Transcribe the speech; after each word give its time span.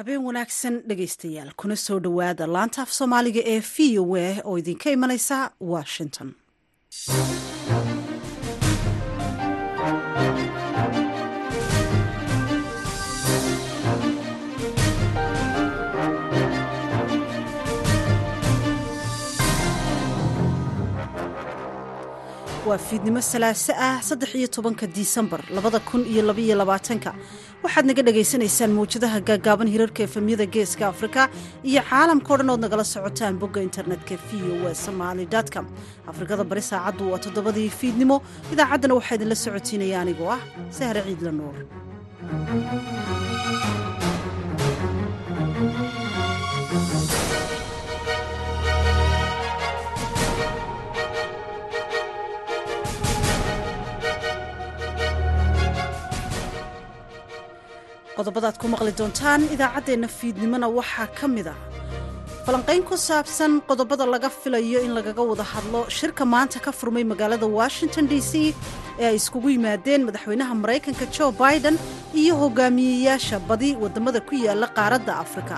habeen 0.00 0.22
wanaagsan 0.24 0.76
dhegaystayaal. 0.88 1.50
Kuna 1.62 1.76
soo 1.76 1.98
dhowaada 2.04 2.46
laanta 2.56 2.82
af 2.82 2.92
soomaaliga 2.98 3.42
ee 3.54 3.60
v 3.72 3.98
o 4.02 4.04
a 4.16 4.28
oo 4.48 4.56
idinka 4.62 4.90
imanaysa 4.96 5.38
washington 5.74 6.28
waa 22.70 22.78
fiidnimo 22.88 23.20
salaaso 23.32 23.72
ah 23.88 23.98
saddex 24.08 24.30
iyo 24.34 24.48
tobanka 24.56 24.86
disembar 24.86 25.40
labada 25.56 25.78
kun 25.88 26.02
iyo 26.12 26.22
labaiyo 26.28 26.54
labaatanka. 26.60 27.10
Waxaad 27.64 27.84
naga 27.88 28.02
dhagaysanaysaan 28.06 28.72
mawjadaha 28.78 29.18
gaagaaban 29.28 29.68
hirarka 29.74 30.00
efemyada 30.08 30.46
geeska 30.54 30.84
afrika 30.92 31.28
iyo 31.70 31.82
caalamka 31.90 32.30
o 32.34 32.36
dhan 32.38 32.50
ood 32.54 32.60
nagala 32.64 32.84
socotaan 32.94 33.34
bogga 33.42 33.60
internetka 33.68 34.14
v 34.26 34.30
o 34.66 34.74
somaali 34.84 35.26
com. 35.54 35.66
Afrikada 36.10 36.44
bari 36.50 36.62
saacaddu 36.70 37.10
waa 37.12 37.18
toddobadii 37.24 37.68
fiidnimo. 37.80 38.16
Idaacaddana 38.52 38.94
waxaa 38.98 39.14
idinla 39.18 39.36
socotiinaya 39.44 40.00
anigoo 40.02 40.30
ah 40.36 40.40
sahre 40.70 41.00
ciidla 41.06 41.30
nuur 41.38 41.56
qodobadaad 58.20 58.56
ku 58.62 58.66
maqli 58.74 58.92
doontaan 59.00 59.42
idaacaddeenna 59.54 60.08
fiidnimona 60.18 60.68
waxaa 60.78 61.08
ka 61.18 61.26
mid 61.36 61.48
ah. 61.54 61.58
Falanqayn 62.46 62.82
ku 62.88 62.96
saabsan 63.08 63.52
qodobada 63.68 64.04
laga 64.14 64.30
filayo 64.40 64.78
in 64.86 64.92
lagaga 64.98 65.22
wada 65.30 65.44
hadlo 65.52 65.80
shirka 65.98 66.24
maanta 66.34 66.58
ka 66.66 66.70
furmay 66.78 67.04
magaalada 67.12 67.46
washington 67.58 68.04
d 68.12 68.14
c 68.30 68.32
ee 69.00 69.06
ay 69.10 69.16
iskugu 69.20 69.48
yimaadeen 69.56 70.02
madaxweynaha 70.08 70.54
maraykanka 70.62 71.04
jo 71.16 71.26
biden 71.42 71.76
iyo 72.22 72.34
hogaamiyeyaasha 72.42 73.36
badi 73.50 73.70
waddamada 73.82 74.20
ku 74.28 74.34
yaalla 74.46 74.66
qaaradda 74.78 75.12
afrika. 75.24 75.56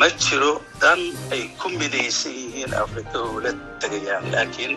Ma 0.00 0.08
jiro 0.24 0.52
dan 0.82 1.00
ay 1.34 1.42
ku 1.60 1.68
midaysan 1.80 2.32
yihiin 2.40 2.72
afrika 2.84 3.16
oo 3.28 3.40
la 3.44 3.52
tegayaan 3.82 4.24
laakiin 4.34 4.72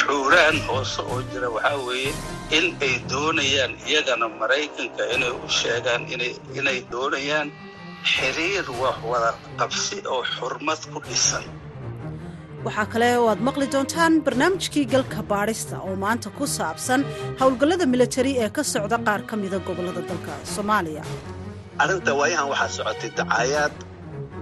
xuuraan 0.00 0.56
hoose 0.68 1.00
oo 1.10 1.18
jira 1.32 1.48
waxaa 1.56 1.76
weeye 1.88 2.12
in 2.56 2.66
ay 2.86 2.94
doonayaan 3.12 3.72
iyagana 3.88 4.26
maraykanka 4.40 5.02
inay 5.14 5.32
u 5.44 5.48
sheegaan 5.60 6.02
inay 6.58 6.78
doonayaan 6.92 7.48
xiriir 8.14 8.66
wax 8.82 8.96
wada 9.10 9.30
qabsi 9.60 9.96
oo 10.14 10.22
xurmad 10.36 10.80
ku 10.92 10.98
dhisan. 11.06 11.44
Waxaa 12.66 12.86
kale 12.92 13.08
oo 13.20 13.26
aad 13.32 13.40
maqli 13.48 13.66
doontaan 13.74 14.12
barnaamijkii 14.26 14.84
galka 14.94 15.20
baadhista 15.32 15.76
oo 15.86 15.94
maanta 16.04 16.28
ku 16.38 16.44
saabsan 16.58 17.00
howlgallada 17.40 17.86
militari 17.94 18.32
ee 18.44 18.50
ka 18.56 18.62
socda 18.72 18.96
qaar 19.06 19.20
ka 19.30 19.34
mida 19.42 19.58
gobollada 19.66 20.02
dalka 20.10 20.32
soomaaliya. 20.54 21.02
Arrinta 21.82 22.10
waayahan 22.20 22.48
waxaa 22.52 22.70
socotay 22.76 23.10
dacaayaad 23.18 23.74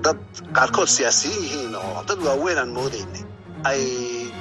dad 0.05 0.21
qaarkood 0.57 0.91
siyaasiyiin 0.97 1.43
yihiin 1.47 1.75
oo 1.85 1.99
dad 2.09 2.21
waaweyn 2.27 2.59
aan 2.63 2.71
moodaynay 2.79 3.25
ay 3.71 3.83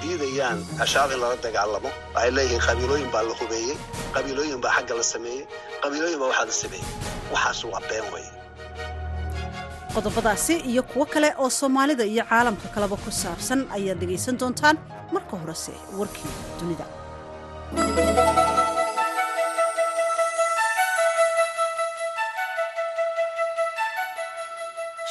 diidayaan 0.03 0.59
al-shabaab 0.83 1.11
in 1.15 1.19
lala 1.23 1.37
dagaalamo 1.45 1.89
waxay 2.15 2.31
leeyihiin 2.37 2.61
qabiilooyin 2.67 3.09
baa 3.15 3.23
la 3.29 3.33
hubeeyey. 3.41 3.77
Qabiilooyin 4.15 4.59
baa 4.63 4.73
xagga 4.77 4.93
la 4.99 5.05
sameeyey. 5.13 5.43
Qabiilooyin 5.83 6.19
baa 6.21 6.29
waxaa 6.31 6.47
la 6.51 6.55
sameeyey. 6.63 6.87
Waxaas 7.33 7.59
waa 7.73 7.81
been 7.89 8.07
wey 8.13 8.27
qodobadaasi 9.95 10.53
iyo 10.71 10.83
kuwo 10.91 11.05
kale 11.13 11.29
oo 11.43 11.49
soomaalida 11.59 12.05
iyo 12.13 12.23
caalamka 12.29 12.67
kaleba 12.75 12.95
ku 13.03 13.11
saabsan 13.21 13.59
ayaad 13.77 13.99
dhegaysan 14.01 14.35
doontaan 14.41 14.77
marka 15.15 15.35
horese 15.41 15.73
warkii 15.99 16.31
dunida 16.59 16.85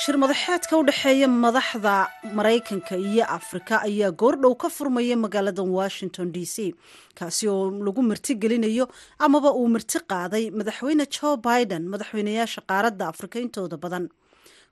shir 0.02 0.16
madaxeedka 0.22 0.74
u 0.80 0.82
dhexeeya 0.88 1.28
madaxda 1.44 1.94
maraykanka 2.38 2.94
iyo 3.08 3.24
afrika 3.38 3.74
ayaa 3.88 4.10
goordhow 4.20 4.54
ka 4.62 4.68
furmaya 4.76 5.16
magaalada 5.24 5.62
washington 5.78 6.32
d 6.34 6.44
c 6.54 6.74
kaasi 7.18 7.48
oo 7.48 7.70
lagu 7.86 8.02
marti 8.10 8.34
gelinayo 8.42 8.84
amaba 9.26 9.50
uu 9.60 9.68
marti 9.74 9.98
qaaday 10.12 10.44
madaxweyne 10.58 11.04
jo 11.16 11.36
biden 11.46 11.82
madaxweynayaasha 11.92 12.60
qaaradda 12.70 13.04
afrika 13.12 13.36
intooda 13.44 13.76
badan. 13.76 14.08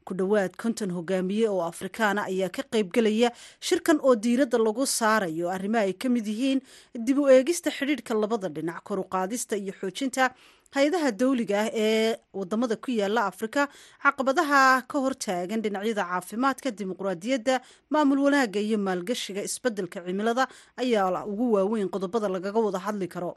Ku 0.08 0.14
dhowaad 0.16 0.56
konton 0.56 0.90
hogaamiye 0.96 1.48
oo 1.52 1.60
afrikaana 1.72 2.24
ayaa 2.32 2.48
ka 2.48 2.62
qaybgelaya 2.72 3.28
shirkan 3.60 3.98
oo 4.00 4.14
diiradda 4.16 4.56
lagu 4.58 4.86
saarayo 4.88 5.50
arrimo 5.52 5.78
ay 5.84 5.92
ka 5.92 6.08
mid 6.08 6.24
yihiin 6.26 6.60
dib 6.96 7.18
u 7.20 7.28
eegista 7.28 7.68
xidhiidhka 7.70 8.14
labada 8.16 8.48
dhinac 8.48 8.80
kor 8.88 8.98
u 9.00 9.04
qaadista 9.04 9.56
iyo 9.60 9.72
xoojinta 9.80 10.32
hay'adaha 10.76 11.10
dawliga 11.20 11.58
ah 11.64 11.70
ee 11.72 12.16
waddamada 12.38 12.76
ku 12.76 12.90
yaalla 12.92 13.24
afrika 13.30 13.68
caqabadaha 14.04 14.84
ka 14.90 14.96
hortaagan 15.04 15.62
dhinacyada 15.64 16.04
caafimaadka 16.10 16.70
dimuqraadiyadda 16.78 17.54
maamul 17.94 18.20
wanaagga 18.26 18.60
iyo 18.60 18.78
maalgashiga 18.78 19.40
isbeddelka 19.48 20.04
cimilada 20.06 20.44
ayaa 20.76 21.24
ugu 21.24 21.46
waaweyn 21.56 21.88
qodobada 21.88 22.28
lagaga 22.28 22.60
wada 22.60 22.78
hadli 22.86 23.08
karo. 23.08 23.32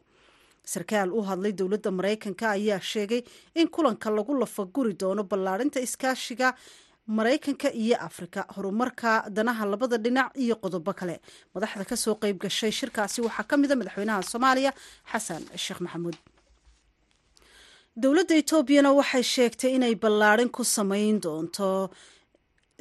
Sarkaal 0.73 1.09
u 1.15 1.21
hadlay 1.29 1.53
dowladda 1.59 1.89
maraykanka 1.99 2.45
ayaa 2.57 2.79
sheegay 2.91 3.21
in 3.55 3.67
kulanka 3.75 4.09
lagu 4.11 4.33
lafaguri 4.41 4.93
doono 5.01 5.23
ballaadhinta 5.23 5.79
iskaashiga 5.87 6.53
maraykanka 7.07 7.71
iyo 7.73 7.95
afrika 8.07 8.45
horumarka 8.55 9.11
danaha 9.31 9.65
labada 9.65 9.97
dhinac 9.97 10.35
iyo 10.35 10.55
qodobo 10.63 10.93
kale. 10.93 11.15
Madaxda 11.55 11.85
ka 11.89 11.95
soo 11.95 12.15
qeyb 12.21 12.37
gashay 12.43 12.71
shirkaasi 12.71 13.21
waxaa 13.25 13.47
ka 13.49 13.55
mida 13.57 13.75
madaxweynaha 13.79 14.21
soomaaliya 14.31 14.71
xasan 15.11 15.41
sheekh 15.63 15.81
maxamuud 15.81 16.15
dowladda 17.99 18.35
etoobiyana 18.41 18.91
waxay 18.99 19.23
sheegtay 19.33 19.71
inay 19.75 19.95
ballaadhin 20.03 20.49
ku 20.55 20.63
samayn 20.63 21.19
doonto 21.23 21.69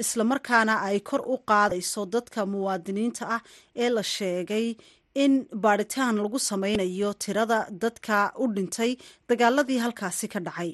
islamarkaana 0.03 0.75
ay 0.89 0.99
kor 1.09 1.23
u 1.33 1.37
qaadayso 1.51 2.01
dadka 2.15 2.41
muwaadiniinta 2.53 3.25
ah 3.37 3.43
ee 3.83 3.91
la 3.97 4.03
sheegay 4.15 4.67
in 5.23 5.33
baadhitaan 5.65 6.17
lagu 6.25 6.39
sameynayo 6.51 7.11
tirada 7.23 7.59
dadka 7.83 8.17
u 8.43 8.45
dhintay 8.55 8.93
dagaaladii 9.29 9.79
halkaasi 9.85 10.27
ka 10.33 10.41
dhacay. 10.47 10.71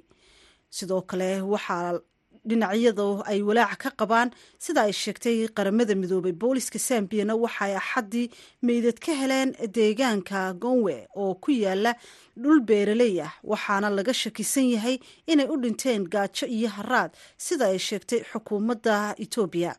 Sidoo 0.76 1.02
kale 1.10 1.30
waxaa 1.52 2.00
dhinacyadu 2.48 3.22
ay 3.30 3.42
walaaca 3.42 3.76
ka 3.82 3.90
qabaan. 4.00 4.30
Sida 4.58 4.82
ay 4.86 4.92
sheegtay 4.92 5.48
qaramada 5.56 5.94
midoobay 5.94 6.32
booliska 6.32 6.78
sambiyana 6.78 7.34
waxay 7.44 7.72
axaddii 7.80 8.30
meydad 8.62 8.98
ka 9.04 9.12
heleen 9.20 9.50
deegaanka 9.76 10.52
gonwe 10.62 10.96
oo 11.16 11.34
ku 11.34 11.50
yaalla 11.52 11.92
dhul 12.36 12.60
beeraley 12.68 13.20
ah. 13.26 13.32
Waxaana 13.44 13.90
laga 13.90 14.14
shakisan 14.14 14.68
yahay 14.74 14.96
inay 15.26 15.46
u 15.52 15.56
dhinteen 15.62 16.04
gaajo 16.14 16.46
iyo 16.46 16.68
haraad 16.76 17.10
sida 17.36 17.66
ay 17.72 17.78
sheegtay 17.78 18.20
xukuumadda 18.30 19.14
etoobiya 19.24 19.72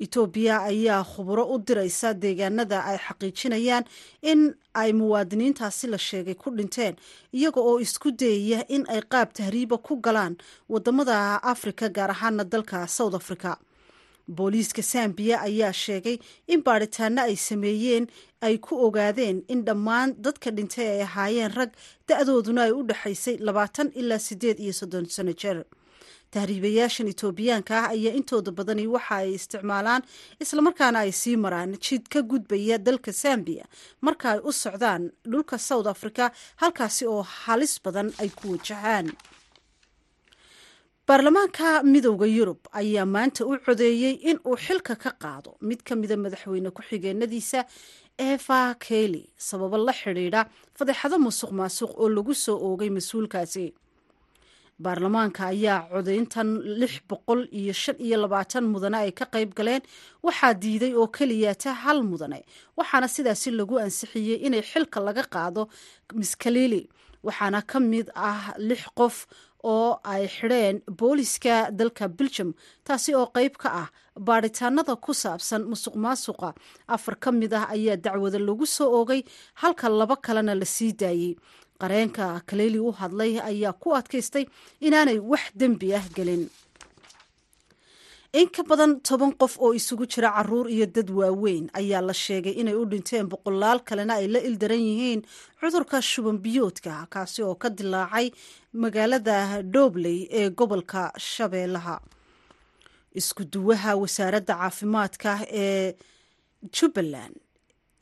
etoobiya 0.00 0.62
ayaa 0.70 1.04
khuburo 1.04 1.44
u 1.54 1.58
diraysa 1.58 2.14
deegaanada 2.14 2.84
ay 2.84 2.98
xaqiijinayaan 3.06 3.84
in 4.22 4.54
ay 4.74 4.92
muwaadiniintaasi 4.92 5.86
la 5.92 5.98
sheegay 5.98 6.34
ku 6.34 6.50
dhinteen 6.50 6.94
iyaga 7.32 7.60
oo 7.60 7.80
isku 7.80 8.10
dayaya 8.12 8.60
in 8.68 8.84
ay 8.88 9.00
qaab 9.12 9.32
tahriiba 9.32 9.78
ku 9.78 9.96
galaan 10.00 10.36
waddamada 10.68 11.42
afrika 11.42 11.88
gaar 11.88 12.10
ahaana 12.10 12.44
dalka 12.44 12.86
south 12.88 13.14
africa. 13.14 13.56
Booliiska 14.28 14.82
sambiya 14.82 15.40
ayaa 15.46 15.72
sheegay 15.72 16.18
in 16.46 16.60
baadhitaano 16.66 17.22
ay 17.22 17.36
sameeyeen 17.36 18.06
ay 18.42 18.58
ku 18.58 18.74
ogaadeen 18.86 19.42
in 19.48 19.62
dhammaan 19.64 20.14
dadka 20.18 20.50
dhintay 20.50 20.88
ay 20.98 21.02
ahaayeen 21.06 21.52
rag 21.54 21.70
da-dooduna 22.08 22.62
ay 22.66 22.72
u 22.74 22.82
dhexaysay 22.82 23.36
labaatan 23.38 23.92
ilaa 23.94 24.18
sideed 24.18 24.58
iyo 24.60 24.72
soddon 24.72 25.06
sano 25.06 25.32
jeer 25.32 25.62
tahriibayaashan 26.34 27.08
etoobiyaanka 27.12 27.74
ah 27.82 27.88
ayaa 27.94 28.14
intooda 28.20 28.50
badani 28.58 28.84
waxa 28.94 29.14
ay 29.22 29.28
isticmaalaan 29.38 30.02
islamarkaana 30.42 30.98
ay 31.06 31.12
sii 31.20 31.36
maraan 31.44 31.72
jid 31.84 32.04
ka 32.12 32.20
gudbaya 32.30 32.76
dalka 32.86 33.12
sambiya 33.22 33.64
marka 34.06 34.26
ay 34.34 34.40
u 34.48 34.52
socdaan 34.52 35.02
dhulka 35.32 35.56
south 35.68 35.86
africa 35.94 36.24
halkaasi 36.62 37.04
oo 37.12 37.22
halis 37.22 37.74
badan 37.84 38.08
ay 38.22 38.28
ku 38.38 38.44
wajahaan. 38.54 39.08
Baarlamaanka 41.08 41.82
midowda 41.92 42.26
yurub 42.26 42.58
ayaa 42.80 43.06
maanta 43.06 43.46
u 43.46 43.54
codeeyey 43.66 44.14
in 44.30 44.38
uu 44.46 44.56
xilka 44.66 44.94
ka 45.02 45.10
qaado 45.22 45.50
mid 45.68 45.80
ka 45.86 45.94
mida 45.96 46.16
madaxweyne 46.16 46.70
ku-xigeenadiisa 46.76 47.60
eva 48.18 48.74
kely 48.74 49.22
sababo 49.48 49.76
la 49.86 49.92
xidhiidha 50.00 50.40
fadeexado 50.78 51.16
musuq 51.26 51.50
maasuq 51.58 51.90
oo 52.02 52.08
lagu 52.16 52.34
soo 52.34 52.58
oogay 52.66 52.90
mas'uulkaasi 52.90 53.64
baarlamaanka 54.84 55.42
ayaa 55.54 55.88
codayntan 55.92 56.48
lix 56.80 56.92
boqol 57.10 57.40
iyo 57.60 57.72
shan 57.82 57.96
iyo 58.06 58.16
labaatan 58.22 58.64
mudane 58.72 58.98
ay 59.04 59.12
ka 59.18 59.24
qayb 59.34 59.50
galeen. 59.58 59.82
Waxaa 60.22 60.54
diiday 60.62 60.92
oo 60.94 61.06
keliyata 61.16 61.72
hal 61.82 62.02
mudane. 62.10 62.40
Waxaana 62.76 63.08
sidaasi 63.08 63.50
lagu 63.58 63.78
ansixiyey 63.84 64.38
inay 64.46 64.62
xilka 64.70 65.00
laga 65.00 65.24
qaado 65.34 65.62
miss 66.14 66.36
kalili 66.36 66.82
waxaana 67.26 67.62
ka 67.70 67.80
mid 67.80 68.06
ah 68.14 68.52
lix 68.68 68.82
qof 68.98 69.26
oo 69.64 69.98
ay 70.04 70.28
xidheen 70.36 70.76
booliska 70.98 71.70
dalka 71.78 72.06
beljum 72.18 72.50
taasi 72.86 73.14
oo 73.18 73.26
qayb 73.36 73.54
ka 73.62 73.68
ah 73.82 73.88
baadhitaanada 74.26 74.94
ku 75.04 75.12
saabsan 75.22 75.62
musuq 75.70 75.94
maasuqa 76.04 76.50
afar 76.94 77.16
ka 77.22 77.30
mid 77.32 77.52
ah 77.58 77.64
ayaa 77.74 77.96
dacwada 78.04 78.38
lagu 78.38 78.66
soo 78.76 78.88
oogay 78.98 79.22
halka 79.60 79.88
laba 79.88 80.16
kalena 80.16 80.54
la 80.54 80.64
sii 80.74 80.92
daayey 81.00 81.34
qareenka 81.80 82.24
kaleyli 82.48 82.78
u 82.88 82.90
hadlay 83.00 83.32
ayaa 83.50 83.72
ku 83.82 83.88
adkaystay 83.98 84.44
inaanay 84.86 85.18
wax 85.30 85.44
dembi 85.60 85.88
ah 85.98 86.06
gelin. 86.16 86.44
In 88.40 88.48
ka 88.54 88.62
badan 88.68 88.92
toban 89.06 89.32
qof 89.40 89.54
oo 89.64 89.72
isugu 89.78 90.04
jira 90.12 90.28
carruur 90.36 90.66
iyo 90.68 90.86
dad 90.96 91.08
waaweyn 91.18 91.70
ayaa 91.80 92.02
la 92.08 92.12
sheegay 92.24 92.52
inay 92.60 92.74
u 92.74 92.84
dhinteen 92.90 93.26
boqolaal 93.32 93.80
kalena 93.88 94.14
ay 94.20 94.26
la 94.34 94.40
ildaran 94.48 94.82
yihiin 94.88 95.20
cudurka 95.60 96.02
shuban 96.10 96.36
biyoodka 96.44 97.06
kaasi 97.12 97.40
oo 97.46 97.54
ka 97.62 97.68
dilaacay 97.78 98.26
magaalada 98.82 99.62
dhobley 99.72 100.18
ee 100.38 100.50
gobolka 100.58 101.02
shabeellaha. 101.32 101.96
Isku 103.20 103.42
duwaha 103.52 103.90
wasaaradda 104.02 104.54
caafimaadka 104.60 105.30
ee 105.64 105.94
jubbaland 106.76 107.34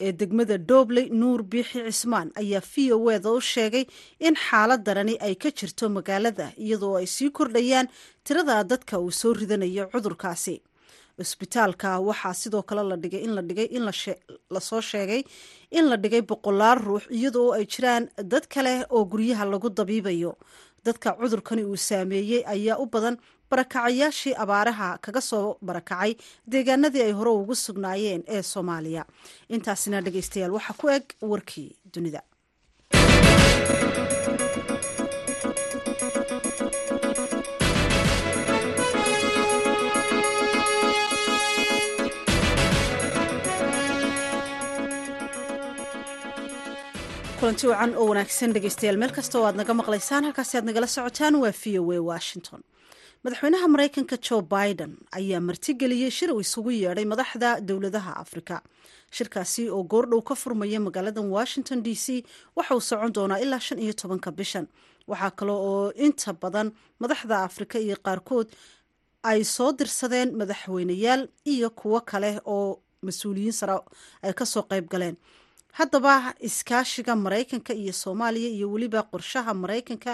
ee 0.00 0.12
degmada 0.20 0.56
dhobley 0.69 1.06
nuur 1.20 1.41
biixi 1.52 1.81
cismaan 1.87 2.29
ayaa 2.43 2.62
v 2.73 2.93
o 2.96 3.11
eda 3.17 3.31
u 3.32 3.41
sheegay 3.41 3.85
in 4.20 4.35
xaalad 4.46 4.82
darani 4.87 5.14
ay 5.26 5.35
ka 5.43 5.50
jirto 5.58 5.88
magaalada 5.96 6.46
iyadoo 6.64 6.96
ay 7.00 7.06
sii 7.06 7.31
kordhayaan 7.31 7.88
tirada 8.25 8.64
dadka 8.64 8.99
uu 8.99 9.11
soo 9.11 9.32
ridanayo 9.35 9.85
cudurkaasi. 9.93 10.56
Cusbitaalka 11.19 12.00
waxaa 12.08 12.35
sidoo 12.35 12.62
kale 12.69 12.82
la 12.91 12.96
dhigay 12.96 13.23
in 13.26 13.35
la 13.37 13.43
dhigay 13.43 13.69
in 13.76 13.85
la 14.55 14.61
soo 14.61 14.81
sheegay 14.81 15.23
in 15.70 15.85
la 15.91 15.97
dhigay 15.97 16.23
boqolaal 16.23 16.79
ruux 16.87 17.05
iyadoo 17.11 17.52
ay 17.55 17.64
jiraan 17.67 18.08
dad 18.32 18.44
kale 18.55 18.73
oo 18.90 19.05
guryaha 19.05 19.44
lagu 19.47 19.70
dabiibayo. 19.70 20.32
Dadka 20.85 21.14
cudurkani 21.20 21.62
uu 21.64 21.76
saameeyey 21.76 22.43
ayaa 22.55 22.76
u 22.82 22.87
badan 22.87 23.17
barakacayaashii 23.55 24.35
abaaraha 24.45 24.89
kaga 25.06 25.21
soo 25.31 25.47
barakacay 25.69 26.12
deegaanadii 26.53 27.05
ay 27.06 27.12
hore 27.19 27.31
ugu 27.41 27.55
sugnaayeen 27.65 28.23
ee 28.37 28.43
soomaaliya. 28.53 29.03
Intaasina 29.56 30.05
dhegeystayaal 30.06 30.56
waxaa 30.59 30.79
ku 30.81 30.87
eg 30.97 31.05
warkii 31.33 31.69
dunida. 31.95 32.21
Kulanti 47.41 47.67
wacan 47.71 47.93
oo 48.00 48.07
wanaagsan 48.11 48.53
dhegeystayaal. 48.55 48.97
Meel 49.00 49.12
kasta 49.17 49.39
oo 49.39 49.45
aad 49.49 49.57
naga 49.61 49.75
maqlaysaan 49.81 50.25
halkaasi 50.29 50.57
aad 50.59 50.67
nagala 50.69 50.87
socotaan 50.97 51.35
waa 51.43 51.53
v 51.62 51.79
o 51.81 51.93
a 51.93 51.99
washington 52.11 52.61
madaxweynaha 53.25 53.67
maraykanka 53.75 54.17
joe 54.26 54.43
biden 54.55 54.93
ayaa 55.19 55.41
martigeliyey 55.49 56.11
shir 56.17 56.31
uu 56.35 56.41
isugu 56.44 56.71
yeedhay 56.71 57.05
madaxda 57.12 57.50
dowladaha 57.69 58.12
afrika. 58.25 58.56
Shirkaasi 59.17 59.62
oo 59.71 59.82
goordhow 59.93 60.21
ka 60.29 60.35
furmaya 60.35 60.81
magaalada 60.81 61.21
washington 61.37 61.82
d 61.82 61.94
c 61.94 62.25
waxa 62.56 62.75
uu 62.76 62.81
socon 62.91 63.12
doonaa 63.17 63.41
ilaa 63.44 63.61
shan 63.67 63.79
iyo 63.79 63.93
tobanka 64.00 64.31
bishan. 64.38 64.67
Waxaa 65.09 65.31
kale 65.38 65.53
oo 65.53 65.93
inta 66.06 66.32
badan 66.43 66.73
madaxda 67.00 67.37
afrika 67.49 67.79
iyo 67.79 67.97
qaarkood 68.05 68.49
ay 69.23 69.41
soo 69.44 69.73
dirsadeen 69.73 70.37
madaxweyneyaal 70.41 71.23
iyo 71.44 71.71
kuwo 71.71 72.00
kale 72.00 72.41
oo 72.44 72.82
mas'uuliyiin 73.06 73.53
sare 73.53 73.76
ay 74.23 74.32
ka 74.38 74.44
soo 74.44 74.62
qayb 74.69 74.85
galeen 74.93 75.17
haddaba 75.79 76.15
iskaashiga 76.49 77.12
maraykanka 77.25 77.73
iyo 77.82 77.93
soomaaliya 78.03 78.50
iyo 78.56 78.67
weliba 78.73 79.00
qorshaha 79.12 79.53
maraykanka 79.62 80.12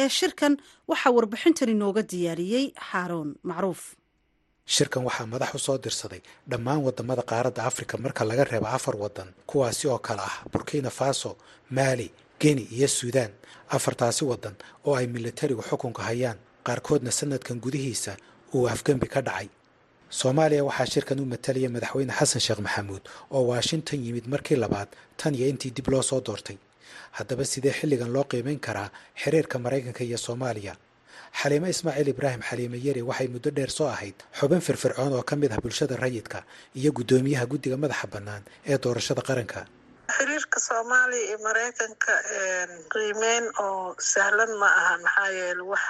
ee 0.00 0.08
shirkan 0.18 0.52
waxaa 0.90 1.12
warbixintan 1.16 1.68
inooga 1.74 2.02
diyaariyey 2.12 2.66
xaaroon 2.88 3.30
macruuf. 3.48 3.82
Shirkan 4.74 5.02
waxaa 5.08 5.26
madax 5.32 5.50
u 5.54 5.58
soo 5.66 5.78
dirsaday 5.84 6.20
dhammaan 6.50 6.80
waddamada 6.86 7.22
qaaradda 7.30 7.62
afrika 7.70 7.94
marka 8.04 8.22
laga 8.30 8.44
reebo 8.50 8.66
afar 8.76 8.94
wadan 9.02 9.28
kuwaasi 9.50 9.84
oo 9.92 9.98
kale 10.06 10.22
ah 10.30 10.36
burkina 10.52 10.90
faso 10.98 11.30
maali 11.76 12.06
geni 12.42 12.62
iyo 12.76 12.88
suudaan 12.98 13.32
afartaasi 13.76 14.22
wadan 14.30 14.54
oo 14.86 14.94
ay 15.00 15.06
militarigu 15.16 15.62
xukunka 15.68 16.02
hayaan 16.08 16.38
qaarkoodna 16.66 17.10
sanadkan 17.18 17.56
gudihiisa 17.64 18.12
uu 18.54 18.66
afgembi 18.74 19.06
ka 19.14 19.20
dhacay 19.26 19.48
soomaaliya 20.10 20.64
waxaa 20.68 20.86
shirkan 20.92 21.20
u 21.20 21.24
matalaya 21.32 21.68
madaxweyne 21.74 22.12
xasan 22.18 22.40
sheekh 22.46 22.60
maxamuud 22.66 23.02
oo 23.36 23.42
washington 23.52 23.98
yimid 24.06 24.26
markii 24.32 24.56
labaad 24.56 24.88
tan 25.16 25.34
iyo 25.34 25.46
intii 25.52 25.70
dib 25.76 25.88
loo 25.88 26.02
soo 26.02 26.20
doortay. 26.20 26.58
Haddaba 27.16 27.44
sidee 27.44 27.72
xilligan 27.78 28.10
loo 28.14 28.24
qiimayn 28.30 28.58
karaa 28.66 28.90
xiriirka 29.22 29.56
maraykanka 29.64 30.02
iyo 30.04 30.18
soomaaliya? 30.18 30.74
Xaliime 31.40 31.68
ismaaciil 31.70 32.08
ibraahim 32.08 32.42
xaliime 32.42 32.78
yeri 32.86 33.02
waxay 33.02 33.28
muddo 33.28 33.50
dheer 33.56 33.70
soo 33.70 33.86
ahayd 33.94 34.14
xubin 34.38 34.60
firfircoon 34.60 35.12
oo 35.12 35.22
ka 35.22 35.36
mid 35.36 35.52
ah 35.52 35.60
bulshada 35.62 35.96
rayidka 35.96 36.42
iyo 36.74 36.90
guddoomiyaha 36.92 37.46
guddiga 37.46 37.76
madaxa 37.76 38.06
bannaan 38.14 38.42
ee 38.66 38.78
doorashada 38.82 39.22
qaranka. 39.22 39.60
Xiriirka 40.16 40.58
soomaaliya 40.68 41.22
iyo 41.28 41.38
maraykanka 41.46 42.12
qiimeyn 42.92 43.44
oo 43.62 43.94
sahlan 44.12 44.50
ma 44.60 44.66
aha 44.80 44.94
maxaa 45.04 45.30
yeele 45.38 45.62
wax 45.70 45.80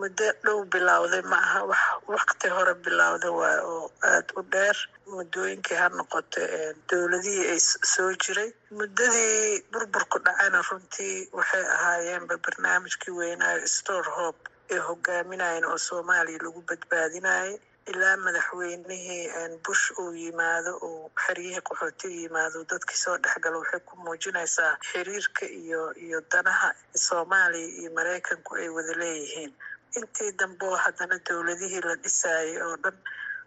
muddo 0.00 0.26
dhow 0.44 0.58
bilowday 0.72 1.22
ma 1.30 1.36
aha 1.46 1.60
wax 1.70 1.82
wakti 2.12 2.48
hore 2.56 2.74
bilowday 2.84 3.32
waay 3.40 3.58
oo 3.72 3.86
aada 4.10 4.32
u 4.40 4.42
dheer. 4.52 4.76
Muddooyinkii 5.12 5.78
ha 5.80 5.88
noqoto 5.98 6.40
dowladihii 6.88 7.46
ay 7.52 7.60
soo 7.92 8.10
jiray. 8.22 8.50
Muddadii 8.78 9.62
burburku 9.72 10.18
dhacayna 10.24 10.60
runtii 10.68 11.16
waxay 11.38 11.64
ahaayeenba 11.76 12.34
barnaamijkii 12.44 13.12
weynaayo 13.18 13.66
store 13.78 14.08
hope 14.18 14.42
ee 14.74 14.78
hogaaminayeen 14.88 15.64
oo 15.70 15.78
soomaaliya 15.88 16.40
lagu 16.44 16.60
badbaadinayay. 16.68 17.52
Ilaa 17.92 18.16
madaxweynihii 18.16 19.58
bush 19.66 19.84
uu 20.00 20.12
yimaado 20.22 20.72
uu 20.88 21.10
xeryihii 21.24 21.60
qaxootiga 21.68 22.14
yimaado 22.22 22.58
dadkii 22.70 22.96
soo 23.04 23.16
dhexgala 23.22 23.56
waxay 23.58 23.80
ku 23.88 23.94
muujinaysaa 24.04 24.72
xiriirka 24.88 25.44
iyo 25.60 25.82
iyo 26.06 26.18
danaha 26.32 26.68
soomaaliya 27.06 27.68
iyo 27.80 27.90
maraykanku 27.96 28.50
ay 28.60 28.68
wada 28.76 28.94
leeyihiin 29.02 29.52
intii 29.98 30.30
dambe 30.40 30.64
oo 30.70 30.76
haddana 30.84 31.16
dowladihii 31.26 31.82
la 31.88 31.94
dhisaayay 32.02 32.56
oo 32.66 32.76
dhan 32.84 32.96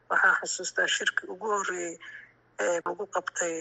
waxaan 0.09 0.35
xusuustaa 0.41 0.87
shirkii 0.95 1.27
ugu 1.33 1.47
horreeyey 1.55 1.95
ee 2.63 2.77
lagu 2.85 3.05
qabtay 3.15 3.55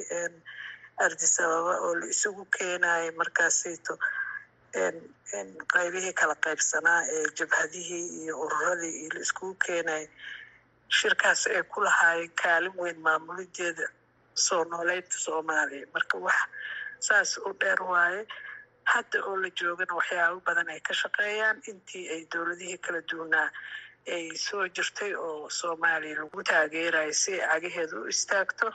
ardis 1.05 1.35
ababa 1.45 1.75
oo 1.87 1.93
la 2.01 2.07
isugu 2.15 2.43
keenayay 2.57 3.09
markaasito 3.21 3.95
qaybihii 5.73 6.13
kala 6.21 6.35
qaybsanaa 6.45 7.01
ee 7.15 7.25
jabhadihii 7.39 8.05
iyo 8.23 8.35
ururadii 8.45 8.93
iyo 9.01 9.11
la 9.15 9.21
iskugu 9.27 9.55
keenayay. 9.67 10.07
Shirkaas 10.99 11.43
ay 11.57 11.63
ku 11.73 11.79
lahaayeen 11.87 12.33
kaalin 12.43 12.75
weyn 12.81 12.99
maamulideeda 13.07 13.87
soo 14.47 14.63
nooleynta 14.71 15.17
soomaaliya. 15.25 15.87
Marka 15.95 16.17
wax 16.27 16.39
saas 17.07 17.31
u 17.39 17.51
dheer 17.61 17.81
waaye 17.93 18.21
hadda 18.93 19.19
oo 19.29 19.37
la 19.43 19.49
joogana 19.59 19.95
waxyaabo 19.99 20.39
badan 20.47 20.69
ay 20.75 20.81
ka 20.87 20.95
shaqeeyaan 21.01 21.59
intii 21.71 22.05
ay 22.15 22.21
dowladihii 22.33 22.79
kala 22.85 23.01
duwanaa 23.11 23.49
ay 24.15 24.25
soo 24.47 24.65
jirtay 24.77 25.13
oo 25.27 25.49
soomaaliya 25.59 26.17
lagu 26.21 26.43
taageerayo 26.51 27.13
si 27.23 27.33
ay 27.55 27.63
u 27.99 28.09
istaagto. 28.15 28.67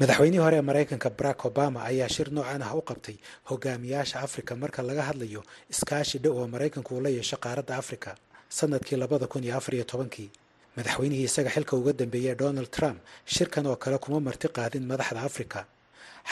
Madaxweynihii 0.00 0.42
hore 0.44 0.56
ee 0.56 0.66
maraykanka 0.70 1.10
barack 1.18 1.44
obama 1.44 1.78
ayaa 1.90 2.08
shir 2.14 2.28
noocan 2.36 2.62
ah 2.62 2.74
u 2.74 2.82
qabtay 2.90 3.16
hogaamiyaasha 3.50 4.16
afrika 4.26 4.52
marka 4.62 4.80
laga 4.88 5.02
hadlayo 5.08 5.42
iskaashi 5.72 6.18
dhow 6.24 6.34
oo 6.40 6.46
maraykanku 6.54 6.90
uu 6.94 7.00
la 7.04 7.08
yeesho 7.16 7.36
qaaradda 7.44 7.74
afrika 7.82 8.10
sannadkii 8.48 8.96
labada 9.02 9.26
kun 9.26 9.44
iyo 9.44 9.56
afar 9.58 9.74
iyo 9.74 9.84
tobankii. 9.84 10.30
Madaxweynihii 10.76 11.24
isaga 11.28 11.50
xilka 11.54 11.76
uga 11.76 11.92
dambeeyey 11.92 12.34
donald 12.34 12.70
trump 12.70 12.98
shirkan 13.34 13.66
oo 13.66 13.76
kale 13.76 13.98
kuma 13.98 14.20
marti 14.20 14.48
qaadin 14.48 14.84
madaxda 14.90 15.20
afrika 15.28 15.66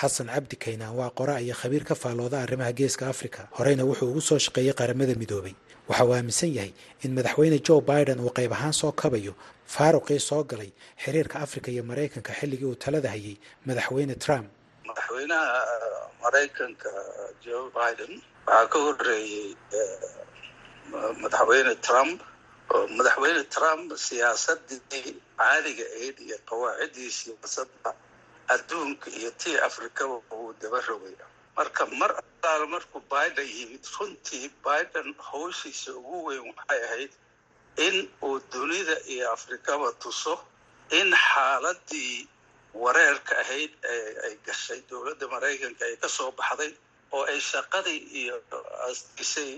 xasan 0.01 0.29
cabdi 0.35 0.57
kaynaan 0.65 0.95
waa 1.01 1.11
qora 1.19 1.35
iyo 1.45 1.55
khabiir 1.61 1.85
ka 1.89 1.95
faallooda 2.03 2.37
arrimaha 2.45 2.73
geeska 2.79 3.05
afrika. 3.15 3.49
Horeyna 3.59 3.85
wuxuu 3.89 4.09
ugu 4.11 4.21
soo 4.29 4.39
shaqeeyey 4.45 4.75
qaramada 4.81 5.15
midoobay. 5.23 5.55
Waxa 5.89 6.05
uu 6.05 6.15
aaminsan 6.17 6.51
yahay 6.57 6.73
in 7.05 7.11
madaxweyne 7.17 7.59
joe 7.67 7.81
biden 7.91 8.19
uu 8.21 8.31
qayb 8.39 8.53
ahaan 8.53 8.73
soo 8.81 8.93
kabayo 8.93 9.33
faaruqii 9.75 10.21
soo 10.29 10.43
galay 10.51 10.71
xiriirka 11.03 11.37
afrika 11.47 11.69
iyo 11.75 11.83
maraykanka 11.91 12.33
xilligii 12.39 12.69
uu 12.71 12.75
talada 12.85 13.09
hayay 13.15 13.37
madaxweyne 13.67 14.15
trump. 14.25 14.47
Madaxweynaha 14.89 15.49
maraykanka 16.23 16.91
joe 17.45 17.65
biden 17.77 18.13
waxaa 18.47 18.67
ka 18.73 18.79
horeeyey 18.85 19.49
madaxweyne 21.23 21.75
trump. 21.87 22.19
Oo 22.75 22.87
madaxweyne 22.99 23.43
trump 23.57 23.87
siyaasadii 24.07 25.11
caaliga 25.39 25.85
ahayd 25.97 26.17
iyo 26.27 26.37
qawaacidii 26.51 27.11
siyaasadda 27.19 27.91
adduunka 28.55 29.09
iyo 29.19 29.31
tii 29.41 29.57
afrikaba 29.69 30.15
uu 30.37 30.53
daba 30.61 30.81
rogay 30.89 31.15
marka 31.57 31.83
mar 32.01 32.11
allaala 32.21 32.67
markuu 32.75 33.01
biden 33.13 33.49
yimid 33.57 33.85
runtii 33.99 34.47
biden 34.67 35.09
hawshiisa 35.29 35.91
ugu 35.99 36.17
weyn 36.27 36.45
waxay 36.57 36.81
ahayd 36.89 37.13
in 37.87 37.97
uu 38.27 38.39
dunida 38.53 38.97
iyo 39.13 39.25
afrikaba 39.37 39.89
tuso 40.03 40.35
in 40.99 41.09
xaaladii 41.29 42.15
wareerka 42.83 43.33
ahayd 43.43 43.73
ay 44.27 44.35
gashay 44.47 44.81
dowladda 44.91 45.27
maraykanka 45.35 45.83
ay 45.89 45.97
ka 46.03 46.09
soo 46.17 46.31
baxday 46.39 46.73
oo 47.17 47.23
ay 47.31 47.41
shaqadii 47.51 48.01
iyo 48.21 48.35
isay 49.23 49.53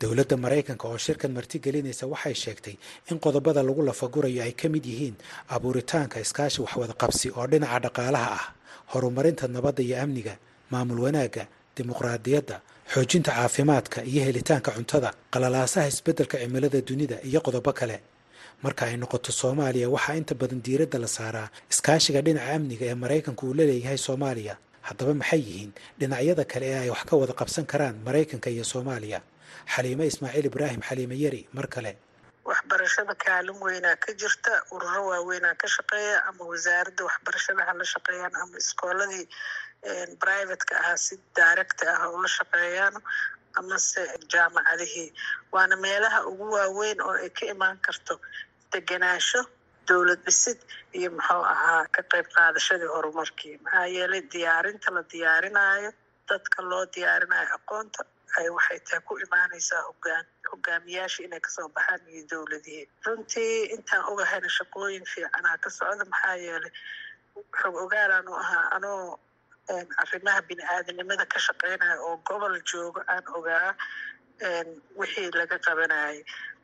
dowladda 0.00 0.36
maraykanka 0.44 0.84
oo 0.88 0.98
shirkan 1.04 1.32
martigelinaysa 1.36 2.04
waxay 2.12 2.34
sheegtay 2.42 2.74
in 3.10 3.16
qodobada 3.24 3.60
lagu 3.68 3.82
lafagurayo 3.88 4.42
ay 4.46 4.52
ka 4.60 4.66
mid 4.74 4.84
yihiin 4.90 5.16
abuuritaanka 5.54 6.16
iskaashi 6.24 6.60
waxwada 6.64 6.94
qabsi 7.02 7.26
oo 7.38 7.46
dhinaca 7.52 7.78
dhaqaalaha 7.84 8.28
ah 8.38 8.44
horumarinta 8.92 9.44
nabadda 9.54 9.82
iyo 9.86 9.96
amniga 10.04 10.34
maamul 10.72 11.00
wanaagga 11.06 11.44
dimuqraadiyadda 11.76 12.56
xoojinta 12.92 13.30
caafimaadka 13.38 13.98
iyo 14.10 14.22
helitaanka 14.28 14.70
cuntada 14.76 15.10
qalalaasaha 15.32 15.86
isbeddelka 15.92 16.36
cimilada 16.42 16.80
dunida 16.88 17.16
iyo 17.28 17.40
qodobo 17.46 17.72
kale. 17.72 17.98
Marka 18.62 18.82
ay 18.90 18.96
noqoto 19.02 19.30
soomaaliya 19.40 19.86
waxaa 19.94 20.16
inta 20.20 20.34
badan 20.40 20.60
diiradda 20.64 20.98
la 20.98 21.06
saaraa 21.16 21.48
iskaashiga 21.72 22.20
dhinaca 22.26 22.50
amniga 22.56 22.84
ee 22.90 22.94
maraykanku 23.02 23.42
uu 23.48 23.54
la 23.58 23.64
leeyahay 23.70 23.98
soomaaliya. 24.06 24.54
Haddaba 24.86 25.12
maxay 25.20 25.40
yihiin 25.46 25.72
dhinacyada 26.00 26.44
kale 26.52 26.66
ee 26.72 26.78
ay 26.84 26.90
wax 26.94 27.02
ka 27.08 27.14
wada 27.20 27.32
qabsan 27.40 27.64
karaan 27.72 27.96
maraykanka 28.06 28.48
iyo 28.54 28.64
soomaaliya 28.72 29.20
xaliime 29.74 30.04
ismaaciil 30.10 30.46
ibraahim 30.50 30.80
xaliime 30.88 31.16
yari 31.24 31.42
mar 31.56 31.66
kale. 31.74 31.92
Waxbarashada 32.50 33.14
kaalin 33.24 33.58
weynaa 33.64 33.96
ka 34.04 34.10
jirta 34.20 34.52
ururo 34.74 35.02
waaweynaa 35.10 35.54
ka 35.62 35.66
shaqeeya 35.76 36.16
ama 36.28 36.42
wasaaradda 36.52 37.02
waxbarashada 37.08 37.62
ha 37.68 37.72
la 37.80 37.84
shaqeeyaan 37.92 38.34
ama 38.42 38.56
iskooladii 38.62 39.24
privateka 40.22 40.74
ahaa 40.82 40.96
si 41.04 41.14
direct 41.38 41.78
ah 41.92 42.06
oo 42.08 42.18
la 42.24 42.28
shaqeeyaan 42.38 42.94
amase 43.60 44.02
jaamacadihii. 44.32 45.08
Waana 45.52 45.76
meelaha 45.84 46.18
ugu 46.30 46.46
waaweyn 46.56 46.98
oo 47.08 47.14
ay 47.24 47.30
ka 47.38 47.44
imaan 47.54 47.78
karto 47.86 48.14
degenaansho 48.72 49.40
dowlad 49.88 50.20
dhisid 50.26 50.58
iyo 50.98 51.08
muxuu 51.16 51.44
ahaa 51.54 51.84
ka 51.94 52.02
qayb 52.12 52.26
qaadashadii 52.36 52.90
horumarkii. 52.94 53.54
Maxaa 53.64 53.86
yeelay 53.96 54.22
diyaarinta 54.32 54.88
la 54.96 55.02
diyaarinaayo 55.12 55.90
dadka 56.28 56.58
loo 56.70 56.84
diyaarinayo 56.94 57.48
aqoonta 57.58 58.00
waxay 58.56 58.78
tahay 58.86 59.00
ku 59.08 59.14
imaanaysaa 59.24 59.82
hogaan 59.88 60.24
hogaamiyaasha 60.50 61.20
inay 61.26 61.40
ka 61.40 61.50
soo 61.56 61.68
baxaan 61.76 62.00
iyo 62.12 62.22
dowladihii 62.30 62.84
runtii 63.06 63.64
intaan 63.74 64.04
ogahayna 64.12 64.48
shaqooyin 64.58 65.04
fiicanaa 65.12 65.56
ka 65.64 65.68
socda 65.78 66.04
maxaa 66.12 66.36
yeelay 66.44 66.72
xog 67.60 67.74
ogaalaan 67.84 68.28
ahaa 68.42 68.66
anoo 68.76 69.18
arrimaha 70.02 70.40
bini 70.48 70.62
aadanimada 70.74 71.24
ka 71.32 71.38
shaqeynaya 71.46 71.96
oo 72.06 72.16
gobol 72.28 72.54
joogo 72.70 73.00
aan 73.12 73.24
ogaa 73.38 73.70
wixii 75.00 75.30
laga 75.38 75.58
qabanayay. 75.66 76.18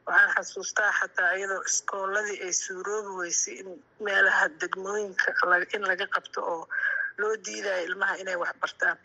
Waxaan 0.06 0.30
xasuustaa 0.36 0.90
xataa 1.00 1.32
iyadoo 1.38 1.62
iskooladii 1.70 2.38
ay 2.46 2.52
suuroobi 2.62 3.12
weysay 3.20 3.54
in 3.62 3.68
meelaha 4.04 4.44
degmooyinka 4.60 5.30
in 5.76 5.82
laga 5.90 6.06
qabto 6.14 6.40
oo 6.52 6.62
loo 7.20 7.34
diidayo 7.44 7.84
ilmaha 7.88 8.14
inay 8.22 8.36
wax 8.42 8.52
bartaan 8.62 8.96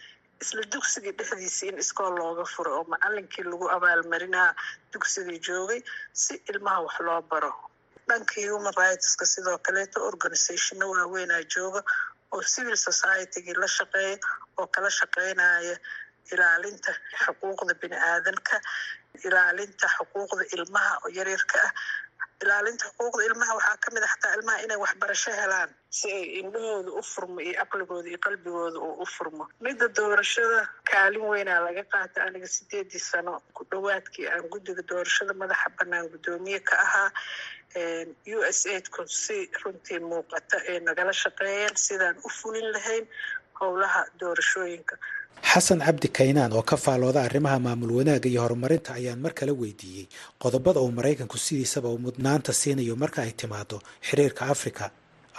isla 0.44 0.64
dugsigii 0.74 1.14
dhexdiisa 1.20 1.66
in 1.70 1.78
iskool 1.84 2.14
looga 2.20 2.46
furo 2.54 2.72
oo 2.80 2.84
macalinkii 2.94 3.46
lagu 3.52 3.66
abaalmarinaa 3.76 4.50
dugsigii 4.94 5.40
joogay 5.48 5.82
si 6.22 6.34
ilmaha 6.52 6.80
wax 6.86 6.98
loo 7.08 7.22
baro. 7.32 7.52
Dhanka 8.08 8.36
human 8.52 8.74
rightska 8.82 9.26
sidoo 9.34 9.58
kaleeto 9.66 9.98
organizationna 10.12 10.86
waaweynaa 10.94 11.42
jooga 11.56 11.82
oo 12.34 12.42
civil 12.54 12.76
societygii 12.88 13.58
la 13.62 13.68
shaqeeya 13.78 14.18
oo 14.60 14.68
kala 14.74 14.90
shaqeynaya 15.00 15.76
ilaalinta 16.34 16.92
xuquuqda 17.24 17.74
bini 17.82 17.98
aadanka 18.12 18.56
ilaalinta 19.26 19.88
xuquuqda 19.98 20.44
ilmaha 20.56 20.94
oo 21.04 21.10
yaryarka 21.18 21.58
ah 21.68 21.72
ilaalinta 22.44 22.86
xuquuqda 22.98 23.24
ilmaha 23.30 23.54
waxaa 23.58 23.78
ka 23.84 23.88
mid 23.94 24.04
a 24.04 24.08
xataa 24.14 24.34
ilmaha 24.38 24.64
inay 24.66 24.78
waxbarasho 24.84 25.32
helaan 25.42 25.70
si 25.98 26.08
ay 26.18 26.24
indhahooda 26.42 26.92
u 27.00 27.02
furmo 27.12 27.40
iyo 27.48 27.56
aqligooda 27.64 28.08
iyo 28.12 28.20
qalbigooda 28.26 28.80
uu 28.80 28.96
u 29.04 29.06
furmo. 29.16 29.44
Midda 29.66 29.88
doorashada 29.98 30.60
kaalin 30.90 31.26
weynaa 31.32 31.60
laga 31.68 31.84
qaata 31.94 32.18
aniga 32.28 32.48
sideedii 32.56 33.00
sano 33.10 33.34
ku 33.56 33.62
dhowaadkii 33.72 34.28
aan 34.34 34.46
guddiga 34.54 34.84
doorashada 34.90 35.34
madaxa 35.42 35.68
banaan 35.78 36.06
guddoomiye 36.14 36.60
ka 36.70 36.76
ahaa 36.86 37.10
u 38.36 38.40
s 38.58 38.60
aidku 38.74 39.02
si 39.24 39.38
runtii 39.64 40.00
muuqata 40.10 40.58
ay 40.70 40.78
nagala 40.88 41.14
shaqeeyeen 41.24 41.76
sidaan 41.86 42.16
u 42.28 42.30
fulin 42.40 42.68
lahayn 42.76 43.06
howlaha 43.60 44.02
doorashooyinka 44.20 44.96
xasan 45.52 45.80
cabdi 45.86 46.08
kaynaan 46.18 46.54
oo 46.58 46.64
ka 46.70 46.78
faalooda 46.78 47.22
arrimaha 47.28 47.60
maamul 47.66 47.92
wanaagga 48.00 48.30
iyo 48.30 48.42
horumarinta 48.46 48.94
ayaan 49.00 49.20
mar 49.26 49.34
kale 49.40 49.52
weydiiyey 49.62 50.06
qodobada 50.44 50.80
uu 50.86 50.92
maraykanku 51.00 51.38
sidiisaba 51.38 51.88
uu 51.90 51.98
mudnaanta 52.06 52.52
siinayo 52.62 52.96
marka 53.04 53.22
ay 53.22 53.32
timaado 53.42 53.78
xiriirka 54.08 54.44
afrika. 54.54 54.86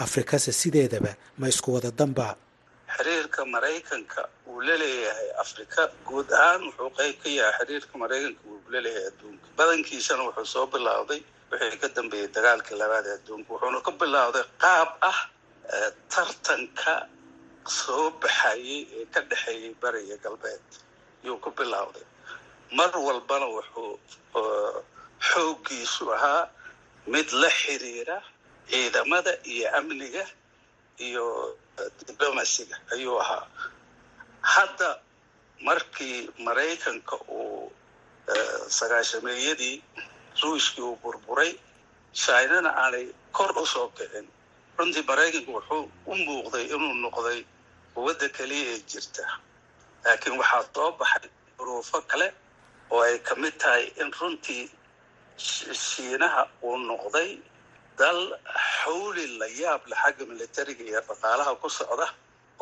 Afrikase 0.04 0.52
sideedaba 0.52 1.12
ma 1.38 1.46
isku 1.52 1.68
wada 1.74 1.90
danba 1.90 2.36
xiriirka 2.96 3.40
maraykanka 3.54 4.20
uu 4.50 4.60
la 4.66 4.74
leeyahay 4.82 5.28
afrika 5.44 5.80
guud 6.08 6.28
ahaan 6.38 6.62
wuxuu 6.68 6.90
qayb 6.98 7.16
ka 7.22 7.28
yahay 7.38 7.54
xiriirka 7.58 7.94
maraykanka 8.02 8.40
uu 8.50 8.58
la 8.72 8.78
adduunka. 9.08 9.46
Badankiisana 9.58 10.22
wuxuu 10.28 10.46
soo 10.54 10.66
bilowday 10.72 11.20
wixii 11.52 11.78
ka 11.82 11.88
dambeeyey 11.96 12.28
dagaalkii 12.36 12.76
labaad 12.82 13.06
ee 13.10 13.14
adduunka 13.18 13.48
wuxuuna 13.54 13.80
ka 13.86 13.92
bilowday 14.00 14.44
qaab 14.64 14.88
ah 15.10 15.18
tartanka 16.12 16.92
soo 17.78 18.06
baxayay 18.22 18.78
ee 18.98 19.04
ka 19.14 19.20
dhexeeyey 19.30 19.72
bariga 19.82 20.16
galbeed. 20.24 20.66
Yuu 21.24 21.36
ku 21.44 21.50
bilowday. 21.58 22.04
Mar 22.78 22.90
walbana 23.06 23.46
wuxuu 23.56 23.92
xooggiisu 25.28 26.04
ahaa 26.16 26.42
mid 27.12 27.28
la 27.42 27.50
xiriira 27.60 28.16
ciidamada 28.70 29.32
iyo 29.52 29.66
amniga 29.78 30.24
iyo 31.06 31.24
diblomasiga 32.06 32.76
ayuu 32.94 33.16
ahaa. 33.24 33.46
Hadda 34.52 34.90
markii 35.66 36.18
maraykanka 36.46 37.16
uu 37.28 37.72
sagaashameeyadii 38.78 39.76
ruushkii 40.42 40.82
uu 40.88 40.96
burburay 41.02 41.52
shinana 42.22 42.70
aanay 42.82 43.06
kor 43.36 43.50
u 43.62 43.66
soo 43.72 43.88
kicin. 43.96 44.26
Runtii 44.78 45.04
maraykanku 45.10 45.50
wuxuu 45.56 45.84
u 46.06 46.14
muuqday 46.24 46.64
inuu 46.74 46.94
noqday 47.04 47.40
quwadda 48.00 48.28
keliya 48.36 48.66
ee 48.74 48.80
jirta. 48.90 49.24
Laakiin 50.04 50.36
waxaa 50.40 50.64
soo 50.74 50.90
baxay 51.00 51.28
duruufo 51.58 51.98
kale 52.10 52.28
oo 52.92 53.00
ay 53.06 53.16
ka 53.26 53.34
mid 53.42 53.54
tahay 53.62 53.84
in 54.00 54.10
runtii 54.18 54.64
shiinaha 55.88 56.42
uu 56.68 56.76
noqday 56.88 57.30
dal 57.98 58.20
xawli 58.80 59.24
la 59.40 59.46
yaab 59.60 59.82
le 59.90 59.94
xagga 60.02 60.24
militariga 60.32 60.84
iyo 60.90 61.00
dhaqaalaha 61.08 61.52
ku 61.62 61.68
socda 61.78 62.06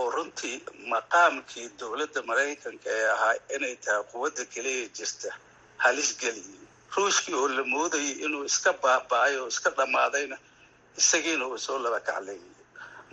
oo 0.00 0.08
runtii 0.16 0.56
maqaamkii 0.92 1.66
dowladda 1.78 2.20
maraykanka 2.30 2.88
ee 2.98 3.06
ahaa 3.14 3.34
inay 3.54 3.74
tahay 3.84 4.02
quwadda 4.12 4.42
keliya 4.52 4.86
jirta. 4.96 5.30
Halis 5.84 6.10
geliyey. 6.20 6.62
Ruushkii 6.96 7.34
oo 7.40 7.48
la 7.56 7.62
moodayay 7.74 8.12
inuu 8.26 8.44
iska 8.50 8.70
baaba-ay 8.82 9.34
oo 9.42 9.48
iska 9.52 9.70
dhammaadayna 9.78 10.36
isagiina 11.00 11.44
uu 11.50 11.58
soo 11.66 11.78
laba 11.84 12.00
kacleeyay 12.08 12.52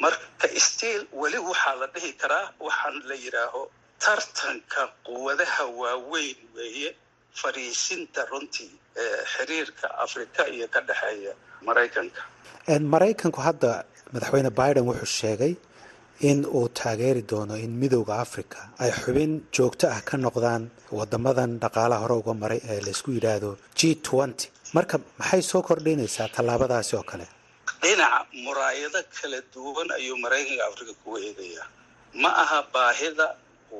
marka 0.04 0.48
stiil 0.68 1.02
weli 1.22 1.40
waxaa 1.50 1.76
la 1.82 1.88
dhihi 1.96 2.12
karaa 2.22 2.46
waxaan 2.68 2.96
la 3.10 3.16
yidhaaho 3.26 3.62
tartanka 4.06 4.82
quwadaha 5.08 5.64
waaweyn 5.82 6.38
weeye 6.58 6.90
fariisinta 7.42 8.22
runtii 8.32 8.72
xiriirka 9.34 9.88
afrika 10.06 10.42
iyo 10.56 10.68
ka 10.74 10.80
dhexeeya 10.88 11.34
maraykanka. 11.68 12.22
Maraykanku 12.94 13.40
hadda 13.48 13.72
madaxweyne 14.14 14.50
biden 14.60 14.84
wuxuu 14.90 15.12
sheegay 15.22 15.54
in 16.30 16.40
uu 16.58 16.68
taageeri 16.80 17.22
doono 17.32 17.56
in 17.66 17.72
midowda 17.82 18.14
africa 18.26 18.60
ay 18.84 18.92
xubin 19.02 19.32
joogto 19.56 19.86
ah 19.96 20.02
ka 20.10 20.16
noqdaan 20.26 20.64
wadamadan 21.00 21.52
dhaqaalaha 21.64 22.02
hore 22.04 22.16
uga 22.22 22.34
maray 22.44 22.60
ee 22.72 22.80
laysku 22.88 23.10
yidhaahdo 23.18 23.50
g 23.78 23.82
marka 24.78 24.96
maxay 25.20 25.42
soo 25.52 25.62
kordhinaysaa 25.68 26.28
tallaabadaasi 26.36 26.94
oo 27.00 27.04
kale 27.12 27.26
dhinaca 27.86 28.26
muraayado 28.44 29.00
kala 29.18 29.40
duwan 29.54 29.90
ayuu 29.98 30.18
maraykanka 30.24 30.64
afrika 30.70 30.94
ku 31.04 31.10
eegayaa 31.26 31.68
ma 32.22 32.30
aha 32.44 32.60
baahida 32.74 33.28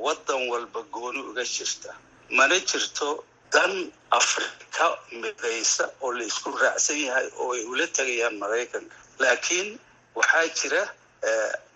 waddan 0.06 0.42
walba 0.52 0.82
gooni 0.94 1.20
uga 1.30 1.44
jirta. 1.56 1.92
Mana 2.38 2.56
jirto 2.70 3.10
dan 3.54 3.72
afrika 4.20 4.86
midaysa 5.22 5.86
oo 6.04 6.12
la 6.18 6.24
isku 6.32 6.50
raacsan 6.62 7.00
yahay 7.08 7.28
oo 7.42 7.50
ay 7.56 7.64
ula 7.72 7.86
tegayaan 7.98 8.36
maraykanka. 8.44 8.96
Laakiin 9.22 9.70
waxaa 10.18 10.48
jira 10.58 10.82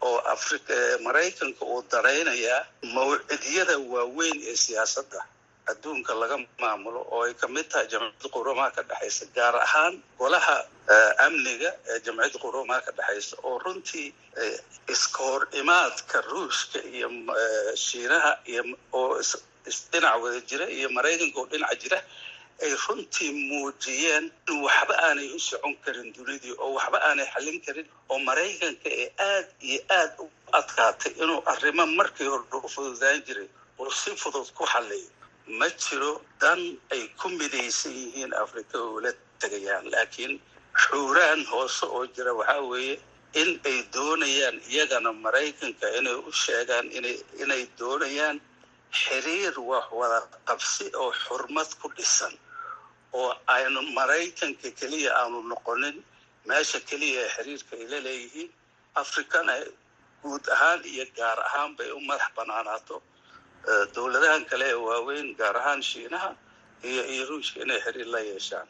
oo 0.02 0.20
maraykanka 1.06 1.64
uu 1.74 1.82
daraynayaa 1.92 2.62
mawcidyada 2.96 3.76
waaweyn 3.94 4.38
ee 4.52 4.56
siyaasadda 4.64 5.20
adduunka 5.72 6.14
laga 6.22 6.38
maamulo 6.62 7.00
oo 7.14 7.22
ay 7.28 7.34
ka 7.42 7.48
mid 7.56 7.68
tahay 7.72 7.88
jamciyadda 7.92 8.28
qurumaha 8.36 8.70
ka 8.76 8.82
dhexaysa 8.90 9.26
gaar 9.38 9.56
ahaan 9.66 9.96
golaha 10.20 10.58
amniga 11.26 11.70
ee 11.92 12.00
jamciyadda 12.06 12.40
qurumaha 12.46 12.82
ka 12.88 12.92
dhexaysa 13.00 13.36
oo 13.48 13.56
runtii 13.66 14.08
iska 14.94 15.20
hor 15.28 15.44
imaadka 15.62 16.18
ruushka 16.32 16.80
iyo 16.96 17.08
shiinaha 17.86 18.32
iyo 18.52 18.62
oo 19.00 19.20
isdhinac 19.72 20.16
wada 20.24 20.40
jira 20.50 20.66
iyo 20.78 20.88
maraykanka 20.98 21.38
oo 21.42 21.48
dhinaca 21.52 21.76
jira 21.84 22.00
ay 22.64 22.72
runtii 22.86 23.30
muujiyeen 23.50 24.26
in 24.52 24.58
waxba 24.66 24.94
aanay 25.08 25.28
u 25.36 25.40
socon 25.50 25.74
karin 25.86 26.10
dunidii 26.16 26.56
oo 26.64 26.70
waxba 26.78 26.98
aanay 27.08 27.28
xallin 27.34 27.60
karin 27.66 27.88
oo 28.12 28.18
maraykanka 28.30 28.88
ee 29.02 29.08
aad 29.30 29.48
iyo 29.70 29.80
aad 30.00 30.12
u 30.24 30.26
adkaatay 30.60 31.12
inuu 31.24 31.40
arrimo 31.52 31.84
markii 32.00 32.28
hore 32.32 32.44
u 32.66 32.70
fududaan 32.76 33.22
jiray 33.28 33.48
oo 33.80 33.92
si 34.02 34.12
fudud 34.22 34.48
ku 34.58 34.64
xalliyo 34.74 35.08
ma 35.58 35.68
jiro 35.84 36.12
dan 36.42 36.60
ay 36.94 37.04
ku 37.20 37.28
midaysan 37.40 37.94
yihiin 38.02 38.34
afrika 38.44 38.76
oo 38.86 39.00
la 39.06 39.12
tegayaan 39.42 39.86
laakiin 39.94 40.34
xuuraan 40.84 41.42
hoose 41.52 41.86
oo 41.96 42.04
jira 42.16 42.32
waxaa 42.40 42.62
weeye 42.72 42.96
in 43.42 43.50
ay 43.70 43.78
doonayaan 43.94 44.58
iyagana 44.72 45.12
maraykanka 45.26 45.86
inay 45.98 46.18
u 46.28 46.32
sheegaan 46.44 46.88
inay 47.42 47.64
doonayaan 47.80 48.38
xiriir 49.02 49.56
wax 49.70 49.86
wada 50.00 50.20
qabsi 50.48 50.86
oo 51.02 51.12
xurmad 51.24 51.70
ku 51.82 51.88
dhisan 51.98 52.34
oo 53.20 53.30
aynu 53.56 53.82
maraykanka 53.98 54.68
keliya 54.80 55.12
aanu 55.22 55.40
noqonin 55.52 55.98
meesha 56.48 56.80
keliya 56.90 57.22
ee 57.26 57.30
xiriirka 57.36 57.74
ay 57.80 57.86
la 57.92 58.00
leeyihiin 58.08 58.50
afrikana 59.02 59.54
guud 60.22 60.44
ahaan 60.56 60.82
iyo 60.94 61.06
gaar 61.18 61.40
ahaan 61.48 61.72
bay 61.78 61.90
u 61.98 62.00
madax 62.10 62.30
banaanaato 62.38 62.96
dowladahan 63.96 64.44
kale 64.50 64.66
ee 64.70 64.74
waaweyn 64.88 65.28
gaar 65.40 65.56
ahaan 65.58 65.82
shiinaha 65.82 66.30
iyo 66.90 67.04
iyo 67.14 67.24
ruushka 67.30 67.58
inay 67.64 67.80
xiriir 67.86 68.08
la 68.14 68.20
yeeshaan. 68.20 68.68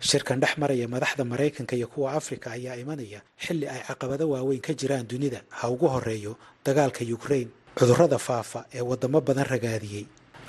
Shirkan 0.00 0.40
dhex 0.42 0.54
maraya 0.58 0.88
madaxda 0.88 1.24
maraykanka 1.24 1.76
iyo 1.76 1.86
kuwa 1.88 2.12
afrika 2.12 2.50
ayaa 2.56 2.76
imanaya 2.82 3.20
xilli 3.44 3.66
ay 3.68 3.80
caqabado 3.88 4.24
waaweyn 4.34 4.60
ka 4.66 4.72
jiraan 4.74 5.06
dunida. 5.08 5.40
Ha 5.50 5.68
ugu 5.70 5.86
horeeyo 5.94 6.36
dagaalka 6.64 7.04
ukrain 7.16 7.48
cudurrada 7.78 8.18
faafa 8.18 8.64
ee 8.74 8.80
waddamo 8.80 9.20
badan 9.20 9.44
ragaadiyey. 9.46 10.06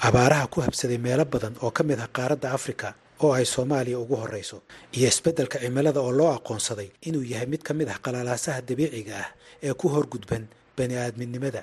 Abaaraha 0.07 0.47
ku 0.47 0.61
habsaday 0.61 0.97
meelo 0.97 1.25
badan 1.25 1.53
oo 1.61 1.71
ka 1.71 1.83
mid 1.83 1.99
ah 1.99 2.07
qaaradda 2.07 2.51
afrika 2.51 2.93
oo 3.23 3.33
ay 3.33 3.45
soomaaliya 3.45 3.99
ugu 3.99 4.15
horrayso 4.15 4.61
iyo 4.97 5.07
isbeddelka 5.07 5.59
cimilada 5.59 5.99
oo 6.01 6.11
loo 6.11 6.31
aqoonsaday 6.33 6.89
inuu 7.07 7.23
yahay 7.23 7.45
mid 7.45 7.61
ka 7.63 7.73
mid 7.73 7.89
ah 7.93 7.99
qalalaasaha 8.01 8.61
dabiiciga 8.65 9.15
ah 9.21 9.29
ee 9.63 9.73
ku 9.73 9.87
horgudban 9.93 10.47
bani 10.77 10.95
aadminimada 10.97 11.61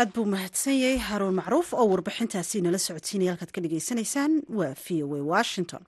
aad 0.00 0.10
buu 0.14 0.24
mahadsan 0.26 0.74
yahay 0.82 0.98
haruun 1.08 1.34
macruuf 1.38 1.68
oo 1.78 1.84
warbixintaasi 1.92 2.58
nala 2.64 2.78
socodsiinaya 2.86 3.32
halkaad 3.34 3.52
ka 3.56 3.60
dhagaysanaysaan 3.64 4.32
waa 4.58 4.74
v 4.84 4.86
o 5.04 5.14
a 5.18 5.20
washington. 5.32 5.82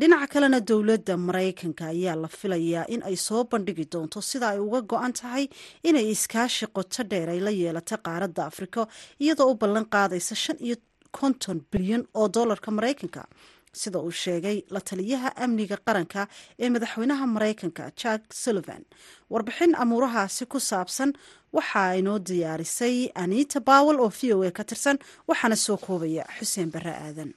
Dhinaca 0.00 0.26
kalena 0.34 0.60
dowladda 0.70 1.16
maraykanka 1.28 1.84
ayaa 1.94 2.14
la 2.22 2.28
filayaa 2.40 2.84
in 2.94 3.02
ay 3.02 3.16
soo 3.26 3.42
bandhigi 3.52 3.84
doonto 3.92 4.22
sida 4.30 4.46
ay 4.54 4.60
uga 4.66 4.80
go-an 4.92 5.12
tahay 5.20 5.44
inay 5.88 6.06
iskaashi 6.14 6.66
qoto 6.76 7.02
dheer 7.10 7.28
ay 7.34 7.40
la 7.46 7.50
yeelato 7.50 7.96
qaaradda 8.06 8.46
afrika 8.50 8.86
iyadoo 9.24 9.50
u 9.52 9.58
ballan 9.62 9.86
qaadaysa 9.94 10.34
shan 10.44 10.56
iyo 10.66 10.76
konton 11.18 11.58
bilyan 11.72 12.06
oo 12.14 12.28
dollarka 12.36 12.70
maraykanka 12.78 13.22
sida 13.80 13.98
uu 13.98 14.10
sheegay 14.22 14.58
la 14.74 14.80
taliyaha 14.88 15.28
amniga 15.44 15.76
qaranka 15.86 16.22
ee 16.62 16.68
madaxweynaha 16.74 17.24
maraykanka 17.34 17.84
jack 18.00 18.22
sullivan. 18.42 18.82
Warbixin 19.32 19.72
amuurahaasi 19.82 20.44
ku 20.52 20.58
saabsan 20.60 21.12
waxaa 21.56 21.92
inoo 22.00 22.18
diyaarisay 22.18 22.96
anita 23.22 23.60
bawel 23.60 23.98
oo 24.04 24.10
v 24.18 24.20
o 24.34 24.42
a 24.42 24.50
ka 24.58 24.64
tirsan 24.64 24.98
waxaana 25.28 25.56
soo 25.66 25.76
koobaya 25.86 26.24
xuseen 26.38 26.70
barre 26.74 26.92
aadan 27.06 27.30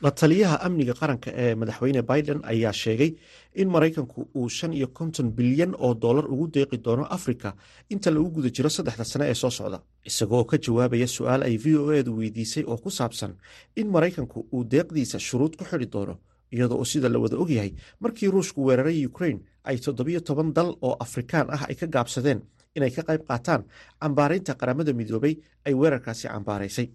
la 0.00 0.10
taliyaha 0.10 0.56
amniga 0.66 0.94
qaranka 1.00 1.30
ee 1.42 1.54
madaxweyne 1.60 2.02
biden 2.10 2.40
ayaa 2.52 2.72
sheegay 2.72 3.10
in 3.54 3.68
maraykanku 3.68 4.20
uu 4.34 4.48
shan 4.48 4.72
iyo 4.72 4.86
konton 4.98 5.30
bilyan 5.38 5.74
oo 5.78 5.94
dollar 5.94 6.26
ugu 6.32 6.46
deeqi 6.54 6.78
doono 6.84 7.04
afrika 7.16 7.54
inta 7.90 8.10
lagu 8.10 8.30
guda 8.30 8.50
jiro 8.56 8.68
saddexda 8.70 9.04
sane 9.04 9.24
ee 9.30 9.34
soo 9.34 9.50
socda. 9.50 9.78
Isagoo 10.10 10.44
ka 10.44 10.56
jawaabaya 10.64 11.06
su'aal 11.06 11.42
ay 11.42 11.56
v 11.58 11.76
o 11.76 11.90
edu 11.92 12.12
weydiisay 12.18 12.64
oo 12.66 12.76
ku 12.78 12.90
saabsan 12.90 13.32
in 13.76 13.88
maraykanku 13.90 14.46
uu 14.52 14.64
deeqdiisa 14.64 15.18
shuruud 15.18 15.56
ku 15.58 15.64
xidhi 15.64 15.86
doono 15.94 16.14
iyadoo 16.54 16.84
sida 16.84 17.08
la 17.08 17.18
wada 17.18 17.36
ogyahay 17.36 17.74
markii 18.00 18.30
ruushku 18.30 18.60
weeraray 18.66 19.06
ukrain 19.06 19.38
ay 19.64 19.76
toddobiyo 19.84 20.20
toban 20.20 20.52
dal 20.54 20.70
oo 20.80 20.94
afrikaan 21.00 21.46
ah 21.50 21.66
ay 21.68 21.74
ka 21.74 21.86
gaabsadeen 21.86 22.40
inay 22.76 22.90
ka 22.94 23.02
qayb 23.02 23.22
qaataan 23.28 23.62
cambaaraynta 24.00 24.54
qaramada 24.54 24.92
midoobay 24.94 25.34
ay 25.66 25.74
weerarkaasi 25.74 26.28
cambaaraysay 26.28 26.86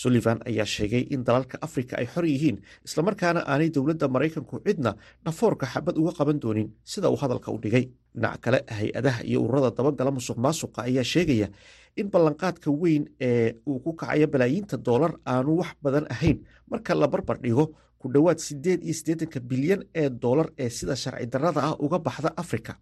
sullivan 0.00 0.38
ayaa 0.50 0.66
sheegay 0.74 1.02
in 1.14 1.20
dalalka 1.28 1.56
afrika 1.66 1.92
ay 2.00 2.06
xor 2.12 2.24
yihiin 2.32 2.56
islamarkaana 2.86 3.40
aanay 3.52 3.68
dowladda 3.76 4.06
maraykanku 4.14 4.56
cidna 4.66 4.92
dhafoorka 5.24 5.66
xabad 5.72 5.94
uga 6.02 6.12
qaban 6.18 6.38
doonin 6.42 6.68
sida 6.92 7.08
uu 7.12 7.18
hadalka 7.22 7.48
u 7.50 7.58
dhigay. 7.64 7.84
Dhinac 8.14 8.38
kale 8.44 8.58
hay'adaha 8.78 9.20
iyo 9.30 9.38
ururada 9.44 9.70
dabagala 9.78 10.10
musuq 10.16 10.36
maasuqa 10.44 10.80
ayaa 10.88 11.04
sheegaya 11.12 11.48
in 12.00 12.06
ballanqaadka 12.12 12.68
weyn 12.82 13.04
ee 13.28 13.48
uu 13.70 13.78
ku 13.84 13.90
kacayo 14.00 14.26
balaayiinta 14.32 14.76
doolar 14.86 15.12
aanu 15.32 15.52
wax 15.60 15.70
badan 15.84 16.06
ahayn. 16.14 16.38
Marka 16.70 16.92
la 17.00 17.06
barbar 17.12 17.36
dhigo 17.44 17.64
ku 18.00 18.06
dhowaad 18.14 18.38
siddeed 18.46 18.80
iyo 18.86 18.94
siddeetanka 18.98 19.38
bilyan 19.50 19.80
ee 20.00 20.08
doolar 20.22 20.48
ee 20.62 20.70
sida 20.78 20.94
sharci 21.02 21.26
darrada 21.32 21.60
ah 21.68 21.74
uga 21.84 21.98
baxda 22.06 22.30
afrika. 22.42 22.72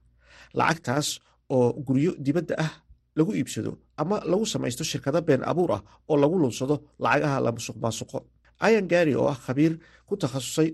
Lacagtaas 0.59 1.09
oo 1.57 1.73
guryo 1.87 2.13
dibadda 2.27 2.55
ah 2.65 2.73
lagu 3.17 3.33
iibsado 3.39 3.73
ama 4.03 4.17
lagu 4.31 4.47
samaysto 4.53 4.85
shirkado 4.91 5.21
been 5.29 5.43
abuur 5.51 5.71
ah 5.77 5.83
oo 6.09 6.17
lagu 6.23 6.37
lunsado 6.43 6.75
lacagaha 7.05 7.39
la 7.45 7.51
musuq 7.57 7.77
maasuqo. 7.85 8.19
Ayan 8.67 8.87
gari 8.89 9.13
oo 9.15 9.29
ah 9.29 9.37
khabiir 9.45 9.73
ku 10.09 10.15
takhasusay 10.17 10.69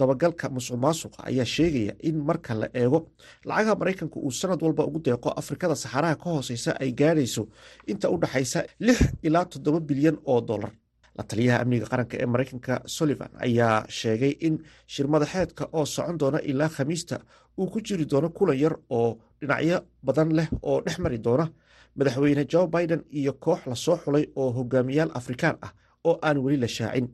dabagalka 0.00 0.46
musuq 0.56 0.76
maasuqa 0.84 1.18
ayaa 1.30 1.44
sheegaya 1.54 1.92
in 2.08 2.16
marka 2.28 2.52
la 2.60 2.66
eego 2.74 3.00
lacagaha 3.48 3.74
maraykanku 3.80 4.18
uu 4.26 4.30
sanad 4.40 4.60
walba 4.64 4.82
ugu 4.88 4.98
deeqo 5.06 5.28
afrikada 5.40 5.74
saxaraha 5.82 6.14
ka 6.22 6.26
hooseysa 6.34 6.70
ay 6.82 6.90
gaadhayso 7.00 7.42
inta 7.92 8.06
u 8.10 8.16
dhaxaysa 8.22 8.60
lix 8.86 8.98
ilaa 9.26 9.44
toddoba 9.52 9.80
bilyan 9.88 10.16
oo 10.32 10.40
dollar. 10.50 10.72
La 11.18 11.24
taliyaha 11.30 11.58
amniga 11.62 11.86
qaranka 11.92 12.14
ee 12.22 12.26
maraykanka 12.32 12.74
sullivan 12.96 13.30
ayaa 13.46 13.76
sheegay 13.98 14.32
in 14.46 14.54
shirmadaxeedka 14.94 15.64
oo 15.78 15.84
socon 15.94 16.16
doona 16.20 16.38
ilaa 16.50 16.68
khamiista 16.76 17.16
uu 17.58 17.66
ku 17.72 17.78
jiri 17.86 18.04
doono 18.10 18.28
kulan 18.36 18.58
yar 18.62 18.74
oo 18.98 19.08
dhinacyo 19.40 19.78
badan 20.06 20.30
leh 20.38 20.48
oo 20.62 20.78
dhex 20.84 20.96
mari 21.04 21.18
doona 21.26 21.46
madaxweyne 21.98 22.44
joe 22.52 22.66
biden 22.74 23.02
iyo 23.20 23.32
koox 23.44 23.60
la 23.70 23.74
soo 23.84 23.96
xulay 24.02 24.24
oo 24.40 24.50
hogaamiyaal 24.58 25.10
afrikaan 25.20 25.56
ah 25.66 25.72
oo 26.08 26.14
aan 26.26 26.38
weli 26.44 26.56
la 26.64 26.68
shaacin. 26.76 27.06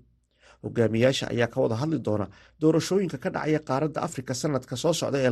Hogaamiyaasha 0.64 1.26
ayaa 1.32 1.48
ka 1.52 1.58
wada 1.62 1.76
hadli 1.82 1.98
doona 2.06 2.26
doorashooyinka 2.60 3.18
ka 3.24 3.28
dhacaya 3.34 3.58
qaaradda 3.68 4.00
afrika 4.06 4.32
sanadka 4.34 4.76
soo 4.82 4.92
socda 5.00 5.18
ee 5.18 5.30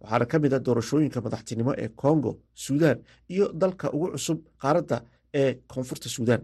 waxaana 0.00 0.26
ka 0.30 0.36
mid 0.42 0.52
a 0.52 0.58
doorashooyinka 0.66 1.18
madaxtinimo 1.26 1.72
ee 1.82 1.88
congo 2.02 2.32
suudaan 2.64 2.98
iyo 3.34 3.46
dalka 3.52 3.86
ugu 3.96 4.08
cusub 4.14 4.38
qaaradda 4.62 4.96
ee 5.40 5.50
koonfurta 5.72 6.08
suudaan 6.16 6.42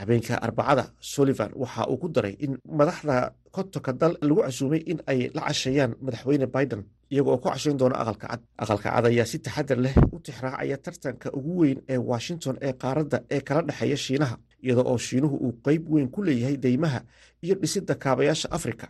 habeenka 0.00 0.34
arbacada 0.46 0.84
sullivan 1.12 1.50
waxa 1.62 1.82
uu 1.92 1.96
ku 2.02 2.08
daray 2.08 2.34
in 2.44 2.52
madaxda 2.78 3.14
kontonka 3.54 3.92
dal 4.00 4.14
lagu 4.22 4.40
casuumay 4.46 4.82
in 4.90 4.98
ay 5.10 5.20
la 5.34 5.42
casheeyaan 5.48 5.92
madaxweyne 6.04 6.46
biden 6.54 6.82
iyago 7.12 7.38
ku 7.42 7.48
cashayn 7.50 7.76
doona 7.80 7.96
aqalka 8.02 8.26
cad. 8.28 8.40
Aqalka 8.62 8.88
cad 8.94 9.04
ayaa 9.10 9.26
si 9.30 9.38
taxadar 9.44 9.78
leh 9.84 9.94
u 10.14 10.18
tixraacaya 10.24 10.76
tartanka 10.84 11.28
ugu 11.38 11.52
weyn 11.60 11.78
ee 11.92 11.98
washington 12.12 12.56
ee 12.66 12.72
qaaradda 12.82 13.18
ee 13.34 13.40
kala 13.48 13.62
dhexeeya 13.68 13.96
shiinaha 14.04 14.36
iyada 14.64 14.82
oo 14.90 14.98
shiinuhu 15.06 15.36
uu 15.46 15.52
qeyb 15.66 15.82
weyn 15.92 16.08
ku 16.14 16.20
leeyahay 16.26 16.56
deymaha 16.64 17.00
iyo 17.44 17.54
dhisidda 17.60 17.94
kaabayaasha 18.04 18.48
afrika 18.56 18.86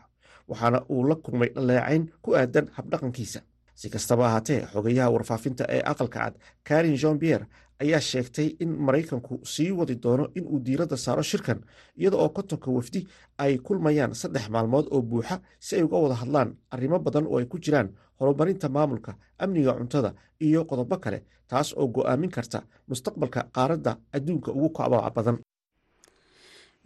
waxaana 0.51 0.79
uu 0.95 1.03
la 1.09 1.15
kulmay 1.25 1.49
dhaleecayn 1.57 2.03
ku 2.25 2.29
aadan 2.41 2.67
habdhaqankiisa 2.77 3.41
si 3.81 3.87
kastaba 3.95 4.25
ahaatee 4.29 4.61
xogayaha 4.73 5.11
warfaafinta 5.15 5.65
ee 5.77 5.83
aqalka 5.93 6.19
cad 6.25 6.35
karin 6.69 6.97
jean 7.03 7.19
pierre 7.23 7.47
ayaa 7.83 8.01
sheegtay 8.11 8.49
in 8.65 8.71
maraykanku 8.87 9.35
sii 9.53 9.71
wadi 9.79 9.95
doono 10.05 10.25
inuu 10.39 10.59
diiradda 10.67 10.97
saaro 11.05 11.23
shirkan 11.31 11.59
iyada 12.01 12.17
oo 12.23 12.29
kontonka 12.37 12.69
wafdi 12.77 13.01
ay 13.45 13.53
kulmayaan 13.67 14.15
saddex 14.23 14.45
maalmood 14.55 14.87
oo 14.95 15.01
buuxa 15.11 15.37
si 15.67 15.73
ay 15.77 15.83
uga 15.87 15.97
wada 16.05 16.15
hadlaan 16.23 16.51
arrimo 16.75 16.99
badan 17.07 17.27
oo 17.31 17.39
ay 17.41 17.47
ku 17.53 17.59
jiraan 17.65 17.89
horumarinta 18.21 18.69
maamulka 18.77 19.13
amniga 19.45 19.73
cuntada 19.79 20.11
iyo 20.47 20.61
qodobo 20.71 20.97
kale 21.05 21.19
taas 21.51 21.69
oo 21.81 21.87
go'aamin 21.97 22.31
karta 22.37 22.59
mustaqbalka 22.89 23.41
qaaradda 23.57 23.93
adduunka 24.17 24.51
ugu 24.57 24.69
kacbaca 24.79 25.11
badan 25.17 25.37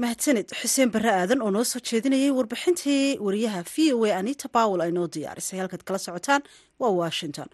mahadsanid 0.03 0.51
xuseen 0.61 0.91
barre 0.95 1.11
aadan 1.15 1.43
oo 1.45 1.51
noo 1.55 1.65
soo 1.65 1.81
jeedinayay 1.89 2.31
warbixintii 2.39 3.19
wariyaha 3.27 3.61
v 3.73 3.93
o 3.95 4.05
a 4.05 4.17
anita 4.19 4.49
bawel 4.55 4.81
ay 4.83 4.91
noo 4.97 5.07
diyaarisay 5.15 5.59
halkaad 5.63 5.85
kala 5.87 5.99
socotaan 5.99 6.43
waa 6.81 6.91
washington. 7.03 7.47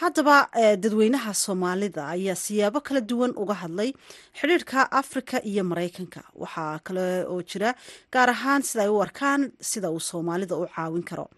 Haddaba 0.00 0.36
dadweynaha 0.82 1.32
soomaalida 1.34 2.02
ayaa 2.14 2.34
siyaabo 2.34 2.80
kala 2.86 3.00
duwan 3.00 3.32
uga 3.42 3.54
hadlay 3.62 3.90
xidhiirka 4.38 4.90
afrika 5.00 5.36
iyo 5.50 5.62
maraykanka. 5.64 6.20
Waxaa 6.42 6.78
kale 6.86 7.06
oo 7.32 7.40
jira 7.50 7.70
gaar 8.12 8.30
ahaan 8.34 8.62
sida 8.62 8.82
ay 8.82 8.90
u 8.90 8.98
arkaan 9.06 9.52
sida 9.70 9.88
uu 9.90 10.00
soomaalida 10.10 10.56
u 10.58 10.66
caawin 10.74 11.04
karo 11.10 11.30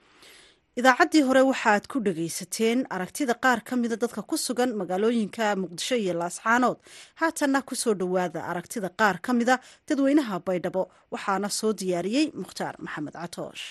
idaacaddii 0.78 1.22
hore 1.28 1.42
waxaaad 1.50 1.84
ku 1.92 1.98
dhagaysateen 2.06 2.78
aragtida 2.94 3.34
qaar 3.44 3.60
ka 3.68 3.74
mida 3.76 3.96
dadka 4.02 4.22
ku 4.30 4.36
sugan 4.36 4.70
magaalooyinka 4.80 5.56
muqdisho 5.62 5.96
iyo 5.96 6.14
laascaanood 6.20 6.78
haatanna 7.20 7.62
ku 7.68 7.74
soo 7.82 7.94
dhowaada 8.00 8.40
aragtida 8.50 8.88
qaar 9.00 9.16
ka 9.24 9.32
mida 9.32 9.54
dadweynaha 9.88 10.38
baydhabo. 10.46 10.82
Waxaana 11.12 11.48
soo 11.58 11.72
diyaariyey 11.72 12.26
mukhtaar 12.42 12.74
maxamed 12.84 13.14
catoosh 13.22 13.64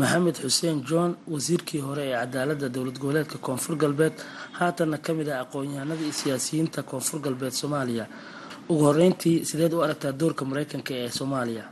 maxamed 0.00 0.36
xuseen 0.42 0.78
john 0.88 1.10
wasiirkii 1.32 1.80
hore 1.86 2.04
ee 2.10 2.16
cadaaladda 2.20 2.68
dowlad 2.74 2.98
goboleedka 3.02 3.38
koonfur 3.46 3.76
galbeed 3.82 4.14
haatanna 4.58 4.98
ka 4.98 5.14
mid 5.18 5.28
ah 5.28 5.40
aqoon-yahanada 5.44 6.02
iyo 6.04 6.12
siyaasiyiinta 6.20 6.82
koonfur 6.82 7.20
galbeed 7.24 7.52
soomaaliya. 7.60 8.06
Ugu 8.68 8.82
horeyntii 8.88 9.44
sideed 9.48 9.72
u 9.72 9.82
aragtaa 9.84 10.12
doorka 10.20 10.44
maraykanka 10.44 10.92
ee 10.94 11.08
soomaaliya 11.18 11.64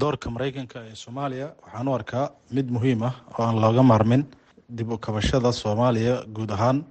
doorka 0.00 0.30
maraykanka 0.30 0.78
ee 0.90 0.94
soomaaliya. 0.94 1.48
Waxaan 1.64 1.88
u 1.88 1.92
arkaa 1.94 2.30
mid 2.56 2.66
muhiim 2.70 3.02
ah 3.02 3.14
oo 3.38 3.42
aan 3.46 3.56
looga 3.60 3.82
maarmin 3.82 4.22
dib 4.68 4.90
u 4.92 4.98
kabashada 4.98 5.52
soomaaliya 5.52 6.24
guud 6.36 6.50
ahaan 6.50 6.84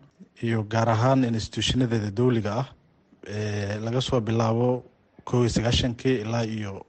iyo 0.43 0.63
gaar 0.63 0.89
ahaan 0.89 1.23
instituushinadeeda 1.23 2.11
dowliga 2.19 2.51
ah 2.61 2.67
laga 3.85 4.01
soo 4.01 4.19
bilaabo 4.21 4.83
kow 5.25 5.39
iyo 5.43 5.49
sagaashankii 5.49 6.15
ilaa 6.23 6.43
iyo 6.45 6.85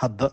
hadda 0.00 0.30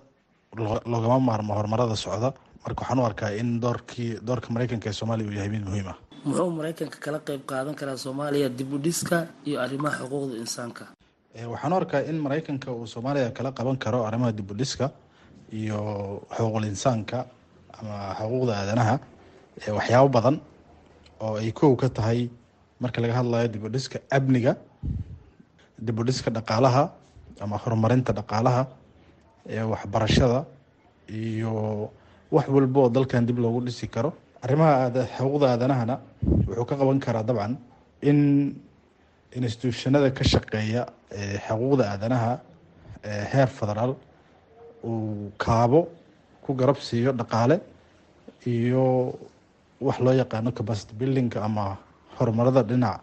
loogama 0.91 1.19
maarmo 1.19 1.53
horumarada 1.57 1.95
socda. 1.95 2.33
Marka 2.63 2.81
waxaan 2.81 2.99
u 2.99 3.05
arkaa 3.05 3.31
in 3.41 3.59
doorkii 3.61 4.19
doorka 4.27 4.47
maraykanka 4.53 4.89
ee 4.89 4.93
soomaaliya 4.99 5.27
uu 5.29 5.35
yahay 5.37 5.49
mid 5.55 5.63
muhiim 5.69 5.87
ah. 5.93 5.97
Muxuu 6.25 6.49
maraykanka 6.59 6.97
kala 7.05 7.19
qayb 7.27 7.41
qaadan 7.51 7.75
karaa 7.75 7.97
soomaaliya 8.05 8.49
dib 8.59 8.73
u 8.73 8.77
dhiska 8.85 9.17
iyo 9.49 9.57
arrimaha 9.65 9.97
xuquuqda 9.99 10.35
insaanka? 10.43 10.83
Waxaan 11.53 11.73
u 11.73 11.75
arkaa 11.81 12.01
in 12.09 12.17
maraykanka 12.25 12.67
uu 12.71 12.85
soomaaliya 12.93 13.31
kala 13.37 13.51
qaban 13.57 13.77
karo 13.83 13.99
arrimaha 14.07 14.31
dib 14.31 14.51
u 14.51 14.53
dhiska 14.61 14.85
iyo 15.59 15.79
xuquuqul 16.35 16.65
insaanka 16.71 17.19
ama 17.77 17.95
xuquuqda 18.19 18.53
aadanaha 18.61 18.95
waxyaabo 19.77 20.09
badan 20.15 20.35
oo 21.23 21.35
ay 21.41 21.51
kow 21.59 21.75
ka 21.81 21.87
tahay 21.97 22.29
marka 22.81 23.01
laga 23.01 23.13
hadlayo 23.19 23.47
dib 23.53 23.63
u 23.63 23.69
dhiska 23.75 23.97
amniga 24.17 24.53
dib 25.85 25.99
u 25.99 26.03
dhiska 26.03 26.29
dhaqaalaha 26.37 26.83
ama 27.43 27.55
horumarinta 27.63 28.11
dhaqaalaha 28.19 28.63
waxbarashada 29.71 30.45
iyo 31.09 31.53
wax 32.31 32.47
walba 32.55 32.79
oo 32.81 32.89
dalkan 32.89 33.25
dib 33.27 33.37
loogu 33.39 33.61
dhisi 33.67 33.87
karo. 33.87 34.13
Arrimaha 34.43 34.89
xuquuqda 35.17 35.45
aadanahana 35.53 35.95
wuxuu 36.47 36.65
ka 36.69 36.75
qaban 36.79 36.99
karaa 36.99 37.23
dabcan 37.23 37.53
in 38.01 38.19
instituushanada 39.35 40.09
ka 40.17 40.23
shaqeeya 40.23 40.83
xuquuqda 41.47 41.83
aadanaha 41.93 42.31
heer 43.31 43.47
federaal 43.59 43.95
uu 44.83 45.31
kaabo 45.37 45.87
ku 46.43 46.53
garab 46.53 46.77
siiyo 46.87 47.11
dhaqaale 47.19 47.59
iyo 48.45 49.13
wax 49.81 49.97
loo 49.99 50.13
yaqaano 50.13 50.51
capacity 50.51 50.93
buildingka 50.99 51.39
ama 51.43 51.77
horumarada 52.19 52.63
dhinac 52.63 53.01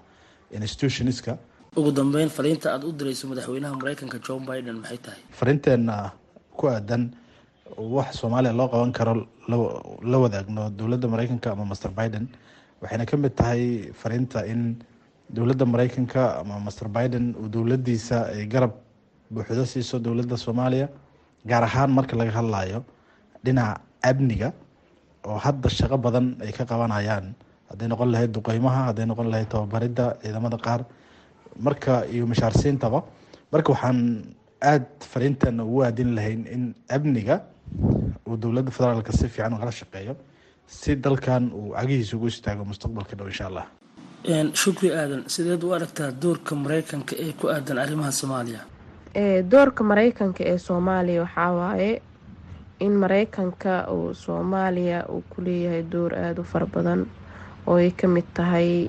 institutionska. 0.53 1.39
Ugu 1.77 1.93
dambeyn 1.93 2.29
fariinta 2.29 2.73
aada 2.75 2.87
u 2.87 2.93
dirayso 2.93 3.29
madaxweynaha 3.31 3.75
maraykanka 3.81 4.19
john 4.27 4.43
biden 4.47 4.77
maxay 4.83 4.99
tahay? 4.99 5.21
Fariinteena 5.31 6.13
ku 6.57 6.67
aadan 6.69 7.11
wax 7.79 8.19
soomaaliya 8.21 8.53
loo 8.53 8.69
qaban 8.69 8.93
karo 8.93 9.27
la 10.11 10.19
wadaagno 10.19 10.71
dowladda 10.71 11.09
maraykanka 11.09 11.53
ama 11.53 11.65
master 11.65 11.91
biden. 11.91 12.29
Waxayna 12.83 13.07
ka 13.07 13.17
mid 13.17 13.35
tahay 13.37 13.93
fariinta 13.95 14.47
in 14.47 14.83
dowladda 15.31 15.65
maraykanka 15.67 16.41
ama 16.41 16.59
master 16.61 16.89
biden 16.89 17.35
uu 17.39 17.49
dowladdiisa 17.49 18.35
ay 18.35 18.47
garab 18.47 18.73
buuxdo 19.31 19.65
siiso 19.67 19.99
dowladda 20.03 20.37
soomaaliya 20.37 20.89
gaar 21.47 21.63
ahaan 21.69 21.91
marka 21.99 22.17
laga 22.17 22.33
hadlayo 22.39 22.85
dhinaca 23.45 23.81
amniga 24.11 24.53
oo 25.25 25.39
hadda 25.45 25.69
shaqo 25.69 25.97
badan 25.99 26.37
ay 26.43 26.53
ka 26.53 26.65
qabanayaan. 26.65 27.35
Hadday 27.71 27.89
noqon 27.89 28.09
lahayd 28.13 28.33
duqeymaha 28.37 28.81
hadday 28.91 29.07
noqon 29.07 29.29
lahayd 29.33 29.49
tababaridda 29.49 30.17
ciidamada 30.23 30.59
qaar. 30.67 30.81
Marka 31.67 32.05
iyo 32.15 32.27
mashaarsiintaba 32.27 33.05
marka 33.53 33.69
waxaan 33.73 33.99
aada 34.63 34.87
fariinteena 35.13 35.63
ugu 35.65 35.83
aadin 35.87 36.15
lahayn 36.17 36.41
in 36.55 36.63
amniga 36.97 37.37
uu 38.29 38.37
dowladda 38.43 38.71
federaalka 38.77 39.13
si 39.13 39.29
fiican 39.29 39.53
ugala 39.57 39.73
shaqeeyo 39.81 40.15
si 40.67 40.95
dalkan 40.97 41.53
uu 41.53 41.73
cagihiisa 41.77 42.17
ugu 42.17 42.27
istaago 42.33 42.65
mustaqbalka 42.65 43.15
dhow 43.19 43.29
insha 43.33 43.47
allah. 43.51 43.67
Shukri 44.63 44.89
aadan. 44.93 45.23
Sideed 45.35 45.63
u 45.65 45.73
aragtaa 45.77 46.11
doorka 46.23 46.55
maraykanka 46.55 47.15
ee 47.25 47.33
ku 47.41 47.49
aadan 47.49 47.79
arrimaha 47.85 48.11
soomaaliya 48.21 48.61
doorka 49.15 49.85
maraykanka 49.85 50.45
ee 50.45 50.59
soomaaliya 50.59 51.23
waxaa 51.23 51.53
waaye 51.53 52.03
in 52.81 52.93
maraykanka 52.93 53.89
uu 53.93 54.15
soomaaliya 54.15 55.07
uu 55.09 55.23
ku 55.31 55.43
leeyahay 55.43 55.83
door 55.83 56.15
aada 56.15 56.41
u 56.41 56.45
fara 56.45 56.67
badan 56.67 57.07
oo 57.67 57.77
ay 57.77 57.91
ka 57.91 58.09
mid 58.09 58.25
tahay 58.35 58.87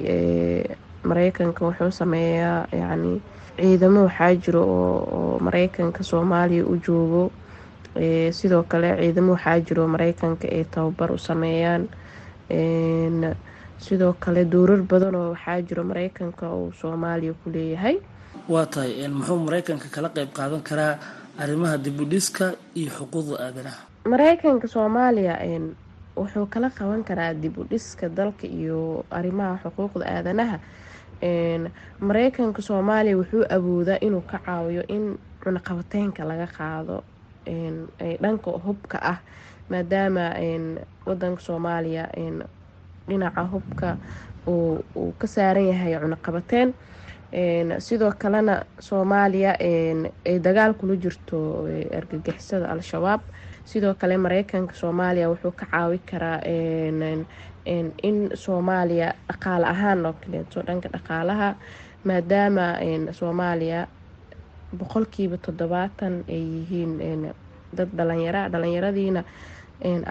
maraykanka 1.04 1.66
wuxuu 1.66 1.92
sameeyaa 1.92 2.68
yacni 2.72 3.22
ciidamo 3.58 4.04
waxaa 4.06 4.36
jiro 4.36 4.62
oo 4.64 5.40
maraykanka 5.40 6.04
soomaaliya 6.04 6.66
u 6.66 6.78
joogo. 6.78 7.32
Sidoo 8.32 8.64
kale 8.64 8.96
ciidamo 9.02 9.32
waxaa 9.34 9.60
jiro 9.60 9.88
maraykanka 9.88 10.48
ay 10.48 10.64
tababar 10.64 11.12
u 11.12 11.18
sameeyaan. 11.18 11.88
Sidoo 13.78 14.14
kale 14.14 14.46
dowrar 14.46 14.82
badan 14.86 15.16
oo 15.16 15.30
waxaa 15.34 15.62
jiro 15.62 15.84
maraykanka 15.84 16.54
uu 16.56 16.72
soomaaliya 16.72 17.34
ku 17.44 17.50
leeyahay 17.50 17.98
waa 18.54 18.66
tahay 18.66 19.08
muxuu 19.08 19.40
maraykanka 19.46 19.88
kala 19.96 20.10
qeyb 20.16 20.30
qaadan 20.38 20.62
karaa 20.70 20.94
arrimaha 21.42 21.78
dibudhiska 21.78 22.46
iyo 22.80 22.92
xuquuqda 22.98 23.36
aadanaha? 23.46 23.80
Maraykanka 24.12 24.68
soomaaliya 24.68 25.36
wuxuu 26.18 26.46
kala 26.54 26.70
qaban 26.70 27.04
karaa 27.04 27.34
dib 27.34 27.58
u 27.58 27.64
dhiska 27.72 28.10
dalka 28.10 28.48
iyo 28.48 29.06
arrimaha 29.12 29.60
xuquuqda 29.64 30.06
aadanaha. 30.16 30.58
Maraykanka 32.08 32.62
soomaaliya 32.62 33.18
wuxuu 33.18 33.44
awoodaa 33.56 34.00
inuu 34.02 34.22
ka 34.22 34.38
caawiyo 34.46 34.84
in 34.88 35.18
cunaqabateynka 35.44 36.24
laga 36.26 36.48
qaado 36.58 37.04
dhanka 38.22 38.52
hubka 38.66 38.98
ah 39.12 39.18
maadaama 39.70 40.26
wadanka 41.06 41.42
soomaaliya 41.42 42.04
dhinaca 43.08 43.42
hubka 43.52 43.98
uu 44.48 45.14
ka 45.20 45.28
saaran 45.28 45.68
yahay 45.72 45.94
cunaqabateyn 46.00 46.74
sidoo 47.80 48.12
kalena 48.20 48.66
soomaaliya 48.80 49.56
ay 50.26 50.40
dagaal 50.40 50.74
kula 50.74 50.96
jirto 50.96 51.66
argagixisada 51.98 52.68
al-shabaab. 52.72 53.22
Sidoo 53.66 53.94
kale 53.94 54.18
mareykanka 54.18 54.74
soomaaliya 54.74 55.30
wuxuu 55.30 55.52
ka 55.56 55.66
caawi 55.72 56.00
karaa 56.00 56.40
in 57.66 58.30
soomaaliya 58.36 59.14
dhaqaale 59.30 59.66
ahaan 59.74 60.06
oo 60.06 60.14
kaleeto 60.14 60.62
dhanka 60.68 60.90
dhaqaalaha 60.90 61.56
maadaama 62.04 62.66
soomaaliya 63.20 63.88
boqolkiiba 64.78 65.38
toddobaatan 65.38 66.24
ay 66.28 66.42
yihiin 66.56 67.32
dad 67.78 67.90
dhalinyara 67.98 68.50
dhalinyaradiina 68.52 69.24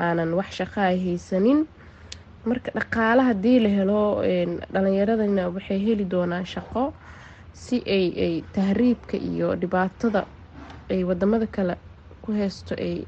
aanan 0.05 0.35
wax 0.35 0.51
shaqaa 0.61 0.95
haysanin. 1.05 1.67
Marka 2.45 2.71
dhaqaala 2.73 3.23
haddii 3.29 3.59
la 3.61 3.69
helo 3.69 4.23
dhalinyaradana 4.73 5.49
waxay 5.55 5.79
heli 5.87 6.05
doonaan 6.11 6.47
shaqo 6.47 6.93
si 7.53 7.83
ay 7.87 8.07
ay 8.27 8.35
tahriibka 8.53 9.17
iyo 9.17 9.55
dhibaatada 9.57 10.27
ay 10.91 11.05
waddamada 11.05 11.47
kale 11.47 11.75
ku 12.23 12.33
haysto 12.33 12.75
ay 12.75 13.05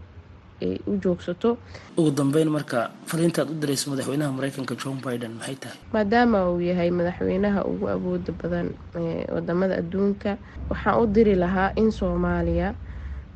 ay 0.62 0.78
u 0.86 0.94
joogsato. 1.02 1.58
Ugu 1.98 2.10
dambeyn 2.10 2.46
marka 2.50 2.90
fariintaad 3.10 3.50
u 3.50 3.54
dirayso 3.54 3.90
madaxweynaha 3.90 4.30
mareykanka 4.32 4.74
john 4.78 5.00
biden 5.02 5.34
maxay 5.38 5.56
tahay? 5.58 5.78
Maadaama 5.92 6.50
uu 6.50 6.60
yahay 6.60 6.90
madaxweynaha 6.90 7.64
ugu 7.66 7.88
awooda 7.88 8.32
badan 8.42 8.68
ee 8.94 9.26
waddamada 9.34 9.74
adduunka 9.82 10.36
waxaan 10.70 11.02
u 11.02 11.06
diri 11.06 11.34
lahaa 11.34 11.72
in 11.76 11.90
soomaaliya 11.90 12.74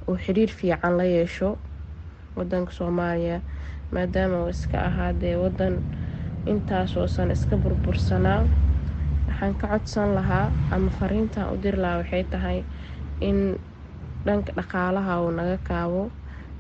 uu 0.09 0.17
xiriir 0.17 0.49
fiican 0.49 0.97
la 0.97 1.05
yeesho 1.05 1.59
wadanka 2.37 2.73
soomaaliya 2.73 3.41
maadaama 3.93 4.45
uu 4.47 4.49
iska 4.55 4.79
ahaa 4.87 5.13
dee 5.13 5.35
wadan 5.37 5.83
intaasoo 6.47 7.07
san 7.11 7.31
iska 7.31 7.57
burbursanaa 7.57 8.47
waxaan 9.37 9.55
ka 9.61 9.67
codsan 9.69 10.15
lahaa 10.17 10.49
ama 10.73 10.89
fariintaan 10.99 11.53
u 11.53 11.57
diri 11.61 11.77
lahaa 11.77 12.01
waxay 12.01 12.25
tahay 12.33 12.59
in 13.21 13.59
dhanka 14.27 14.53
dhaqaalaha 14.57 15.13
uu 15.25 15.31
naga 15.31 15.59
kaabo 15.69 16.03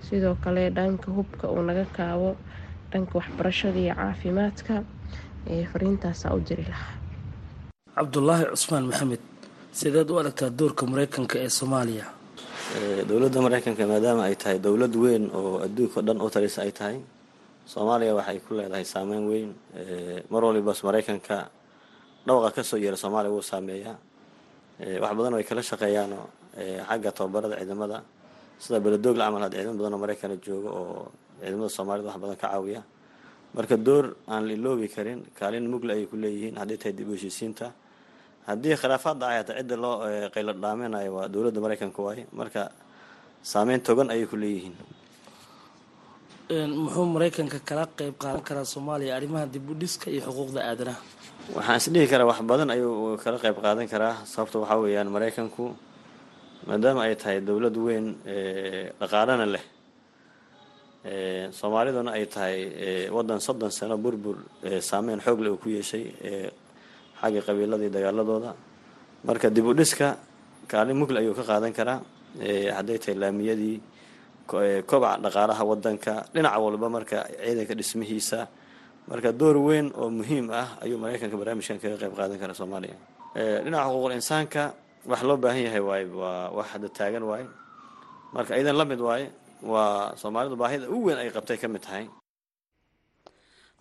sidoo 0.06 0.36
kale 0.44 0.68
dhanka 0.70 1.08
hubka 1.16 1.48
uu 1.48 1.62
naga 1.64 1.84
kaabo 1.96 2.36
dhanka 2.92 3.12
waxbarashada 3.18 3.78
iyo 3.80 3.94
caafimaadka 3.96 4.74
ee 5.50 5.64
fariintaasaa 5.72 6.34
u 6.36 6.40
diri 6.48 6.64
lahaa. 6.68 6.94
Cabdulaahi 7.96 8.44
cusmaan 8.52 8.84
maxamed 8.92 9.22
sideed 9.72 10.10
u 10.12 10.18
aragtaa 10.20 10.50
doorka 10.58 10.84
mareykanka 10.86 11.36
ee 11.44 11.48
soomaaliya? 11.58 12.04
Dowladda 13.08 13.40
mareykanka 13.46 13.82
maadaama 13.88 14.22
ay 14.28 14.36
tahay 14.36 14.58
dowlad 14.60 14.92
weyn 15.02 15.24
oo 15.32 15.58
adduunka 15.64 15.96
o 16.00 16.02
dhan 16.06 16.18
u 16.20 16.28
talisa 16.30 16.60
ay 16.66 16.72
tahay 16.78 16.96
soomaaliya 17.72 18.12
waxay 18.18 18.38
ku 18.44 18.50
leedahay 18.58 18.84
saameyn 18.84 19.24
weyn. 19.30 19.50
Mar 20.30 20.42
walibas 20.44 20.82
mareykanka 20.84 21.48
dhawaqa 22.26 22.50
ka 22.56 22.62
soo 22.62 22.76
yeera 22.82 22.96
soomaaliya 22.96 23.32
wuu 23.34 23.42
saameeyaa. 23.42 23.96
Wax 25.02 25.12
badan 25.18 25.34
ay 25.38 25.44
kala 25.48 25.62
shaqeeyaano 25.62 26.18
xagga 26.88 27.10
tababarada 27.16 27.56
ciidamada 27.60 27.98
sida 28.58 28.78
beladoogla 28.84 29.24
camal 29.26 29.42
had 29.46 29.52
ciidamo 29.56 29.76
badan 29.80 29.92
oo 29.94 30.00
maraykana 30.04 30.34
jooga 30.46 30.70
oo 30.80 31.08
ciidamada 31.40 31.68
soomaalida 31.76 32.08
wax 32.10 32.18
badan 32.22 32.36
ka 32.36 32.48
caawiya. 32.52 32.82
Marka 33.56 33.76
door 33.86 34.16
aan 34.28 34.42
la 34.48 34.52
iloobi 34.52 34.88
karin 34.94 35.20
kaalin 35.38 35.64
mugla 35.70 35.92
ayay 35.96 36.06
ku 36.10 36.16
leeyihiin 36.16 36.56
hadday 36.60 36.76
tahay 36.76 36.92
dib 36.92 37.08
u 37.08 37.12
heshiisiinta. 37.16 37.72
Haddii 38.46 38.76
khilaafaad 38.80 39.16
dhacay 39.20 39.36
hata 39.40 39.52
cidda 39.58 39.76
loo 39.76 39.94
qaylo 40.34 40.52
dhaaminayo 40.62 41.10
waa 41.16 41.28
dowladda 41.32 41.60
mareykanka 41.64 42.00
waaye. 42.06 42.26
Marka 42.38 42.62
saameyn 43.42 43.80
togan 43.80 44.10
ayay 44.12 44.26
ku 44.28 44.36
leeyihiin. 44.36 44.76
Muxuu 46.84 47.06
mareykanka 47.14 47.58
kala 47.68 47.84
qeyb 47.98 48.14
qaadan 48.22 48.42
karaa 48.48 48.64
soomaaliya 48.72 49.16
arrimaha 49.16 49.46
dib 49.54 49.66
u 49.70 49.74
dhiska 49.74 50.10
iyo 50.10 50.20
xuquuqda 50.26 50.60
aadanaha 50.70 51.00
waxaan 51.54 51.78
isdhihi 51.80 52.06
karaa 52.10 52.26
wax 52.30 52.40
badan 52.50 52.70
ayuu 52.74 53.16
kala 53.22 53.38
qeyb 53.38 53.56
qaadan 53.64 53.86
karaa. 53.92 54.14
Sababta 54.32 54.58
waxaa 54.62 54.80
weeyaan 54.82 55.08
mareykanku 55.14 55.64
maadaama 56.66 57.00
ay 57.06 57.14
tahay 57.20 57.38
dowlad 57.48 57.76
weyn 57.86 58.06
dhaqaalana 59.00 59.46
leh 59.54 59.64
soomaaliduna 61.58 62.10
ay 62.18 62.26
tahay 62.26 62.56
waddan 63.16 63.40
soddon 63.46 63.70
sano 63.70 63.96
burbur 64.04 64.36
saameyn 64.80 65.20
xoogle 65.20 65.48
uu 65.50 65.58
ku 65.62 65.68
yeeshay 65.76 66.04
xagga 67.20 67.40
qabiiladii 67.46 67.90
dagaaladooda. 67.96 68.50
Marka 69.26 69.50
dib 69.50 69.66
u 69.66 69.72
dhiska 69.74 70.16
kaalin 70.70 70.96
mugle 71.00 71.18
ayuu 71.22 71.34
ka 71.34 71.42
qaadan 71.50 71.72
karaa 71.78 72.00
hadday 72.76 72.98
tahay 72.98 73.14
laamiyadii 73.22 73.76
kobaca 74.90 75.18
dhaqaalaha 75.24 75.62
wadanka 75.70 76.12
dhinac 76.34 76.54
walba 76.64 76.88
marka 76.96 77.18
ciidanka 77.44 77.74
dhismihiisa 77.78 78.38
marka 79.10 79.30
door 79.40 79.56
weyn 79.66 79.86
oo 80.00 80.08
muhiim 80.18 80.46
ah 80.60 80.68
ayuu 80.84 80.98
maraykanka 81.02 81.36
barnaamijkan 81.40 81.78
kaga 81.82 81.96
qayb 82.02 82.14
qaadan 82.18 82.38
karaa 82.42 82.58
soomaaliya. 82.60 82.96
Dhinaca 83.64 83.86
xuquuqul 83.90 84.14
insaanka 84.18 84.62
wax 85.10 85.20
loo 85.28 85.36
baahan 85.42 85.62
yahay 85.66 85.82
waaye 85.88 86.04
waa 86.20 86.50
wax 86.56 86.66
hadda 86.74 86.88
taagan 86.98 87.24
waaye 87.30 87.46
marka 88.34 88.52
idan 88.60 88.76
la 88.80 88.84
mid 88.90 89.00
waaye 89.08 89.26
waa 89.72 90.16
soomaalidu 90.22 90.56
baahida 90.62 90.84
ugu 90.94 91.06
weyn 91.08 91.18
ay 91.22 91.30
qabtay 91.36 91.58
ka 91.62 91.68
mid 91.74 91.82
tahay. 91.86 92.04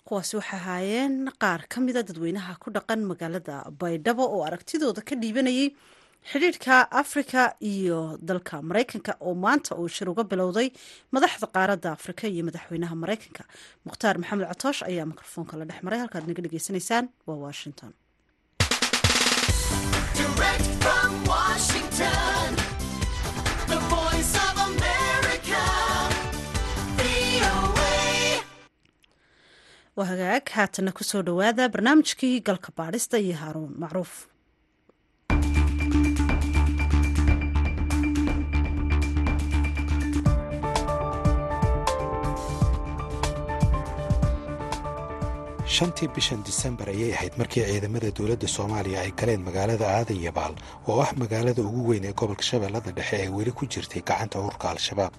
Kuwaasi 0.06 0.34
waxay 0.38 0.60
ahaayeen 0.62 1.14
qaar 1.42 1.62
ka 1.72 1.78
mida 1.82 2.02
dadweynaha 2.10 2.54
ku 2.62 2.70
dhaqan 2.76 3.02
magaalada 3.12 3.56
baydhabo 3.82 4.24
oo 4.36 4.42
aragtidooda 4.48 5.02
ka 5.02 5.16
dhiibanayay 5.22 5.68
xidhiidhka 6.32 6.76
afrika 7.02 7.42
iyo 7.74 8.00
dalka 8.30 8.56
maraykanka 8.70 9.12
oo 9.28 9.34
maanta 9.46 9.72
uu 9.82 9.88
shir 9.96 10.08
uga 10.14 10.24
bilowday 10.32 10.68
madaxda 11.16 11.48
qaaradda 11.56 11.90
afrika 11.98 12.24
iyo 12.34 12.44
madaxweynaha 12.48 12.96
maraykanka 13.04 13.44
mukhtaar 13.88 14.16
maxamed 14.22 14.48
catoosh 14.52 14.82
ayaa 14.90 15.10
mikrofoonka 15.12 15.54
la 15.60 15.66
dhex 15.70 15.80
maray 15.86 16.00
halkaad 16.04 16.26
naga 16.28 16.42
dhegeysanaysaan 16.46 17.06
waa 17.28 17.40
washington. 17.46 17.92
Waa 29.98 30.06
hagaag 30.12 30.50
haatana 30.58 30.92
ku 30.98 31.04
soo 31.10 31.22
dhowaada 31.28 31.70
barnaamijkii 31.74 32.42
galka 32.48 32.70
baadhista 32.80 33.18
iyo 33.26 33.36
haaruun 33.42 33.72
macruuf 33.84 34.14
shantii 45.76 46.08
bishan 46.16 46.42
disembar 46.48 46.88
ayay 46.94 47.12
ahayd 47.18 47.34
markii 47.42 47.64
ciidamada 47.70 48.10
dowladda 48.18 48.48
soomaaliya 48.56 49.00
ay 49.06 49.12
galeen 49.20 49.42
magaalada 49.48 49.86
aadan 49.98 50.20
yabaal 50.28 50.54
oo 50.90 51.00
ah 51.06 51.12
magaalada 51.22 51.62
ugu 51.68 51.82
weyn 51.90 52.06
ee 52.10 52.14
gobolka 52.20 52.44
shabeellada 52.50 52.92
dhexe 52.98 53.16
ee 53.24 53.30
weli 53.38 53.52
ku 53.60 53.64
jirtay 53.74 54.02
gacanta 54.10 54.40
ururka 54.40 54.68
al-shabaab. 54.74 55.14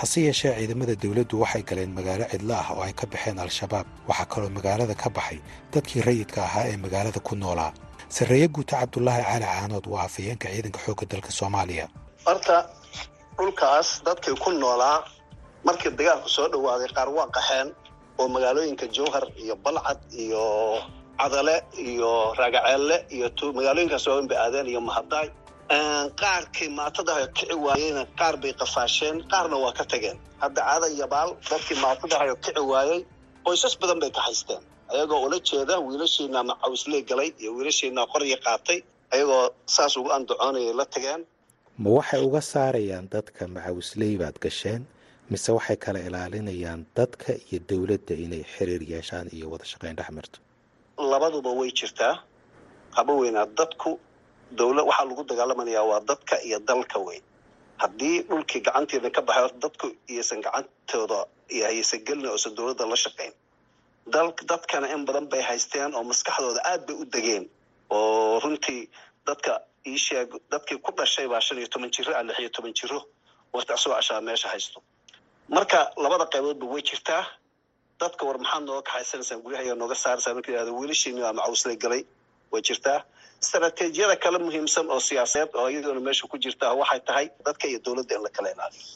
Hase 0.00 0.18
yeeshee 0.26 0.52
ciidamada 0.58 0.94
dowladdu 1.02 1.34
waxay 1.42 1.62
galeen 1.70 1.92
magaalo 1.98 2.24
cidlo 2.32 2.54
ah 2.62 2.68
oo 2.74 2.82
ay 2.86 2.92
ka 3.00 3.06
baxeen 3.12 3.38
al-shabaab. 3.44 3.86
Waxaa 4.08 4.26
kaloo 4.32 4.50
magaalada 4.58 4.94
ka 5.02 5.08
baxay 5.16 5.38
dadkii 5.72 6.02
rayidka 6.08 6.40
ahaa 6.48 6.64
ee 6.72 6.76
magaalada 6.84 7.20
ku 7.28 7.34
noolaa. 7.42 7.72
Sarreeye 8.16 8.48
guuta 8.54 8.74
cabdulaahi 8.80 9.22
cali 9.30 9.44
caanood 9.52 9.86
waa 9.92 10.04
afayeenka 10.08 10.46
ciidanka 10.54 10.78
xoogga 10.84 11.04
dalka 11.12 11.30
soomaaliya. 11.38 11.86
Horta 12.26 12.56
dhulkaas 13.38 13.88
dadkii 14.06 14.36
ku 14.44 14.50
noolaa 14.62 14.98
markii 15.66 15.90
dagaalku 15.98 16.28
soo 16.36 16.48
dhowaaday 16.52 16.88
qaar 16.96 17.08
waa 17.16 17.28
qaxeen 17.36 17.68
oo 18.22 18.28
magaalooyinka 18.34 18.86
jowhar 18.96 19.24
iyo 19.42 19.54
balcad 19.64 20.00
iyo 20.24 20.42
cadale 21.20 21.56
iyo 21.88 22.10
raagaceelle 22.38 22.96
iyo 23.16 23.26
magaalooyinkaas 23.58 24.04
waaweyn 24.08 24.28
bay 24.30 24.38
aadeen 24.44 24.66
iyo 24.72 24.80
mahadaay 24.88 25.28
qaarkii 26.22 26.68
maatadaha 26.78 27.26
kici 27.36 27.54
waayeyna 27.66 28.02
qaar 28.20 28.34
bay 28.42 28.52
qafaasheen 28.60 29.16
qaarna 29.32 29.56
waa 29.64 29.72
ka 29.78 29.84
tageen. 29.92 30.18
Hadda 30.42 30.60
aadan 30.72 30.92
yabaal 31.02 31.30
dadkii 31.50 31.78
maatadahayo 31.84 32.34
kici 32.44 32.60
waayey 32.72 33.00
qoysas 33.46 33.74
badan 33.80 33.98
bay 34.02 34.10
ka 34.16 34.20
haysteen. 34.26 34.62
Ayagoo 34.92 35.20
ula 35.26 35.38
jeeda 35.48 35.74
wiilashiina 35.86 36.38
macawisley 36.50 37.00
galay 37.10 37.30
iyo 37.42 37.50
wiilashiina 37.56 38.02
qorya 38.12 38.36
qaatay 38.46 38.78
ayagoo 39.14 39.44
saas 39.74 39.92
ugu 39.98 40.10
andacoonayay 40.16 40.74
la 40.80 40.84
tageen. 40.94 41.20
Ma 41.82 41.88
waxay 41.98 42.20
uga 42.28 42.40
saarayaan 42.52 43.06
dadka 43.14 43.42
macawisley 43.54 44.12
baad 44.20 44.36
gasheen 44.44 44.82
mise 45.32 45.50
waxay 45.56 45.76
kala 45.84 45.98
ilaalinayaan 46.08 46.80
dadka 46.98 47.32
iyo 47.48 47.58
dowladda 47.70 48.14
inay 48.24 48.42
xiriir 48.54 48.82
yeeshaan 48.92 49.26
iyo 49.36 49.46
wada 49.52 49.64
shaqayn 49.72 49.96
dhex 49.98 50.10
marto. 50.16 50.38
Labaduba 51.12 51.50
way 51.58 51.70
jirtaa. 51.78 52.14
Haba 52.96 53.12
weynaa 53.20 53.46
dadku 53.58 53.90
dowla 54.58 54.82
waxaa 54.88 55.06
lagu 55.10 55.22
dagaalamayaa 55.30 55.84
waa 55.90 56.00
dadka 56.10 56.34
iyo 56.48 56.58
dalka 56.70 56.98
weyn. 57.06 57.22
Haddii 57.82 58.16
dhulkii 58.28 58.60
gacanteeda 58.66 59.08
ka 59.16 59.20
baxay 59.28 59.50
dadku 59.64 59.86
iyaysan 60.12 60.40
gacantooda 60.46 61.18
iyo 61.54 61.64
haysan 61.70 62.00
gelin 62.06 62.26
oosan 62.32 62.52
dowladda 62.58 62.84
la 62.92 62.96
shaqayn 63.04 63.32
dal 64.14 64.28
dadkana 64.50 64.86
in 64.94 65.02
badan 65.06 65.26
bay 65.32 65.42
haysteen 65.48 65.90
oo 65.98 66.02
maskaxdooda 66.10 66.60
aad 66.70 66.82
bay 66.86 66.96
u 67.02 67.04
degeen 67.14 67.44
oo 67.96 68.40
runtii 68.44 68.80
dadka 69.28 69.52
iisheeg 69.90 70.28
dadkii 70.52 70.78
ku 70.84 70.90
dhashay 70.98 71.26
baa 71.32 71.40
shan 71.46 71.58
iyo 71.60 71.68
toban 71.72 71.90
jiro 71.94 72.12
a 72.18 72.22
lix 72.28 72.38
iyo 72.42 72.50
toban 72.56 72.72
jiro. 72.78 72.98
Waqti 73.54 73.72
asagoo 73.76 73.96
cashaa 73.98 74.20
meesha 74.26 74.48
haysto 74.52 74.78
marka 75.56 75.80
labada 76.04 76.26
qayboodba 76.32 76.66
way 76.72 76.82
jirtaa. 76.88 77.22
Dadka 78.00 78.22
war 78.28 78.36
maxaad 78.44 78.62
nooga 78.68 78.82
kaxaysanaysaan 78.88 79.40
guryahayaa 79.44 79.76
nooga 79.82 79.94
saaraysaa 80.04 80.34
marka 80.36 80.50
yihahdo 80.52 80.72
wiilashiini 80.80 81.20
waa 81.24 81.32
macawislay 81.38 81.76
galay 81.84 82.02
way 82.52 82.62
jirtaa. 82.68 82.98
Istaraatiijiyada 83.42 84.16
kale 84.24 84.38
muhiimsan 84.44 84.86
oo 84.94 85.00
siyaasadeed 85.08 85.50
oo 85.60 85.66
iyadoona 85.72 86.00
meesha 86.06 86.24
ku 86.30 86.36
jirtaa 86.44 86.72
waxay 86.80 87.00
tahay 87.08 87.26
dadka 87.46 87.64
iyo 87.70 87.78
dowladda 87.84 88.14
in 88.16 88.22
la 88.26 88.30
kala 88.36 88.48
ilaaliyo. 88.54 88.86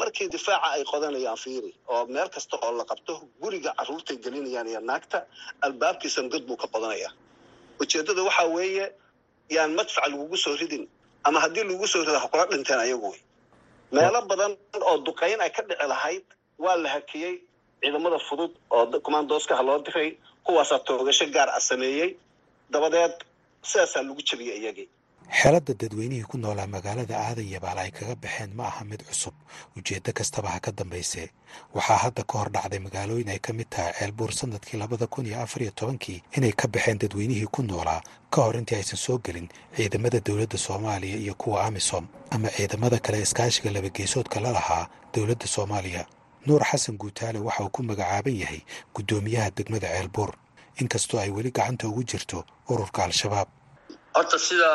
Markii 0.00 0.28
difaaca 0.34 0.68
ay 0.76 0.82
qodanayaan 0.90 1.36
fiiri 1.44 1.70
oo 1.92 2.02
meel 2.14 2.28
kasta 2.34 2.54
oo 2.64 2.72
la 2.78 2.84
qabto 2.90 3.12
guriga 3.42 3.70
carruurtay 3.78 4.16
gelinayaan 4.24 4.68
iyo 4.72 4.80
naagta 4.90 5.18
albaabkiisan 5.64 6.26
god 6.32 6.42
buu 6.48 6.56
ka 6.62 6.66
qodanayaa. 6.74 7.12
Ujeeddada 7.80 8.22
waxaa 8.28 8.46
weeye 8.56 8.84
yaan 9.56 9.72
madfac 9.78 10.04
lagugu 10.12 10.36
soo 10.44 10.54
ridin 10.60 10.84
ama 11.26 11.38
haddii 11.44 11.64
lagugu 11.68 11.86
soo 11.92 12.00
rida 12.06 12.18
ha 12.22 12.28
kula 12.32 12.44
dhinteen 12.50 12.78
ayagu 12.86 13.08
wey 13.12 13.20
meelo 13.96 14.20
badan 14.30 14.52
oo 14.88 14.96
duqayn 15.06 15.40
ay 15.44 15.50
ka 15.56 15.62
dhici 15.68 15.86
lahayd 15.92 16.24
waa 16.64 16.76
la 16.82 16.88
hakiyey 16.94 17.34
ciidamada 17.80 18.18
fudud 18.28 18.52
oo 18.76 18.84
commandooskaha 19.06 19.62
loo 19.68 19.78
diray 19.86 20.08
kuwaasaa 20.46 20.78
toogasho 20.86 21.26
gaar 21.34 21.48
ah 21.56 21.60
sameeyey. 21.70 22.10
Dabadeed 22.72 23.14
sidaasaa 23.70 24.02
lagu 24.08 24.22
jebiyey 24.28 24.58
iyagii 24.62 24.88
xeladda 25.40 25.74
dadweynihii 25.80 26.28
ku 26.30 26.36
noolaa 26.38 26.66
magaalada 26.66 27.16
aadan 27.26 27.48
yabaal 27.54 27.78
ay 27.78 27.90
kaga 27.90 28.14
baxeen 28.22 28.50
ma 28.56 28.64
aha 28.68 28.84
mid 28.84 29.00
cusub. 29.08 29.34
Ujeeddo 29.76 30.12
kastaba 30.12 30.48
ha 30.54 30.60
ka 30.60 30.70
dambaysee. 30.72 31.28
Waxaa 31.74 31.96
hadda 32.04 32.22
ka 32.28 32.38
hor 32.38 32.50
dhacday 32.52 32.78
magaalooyin 32.86 33.28
ay 33.32 33.38
ka 33.38 33.52
mid 33.52 33.68
tahay 33.70 33.92
ceelbuur 33.98 34.32
sannadkii 34.32 34.76
labada 34.78 35.06
kun 35.06 35.26
iyo 35.26 35.40
afar 35.40 35.62
iyo 35.62 35.70
tobankii 35.70 36.22
inay 36.36 36.52
ka 36.52 36.68
baxeen 36.68 36.98
dadweynihii 36.98 37.46
ku 37.54 37.62
noolaa. 37.62 38.02
Ka 38.30 38.42
hor 38.44 38.56
intii 38.56 38.76
aysan 38.76 38.96
soo 38.98 39.18
gelin 39.24 39.48
ciidamada 39.76 40.20
dowladda 40.20 40.58
soomaaliya 40.58 41.16
iyo 41.16 41.34
kuwa 41.34 41.64
amisom 41.64 42.06
ama 42.30 42.48
ciidamada 42.50 42.98
kale 42.98 43.22
iskaashiga 43.22 43.70
labageesoodka 43.70 44.40
la 44.40 44.52
lahaa 44.52 44.88
dowladda 45.14 45.46
soomaaliya. 45.46 46.06
Nuur 46.46 46.62
xasan 46.64 46.96
guutaale 46.98 47.38
waxa 47.38 47.64
uu 47.64 47.68
ku 47.72 47.82
magacaaban 47.82 48.36
yahay 48.36 48.60
guddoomiyaha 48.94 49.50
degmada 49.56 49.88
ceelbuur 49.88 50.30
inkastoo 50.80 51.20
ay 51.20 51.30
weli 51.30 51.50
gacanta 51.50 51.88
ugu 51.88 52.02
jirto 52.04 52.44
ururka 52.68 53.04
al-shabaab 53.04 53.48
horta 54.14 54.38
sida 54.46 54.70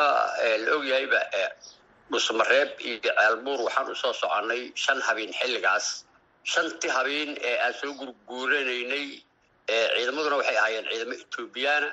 la 0.64 0.72
ogyahayba 0.78 1.20
dhusmareeb 2.10 2.70
iyo 2.88 2.98
ceelbuur 3.04 3.60
waxaan 3.66 3.90
u 3.92 3.94
soo 4.02 4.12
soconnay 4.22 4.62
shan 4.84 5.00
habeen 5.06 5.32
xilligaas. 5.40 5.86
Shantii 6.52 6.90
habeen 6.96 7.30
ee 7.48 7.56
aan 7.64 7.74
soo 7.80 7.92
gurguuranaynay 8.00 9.06
ciidamaduna 9.96 10.36
waxay 10.40 10.56
ahaayeen 10.60 10.86
ciidamo 10.90 11.14
etoobiyaana 11.24 11.88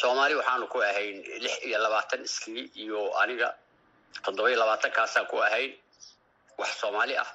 soomaali 0.00 0.34
waxaanu 0.40 0.66
ku 0.72 0.78
ahayn 0.90 1.16
lix 1.44 1.54
iyo 1.68 1.78
labaatan 1.84 2.20
iskii 2.28 2.62
iyo 2.82 3.00
aniga 3.22 3.48
toddoba 4.24 4.48
iyo 4.50 4.58
labaatankaasaan 4.62 5.26
ku 5.30 5.36
ahayn 5.46 5.72
wax 6.60 6.70
soomaali 6.82 7.14
ah. 7.24 7.30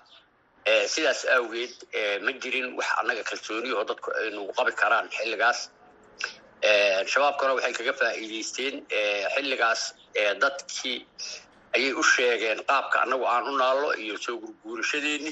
Sidaas 0.94 1.22
awgeed 1.36 1.74
ma 2.26 2.32
jirin 2.42 2.68
wax 2.80 2.90
annaga 3.00 3.24
kalsooniyahoo 3.30 3.86
dadku 3.90 4.10
ay 4.20 4.28
nagu 4.36 4.52
qabi 4.58 4.72
karaan 4.82 5.08
xilligaas 5.18 5.60
shabaabkuna 6.64 7.54
waxay 7.56 7.74
kaga 7.74 7.94
faa'iidaysteen 8.00 8.76
xilligaas 9.36 9.82
dadkii 10.42 10.98
ayay 11.76 11.94
u 11.94 12.04
sheegeen 12.04 12.60
qaabka 12.70 13.02
annagu 13.04 13.26
aan 13.26 13.48
u 13.48 13.58
naallo 13.58 13.94
iyo 14.04 14.18
soo 14.18 14.38
gurguurashadeeni. 14.44 15.32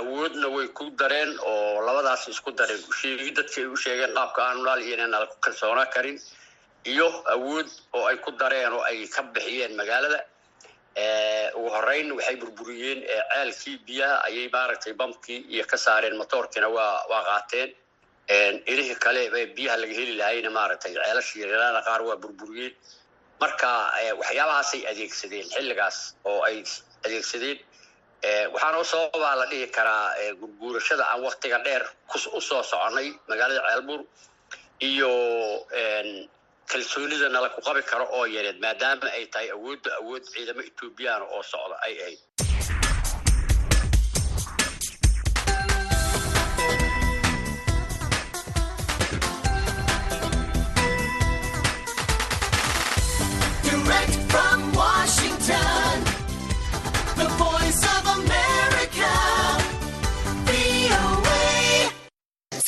Awoodna 0.00 0.48
way 0.54 0.68
ku 0.68 0.90
dareen 1.00 1.38
oo 1.40 1.80
labadaas 1.86 2.28
isku 2.28 2.50
dareen. 2.52 2.80
Usheegi 2.90 3.30
dadkii 3.38 3.62
ay 3.64 3.68
u 3.72 3.76
sheegeen 3.76 4.12
qaabka 4.14 4.40
aan 4.44 4.58
u 4.60 4.62
naal 4.62 4.80
iyo 4.82 4.94
inaan 4.96 5.26
ku 5.28 5.36
kalsoonaa 5.40 5.86
karin. 5.94 6.18
Iyo 6.84 7.06
awood 7.34 7.68
oo 7.92 8.04
ay 8.06 8.16
ku 8.16 8.30
dareen 8.32 8.72
oo 8.72 8.82
ay 8.82 9.06
ka 9.08 9.22
bixiyeen 9.22 9.76
magaalada. 9.76 10.20
Ugu 11.56 11.68
horeyn 11.76 12.12
waxay 12.12 12.36
burburiyeen 12.36 13.00
ceelkii 13.32 13.78
biyaha 13.86 14.16
ayay 14.28 14.48
maaragtay 14.52 14.92
bamkii 14.92 15.40
iyo 15.54 15.64
ka 15.64 15.76
saareen 15.76 16.16
motoorkiina 16.16 16.68
waa 16.68 17.04
waa 17.10 17.22
qaateen 17.28 17.70
ilihii 18.72 18.94
kale 19.04 19.22
biyaha 19.56 19.76
laga 19.82 19.94
heli 19.98 20.14
lahayna 20.20 20.50
maaragtay 20.56 20.92
ceelashii 20.94 21.40
yaryaraana 21.42 21.80
qaar 21.88 22.00
waa 22.08 22.16
burburiyeen. 22.22 22.74
Marka 23.40 23.68
waxyaabahaasay 24.20 24.82
adeegsadeen 24.90 25.46
xilligaas 25.54 25.98
oo 26.30 26.40
ay 26.48 26.58
adeegsadeen 27.06 27.58
waxaana 28.54 28.84
sababaa 28.92 29.34
la 29.40 29.46
dhihi 29.50 29.66
karaa 29.76 30.06
gurguurashada 30.40 31.04
aan 31.12 31.20
waktiga 31.28 31.58
dheer 31.66 31.82
u 32.36 32.40
soo 32.48 32.62
soconay 32.70 33.08
magaalada 33.28 33.62
ceelbuur 33.68 34.00
iyo 34.90 35.10
kalsoonida 36.70 37.28
nala 37.34 37.48
ku 37.54 37.60
qabi 37.66 37.82
karo 37.90 38.04
oo 38.16 38.24
yareed 38.36 38.58
maadaama 38.64 39.06
ay 39.16 39.24
tahay 39.32 39.48
awoodda 39.56 39.90
awood 40.00 40.22
ciidamo 40.32 40.60
etoobiyaan 40.70 41.22
oo 41.34 41.42
socda 41.52 41.76
ay 41.86 41.94
ahayd 42.02 42.20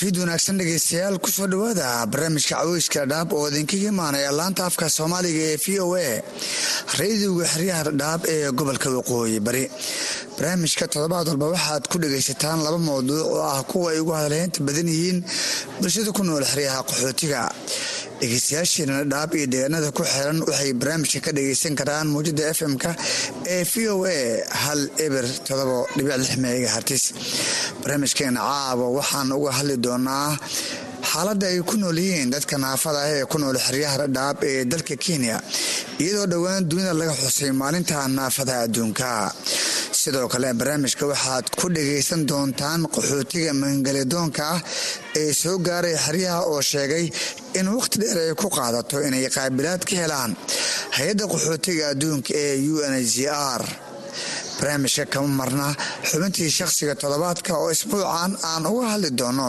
fiid 0.02 0.16
wanaagsan 0.18 0.58
dhegeystayaal 0.58 1.16
ku 1.22 1.30
soo 1.30 1.46
dhowaada 1.52 1.88
barnaamijka 2.12 2.54
caweyska 2.58 3.02
dhaab 3.12 3.28
oo 3.38 3.46
idinkaga 3.50 3.88
imaanaya 3.94 4.30
laanta 4.38 4.62
afka 4.68 4.86
soomaaliga 4.96 5.42
ee 5.52 5.58
v 5.64 5.66
o 5.84 5.86
a 5.94 6.08
raydiga 6.98 7.44
xeryaha 7.52 7.82
dhaab 8.00 8.20
ee 8.34 8.50
gobolka 8.58 8.88
waqooyi. 8.96 9.38
Bari 9.46 9.64
barnaamijka 10.36 10.84
toddobaad 10.92 11.26
walba 11.30 11.46
waxaad 11.54 11.84
ku 11.92 11.96
dhegaysataan 12.02 12.58
laba 12.66 12.78
mawduuc 12.88 13.26
oo 13.34 13.42
ah 13.52 13.62
kuwa 13.70 13.92
ay 13.92 14.00
ugu 14.02 14.12
hadalheynta 14.18 14.58
badan 14.66 14.88
yihiin 14.94 15.18
bulshada 15.80 16.10
ku 16.16 16.22
nool 16.26 16.44
xeryaha 16.52 16.80
qaxootiga 16.88 17.40
dhegeystayaasheena 18.22 18.96
dhaab 19.12 19.30
iyo 19.38 19.46
deegaanada 19.52 19.88
ku 19.98 20.02
xiran 20.12 20.38
waxay 20.48 20.72
barnaamijka 20.80 21.20
ka 21.26 21.30
dhageysan 21.36 21.74
karaan 21.80 22.06
muwjada 22.14 22.44
fm-ka 22.58 22.90
ee 23.54 23.62
v 23.70 23.74
o 23.94 23.96
a 24.16 24.18
hal 24.64 24.80
eber 25.06 25.24
todobo 25.48 25.78
dhibic 25.96 26.16
lix 26.22 26.30
meega 26.44 26.68
hartis 26.76 27.04
barnaamijkeena 27.82 28.40
caaba 28.48 28.86
waxaan 28.98 29.28
uga 29.38 29.50
hadli 29.58 29.74
doonaa 29.86 30.30
xaaladda 31.12 31.46
ay 31.52 31.60
ku 31.68 31.76
nool 31.76 31.98
yihiin 31.98 32.30
dadka 32.34 32.56
naafada 32.64 32.98
ah 33.04 33.10
ee 33.16 33.24
ku 33.30 33.36
nool 33.42 33.56
xeryaha 33.66 34.06
dhaab 34.16 34.36
ee 34.50 34.64
dalka 34.72 34.96
kenya 35.04 35.36
iyadoo 36.04 36.26
dhowaan 36.32 36.62
dunida 36.70 36.92
laga 37.00 37.14
xusay 37.22 37.50
maalinta 37.60 37.96
naafada 38.18 38.54
adduunka. 38.64 39.10
Sidoo 40.00 40.28
kale 40.32 40.48
barnaamijka 40.58 41.04
waxaad 41.12 41.44
ku 41.60 41.66
dhagaysan 41.76 42.22
doontaan 42.30 42.80
qaxootiga 42.94 43.52
mangaledoonka 43.62 44.42
ah 44.54 44.60
ee 45.20 45.32
soo 45.42 45.56
gaaray 45.66 45.96
xeryaha 46.04 46.40
oo 46.52 46.60
sheegay 46.70 47.04
in 47.58 47.66
wakhti 47.76 47.96
dheer 48.02 48.18
ay 48.24 48.32
ku 48.40 48.46
qaadato 48.56 48.96
inay 49.06 49.24
qaabilaad 49.36 49.82
ka 49.88 49.94
helaan 50.02 50.32
hay'adda 50.96 51.24
qaxootiga 51.32 51.84
adduunka 51.92 52.30
ee 52.44 52.56
u 52.72 52.74
n 52.90 52.94
h 52.98 53.16
r 53.60 53.62
barnaamijka 54.62 55.04
kama 55.12 55.28
marna 55.40 55.74
xubintii 56.08 56.50
shakhsiga 56.58 56.94
toddobaadka 57.02 57.52
oo 57.58 57.70
isbuucan 57.74 58.32
aan 58.50 58.66
uga 58.72 58.86
hadli 58.92 59.10
doono. 59.18 59.46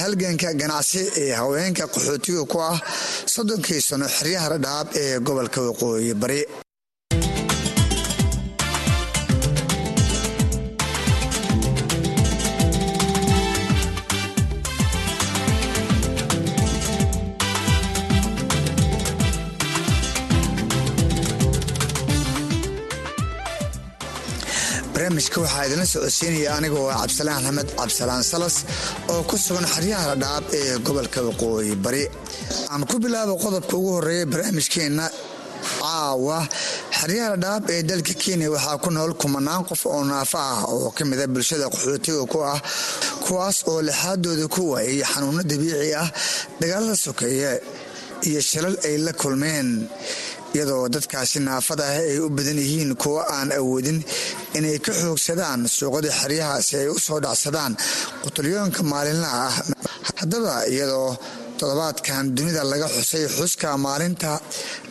Halganka 0.00 0.48
ganacsi 0.60 1.00
ee 1.22 1.32
haweenka 1.40 1.84
qaxootiga 1.94 2.44
ku 2.52 2.58
ah 2.70 2.78
soddonkii 3.34 3.80
sano 3.88 4.06
xeryaha 4.16 4.58
dhaab 4.64 4.86
ee 5.02 5.18
gobolka 5.26 5.60
waqooyi 5.68 6.14
bari 6.22 6.40
barnaamijka 25.00 25.40
waxaa 25.40 25.64
idinla 25.66 25.86
socodsiinaya 25.86 26.50
anigoo 26.56 26.88
ah 26.92 26.98
cabdisalaan 27.00 27.44
axmed 27.46 27.68
cabdisalaan 27.78 28.24
salas 28.24 28.56
oo 29.08 29.22
ku 29.28 29.36
sugan 29.38 29.64
xeryaha 29.74 30.14
dhaab 30.22 30.44
ee 30.58 30.78
gobolka 30.86 31.20
waqooyi 31.28 31.74
bari. 31.84 32.04
Aan 32.72 32.84
ku 32.90 32.96
bilaabo 33.02 33.34
qodobka 33.44 33.74
ugu 33.76 33.90
horreeya 33.96 34.26
barnaamijkeenna 34.32 35.04
caawa 35.80 36.38
xeryaha 37.00 37.36
dhaab 37.44 37.62
ee 37.74 37.82
dalka 37.82 38.14
kenya 38.22 38.50
waxaa 38.54 38.76
ku 38.84 38.90
nool 38.90 39.12
kumanaan 39.20 39.64
qof 39.68 39.82
oo 39.86 40.04
naafo 40.04 40.38
ah 40.38 40.60
oo 40.74 40.90
ka 40.96 41.02
mida 41.04 41.24
bulshada 41.26 41.66
qaxootiga 41.72 42.24
ku 42.32 42.38
ah 42.52 42.60
kuwaas 43.24 43.58
oo 43.70 43.80
lixaadooda 43.88 44.46
ku 44.54 44.60
waayay 44.72 45.00
xanuuno 45.12 45.42
dabiici 45.50 45.94
ah 46.02 46.08
dagaalada 46.60 46.96
sokeeye 46.96 47.52
iyo 48.28 48.40
shilal 48.48 48.76
ay 48.84 48.96
la 49.06 49.12
kulmeen 49.20 49.88
iyadoo 50.54 50.88
dadkaasi 50.94 51.38
naafada 51.40 51.84
ah 51.88 51.96
ay 52.12 52.18
u 52.18 52.28
badan 52.36 52.58
yihiin 52.58 52.92
kuwo 53.02 53.20
aan 53.34 53.48
awoodin 53.58 53.98
inay 54.58 54.78
ka 54.84 54.92
xoogsadaan 55.00 55.60
suuqada 55.76 56.10
xeryaha 56.20 56.56
si 56.66 56.72
ay 56.82 56.88
u 56.94 56.98
soo 57.06 57.18
dhacsadaan 57.24 57.72
qutulyoonka 58.22 58.82
maalinlaha 58.92 59.40
ah. 59.48 59.56
Haddaba 60.20 60.54
iyadoo 60.74 61.10
toddobaadkan 61.58 62.24
dunida 62.36 62.62
laga 62.72 62.86
xusay 62.94 63.24
xuska 63.36 63.68
maalinta 63.86 64.30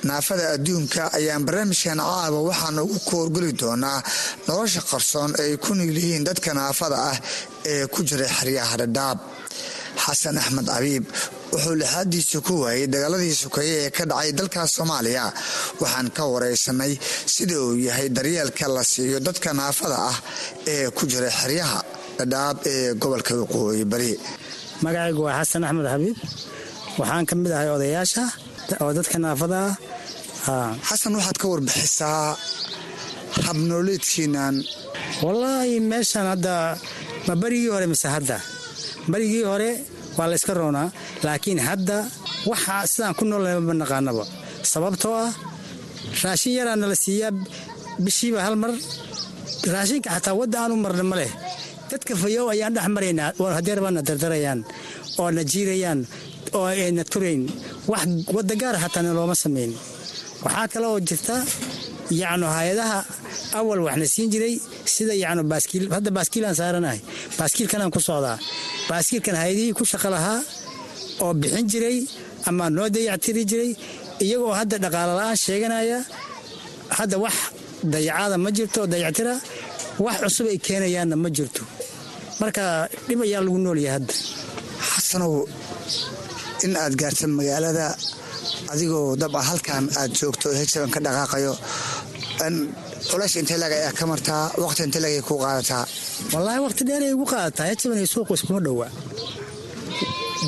naafada 0.09 0.45
adduunka 0.55 1.01
ayaan 1.17 1.43
barnaamijkan 1.47 1.99
caaba 2.09 2.39
waxaan 2.49 2.77
ugu 2.85 2.97
koorgeli 3.09 3.51
doonaa 3.61 3.99
nolosha 4.47 4.81
qarsoon 4.91 5.31
ay 5.41 5.51
ku 5.63 5.71
nool 5.77 5.95
yihiin 6.01 6.23
dadka 6.29 6.49
naafada 6.59 6.97
ah 7.11 7.17
ee 7.71 7.83
ku 7.93 7.99
jira 8.09 8.27
xeryaha 8.37 8.75
dhadhaab 8.81 9.17
xasan 10.03 10.35
axmed 10.41 10.65
cabiib 10.73 11.03
wuxuu 11.53 11.75
lixaadiisa 11.81 12.37
ku 12.47 12.53
waayay 12.63 12.85
dagaaladii 12.93 13.35
sokeeye 13.43 13.75
ee 13.85 13.89
ka 13.97 14.03
dhacay 14.11 14.29
dalkaas 14.39 14.69
soomaaliya. 14.77 15.25
Waxaan 15.81 16.07
ka 16.17 16.23
wareysanay 16.33 16.93
sida 17.33 17.55
uu 17.65 17.75
yahay 17.87 18.07
daryeelka 18.17 18.65
la 18.75 18.83
siiyo 18.91 19.17
dadka 19.27 19.49
naafada 19.59 19.97
ah 20.11 20.17
ee 20.73 20.85
ku 20.97 21.03
jira 21.11 21.29
xeryaha 21.39 21.79
dhadhaab 22.19 22.57
ee 22.73 22.93
gobolka 23.01 23.31
waqooyi 23.41 23.83
bari. 23.91 24.11
Magacaygu 24.85 25.21
waa 25.27 25.35
xasan 25.41 25.63
axmed 25.67 25.85
xabiib. 25.93 26.17
Waxaan 26.99 27.23
ka 27.29 27.33
mid 27.41 27.51
ahay 27.55 27.69
odayaasha 27.77 28.23
oo 28.83 28.91
dadka 28.97 29.17
naafada 29.25 29.61
ah. 30.53 30.71
Xasan 30.89 31.13
waxaad 31.17 31.37
ka 31.41 31.45
warbixisaa 31.51 32.25
habnooleedkiinan 33.45 34.55
wallaahi 35.23 35.75
meeshan 35.91 36.25
hadda 36.33 36.55
ma 37.27 37.33
berigii 37.41 37.71
hore 37.75 37.87
mise 37.93 38.07
hadda 38.15 38.37
berigii 39.11 39.43
hore 39.51 39.69
waa 40.17 40.27
la 40.31 40.35
yska 40.39 40.53
roonaa 40.59 40.87
laakiin 41.25 41.59
hadda 41.67 41.97
waxa 42.51 42.75
sidaan 42.91 43.13
ku 43.19 43.23
noolnay 43.29 43.55
ma 43.69 43.73
naqaanaba. 43.81 44.23
Sababtoo 44.71 45.15
ah 45.25 45.31
raashin 46.23 46.53
yaraa 46.59 46.75
nala 46.81 46.95
siiyaa 47.03 47.31
bishiiba 48.05 48.39
hal 48.45 48.55
mar 48.63 48.71
raashinka 49.73 50.09
xataa 50.15 50.35
wadda 50.39 50.57
aanu 50.63 50.75
marna 50.85 51.03
ma 51.11 51.15
leh. 51.19 51.31
Dadka 51.89 52.13
fayow 52.21 52.45
ayaan 52.53 52.73
dhex 52.75 52.87
maraynaa 52.95 53.29
hadeer 53.57 53.79
baana 53.83 54.01
dardarayaan 54.07 54.59
oo 55.21 55.29
na 55.35 55.41
jiirayaan 55.51 55.99
oo 56.57 56.65
ayna 56.71 57.03
turayn 57.11 57.41
wax 57.91 58.03
wadda 58.35 58.53
gaara 58.61 58.77
xataana 58.83 59.11
looma 59.17 59.35
samayn 59.43 59.71
waxaa 60.45 60.67
kale 60.73 60.85
oo 60.91 60.99
jirta 61.09 61.35
yacnu 62.21 62.45
hay'adaha 62.57 62.99
awal 63.59 63.79
waxna 63.87 64.05
siin 64.13 64.27
jiray 64.33 64.53
sida 64.93 65.13
yacnu 65.23 65.41
baaskiil 65.51 65.85
hadda 65.95 66.09
baaskiilaan 66.17 66.55
saaranahay 66.61 66.99
baaskiilkanaan 67.39 67.91
ku 67.95 67.99
socdaa 68.09 68.37
baaskiilkan 68.89 69.35
hay'adihii 69.41 69.73
ku 69.79 69.83
shaqo 69.91 70.09
lahaa 70.15 70.39
oo 71.23 71.31
bixin 71.41 71.65
jiray 71.71 71.97
ama 72.49 72.65
noo 72.75 72.87
dayactiri 72.95 73.41
jiray 73.51 73.71
iyagoo 74.25 74.53
hadda 74.59 74.75
dhaqaalo 74.83 75.13
la'aan 75.19 75.37
sheeganaya 75.45 75.99
hadda 76.97 77.15
wax 77.23 77.35
dayacaada 77.93 78.35
ma 78.43 78.49
jirto 78.57 78.81
dayactira 78.93 79.33
wax 80.05 80.15
cusub 80.23 80.47
ay 80.53 80.57
keenayaanna 80.65 81.15
ma 81.23 81.29
jirto. 81.37 81.61
Marka 82.41 82.63
dhib 83.07 83.19
ayaa 83.27 83.41
lagu 83.45 83.57
noolyahay 83.65 83.93
hadda. 83.97 84.13
Xasanow 84.91 85.33
in 86.65 86.73
aad 86.81 86.93
gaarta 87.01 87.25
magaalada 87.37 87.85
adigoo 88.73 89.15
dabca 89.21 89.41
halkan 89.49 89.83
aad 89.99 90.11
joogto 90.19 90.47
hegsaban 90.59 90.89
ka 90.95 90.99
dhaqaaqayo 91.05 91.53
culays 93.09 93.35
intee 93.39 93.57
lag 93.59 93.71
ayaa 93.71 93.91
ka 93.99 94.05
martaa 94.11 94.43
waqti 94.63 94.81
intee 94.87 95.01
lag 95.03 95.11
ay 95.17 95.21
ku 95.29 95.35
qaadataa 95.43 95.83
wallaahi 96.33 96.59
waqti 96.65 96.83
dheer 96.87 97.01
ay 97.03 97.11
igu 97.15 97.25
qaadataa. 97.33 97.65
Hegsaban 97.71 97.97
iyo 97.99 98.07
suuqu 98.13 98.33
iskuma 98.37 98.59
dhowa 98.65 98.87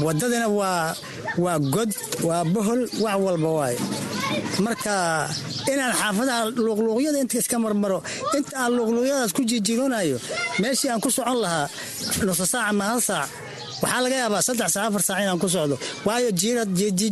waddadana 0.06 0.48
waa 0.60 0.96
waa 1.44 1.60
god 1.60 1.92
waa 2.28 2.44
bohol 2.54 2.82
wax 3.04 3.18
walba 3.26 3.50
waay. 3.60 3.76
Marka 4.66 4.94
inaan 5.72 5.94
xaafadaha 6.00 6.42
luuqluuqyada 6.66 7.18
inta 7.24 7.38
iska 7.42 7.58
marmaro 7.60 8.00
inta 8.38 8.54
aan 8.62 8.72
luuqluuqyadaas 8.78 9.32
ku 9.36 9.42
jijironayo 9.50 10.18
meeshii 10.62 10.90
aan 10.92 11.02
ku 11.04 11.10
socon 11.12 11.38
lahaa 11.44 11.68
nusa 12.28 12.46
saac 12.52 12.70
ama 12.72 12.84
hal 12.90 13.02
saac 13.10 13.30
waxaa 13.82 14.02
laga 14.06 14.16
yaabaa 14.22 14.42
saddex 14.48 14.70
saac 14.76 14.86
afar 14.90 15.02
saac 15.08 15.20
inaan 15.24 15.40
ku 15.44 15.48
socdo. 15.56 15.76
Waayo 16.06 16.30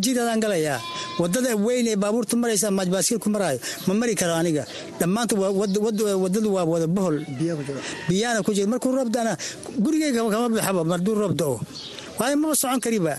jiiradaan 0.04 0.40
galayaa. 0.44 0.78
Wadada 1.22 1.52
weyn 1.66 1.88
ee 1.92 1.96
baabuurta 2.04 2.36
maraysa 2.42 2.68
ama 2.72 2.84
baaskiilku 2.94 3.30
maraayo. 3.36 3.60
Ma 3.88 3.94
mari 4.00 4.14
karo 4.22 4.34
aniga. 4.42 4.64
Dhammaanta 5.00 5.34
wadadu 5.36 6.50
waa 6.56 6.66
wada 6.72 6.88
bohol. 6.96 7.16
Biyaana 8.10 8.40
ku 8.46 8.52
jira 8.56 8.68
markuu 8.74 8.92
roobdana 8.98 9.34
gurigeyga 9.84 10.22
kama 10.34 10.48
baxaba 10.56 10.82
marduu 10.92 11.16
roob 11.22 11.34
da'o. 11.42 11.56
Waayo 12.20 12.36
maba 12.42 12.56
socon 12.62 12.80
kariba. 12.86 13.14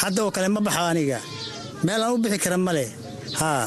Hadda 0.00 0.20
oo 0.24 0.30
kale 0.34 0.48
ma 0.48 0.60
baxo 0.66 0.82
aniga. 0.92 1.18
Meel 1.84 2.02
aan 2.04 2.12
u 2.14 2.18
bixi 2.22 2.38
kara 2.44 2.56
male 2.66 2.84
haa. 3.40 3.66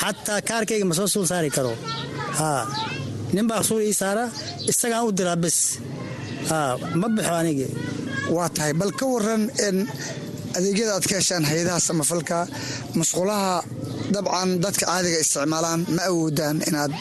Xataa 0.00 0.40
kaarkayga 0.48 0.84
ma 0.90 0.94
soo 0.98 1.06
suul 1.12 1.26
saari 1.30 1.50
karo. 1.56 1.72
Haa. 2.38 2.62
Ninbaa 3.34 3.62
suur 3.68 3.80
ii 3.82 3.92
saara 4.00 4.24
isagaan 4.70 5.04
u 5.08 5.12
diraa 5.18 5.36
bes 5.42 5.58
ma 7.00 7.06
baxo 7.16 7.34
anigi 7.40 7.66
waa 8.30 8.48
tahay 8.56 8.72
bal 8.80 8.92
ka 8.98 9.04
waran 9.14 9.42
adeegyada 10.56 10.92
aad 10.96 11.04
ka 11.10 11.14
heshaan 11.20 11.44
hay'adaha 11.50 11.80
samafalka 11.88 12.38
musqulaha 12.98 13.54
dabcan 14.14 14.48
dadka 14.64 14.84
caadiga 14.90 15.18
isticmaalaan 15.24 15.80
ma 15.96 16.02
awoodaan 16.10 16.56
inaad 16.68 16.92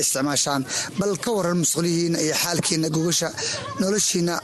isticmaashaan. 0.00 0.62
Bal 0.98 1.12
ka 1.24 1.30
waran 1.36 1.58
musqulihiina 1.64 2.18
iyo 2.24 2.34
xaalkiina 2.42 2.88
gogasha 2.96 3.28
noloshiina. 3.80 4.34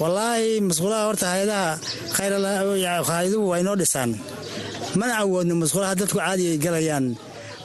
Wallaahi 0.00 0.60
musqulaha 0.68 1.02
horta 1.08 1.26
hay'adaha 1.34 1.70
khayraduhu 2.16 3.44
waa 3.50 3.58
inoo 3.62 3.76
dhisaan. 3.80 4.10
Mana 4.98 5.12
awoodno 5.22 5.54
musqulaha 5.62 5.94
dadku 6.00 6.18
caadi 6.18 6.44
ay 6.52 6.58
galayaan. 6.64 7.06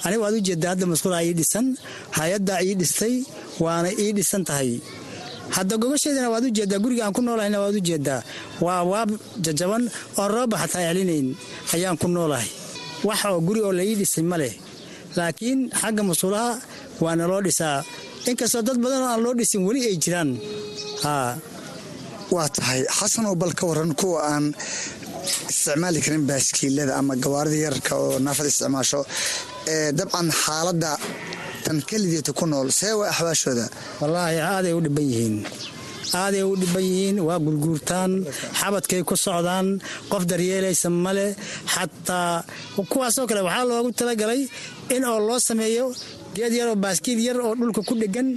Aniga 0.05 0.21
waad 0.23 0.35
u 0.37 0.41
jeeddaa 0.47 0.71
hadda 0.73 0.85
musqulaha 0.93 1.21
ii 1.27 1.33
dhisan 1.39 1.65
hay'addaa 2.17 2.59
ii 2.67 2.75
dhistay 2.81 3.15
waana 3.63 3.89
ii 4.03 4.11
dhisan 4.17 4.43
tahay 4.49 4.69
hadda 5.55 5.73
gogasheedana 5.81 6.29
waad 6.33 6.45
u 6.49 6.51
jeeddaa 6.57 6.79
guriga 6.83 7.01
aan 7.05 7.13
ku 7.17 7.21
noolahayna 7.21 7.59
waad 7.63 7.75
u 7.79 7.81
jeeddaa 7.89 8.21
waa 8.65 8.81
waab 8.91 9.09
jajaban 9.45 9.83
oon 10.19 10.29
rooba 10.35 10.55
xataa 10.61 10.83
celinayn 10.89 11.27
ayaan 11.73 11.97
ku 12.01 12.07
noolahay. 12.07 12.49
Wax 13.07 13.19
oo 13.29 13.39
guri 13.47 13.61
oo 13.67 13.71
la 13.77 13.83
ii 13.89 13.95
dhisay 13.99 14.23
ma 14.31 14.37
leh. 14.41 14.53
Laakiin 15.17 15.59
xagga 15.81 16.01
musqulaha 16.09 16.51
waa 17.03 17.15
naloo 17.19 17.41
dhisaa. 17.45 17.77
Inkastoo 18.29 18.61
dad 18.67 18.77
badan 18.83 19.01
oo 19.03 19.09
aan 19.13 19.21
loo 19.25 19.33
dhisin 19.39 19.61
weli 19.67 19.81
ay 19.89 19.97
jiraan. 20.03 20.29
Waa 22.35 22.47
tahay 22.55 22.81
xasanoo 22.97 23.35
bal 23.41 23.53
ka 23.59 23.63
waran 23.69 23.91
kuwa 23.99 24.19
aan 24.33 24.45
isticmaali 25.51 25.99
karin 26.05 26.23
baaskiilada 26.29 26.93
ama 26.99 27.13
gawaarida 27.23 27.57
yararka 27.65 27.93
oo 28.03 28.19
naafada 28.25 28.49
isticmaasho 28.51 28.99
dabcan 29.97 30.27
xaaladda 30.43 30.91
tan 31.67 31.77
kelideeta 31.89 32.31
ku 32.39 32.45
nool 32.47 32.69
see 32.79 32.93
waa 32.99 33.11
wallaahi 34.01 34.37
aaday 34.39 34.73
u 34.77 34.79
dhiban 34.85 35.05
yihiin. 35.11 35.35
Aaday 36.21 36.43
u 36.51 36.55
dhiban 36.61 36.83
yihiin 36.89 37.17
waa 37.27 37.39
gurguurtaan 37.45 38.11
xabadkay 38.59 39.01
ku 39.09 39.15
socdaan 39.25 39.67
qof 40.11 40.23
daryeelaysa 40.31 40.89
male 40.89 41.25
xataa 41.73 42.43
kuwaasoo 42.91 43.27
kale 43.29 43.41
waxaa 43.47 43.65
loogu 43.71 43.91
talagalay 43.99 44.41
in 44.95 45.03
oo 45.11 45.19
loo 45.27 45.39
sameeyo 45.47 45.85
geed 46.35 46.53
yar 46.59 46.67
oo 46.71 46.77
baaskiil 46.83 47.19
yar 47.27 47.37
oo 47.45 47.53
dhulka 47.59 47.81
ku 47.89 47.93
dhegan 48.01 48.29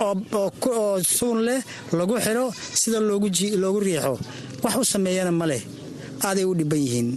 oo 0.00 0.94
suun 1.16 1.38
leh 1.48 1.60
lagu 1.98 2.14
xiro 2.24 2.46
sida 2.80 2.98
loogu 3.00 3.80
riixo. 3.86 4.14
Wax 4.62 4.74
u 4.82 4.84
sameeyana 4.94 5.32
ma 5.40 5.46
leh 5.50 5.62
aaday 6.22 6.44
u 6.44 6.54
dhiban 6.54 6.78
yihiin. 6.80 7.08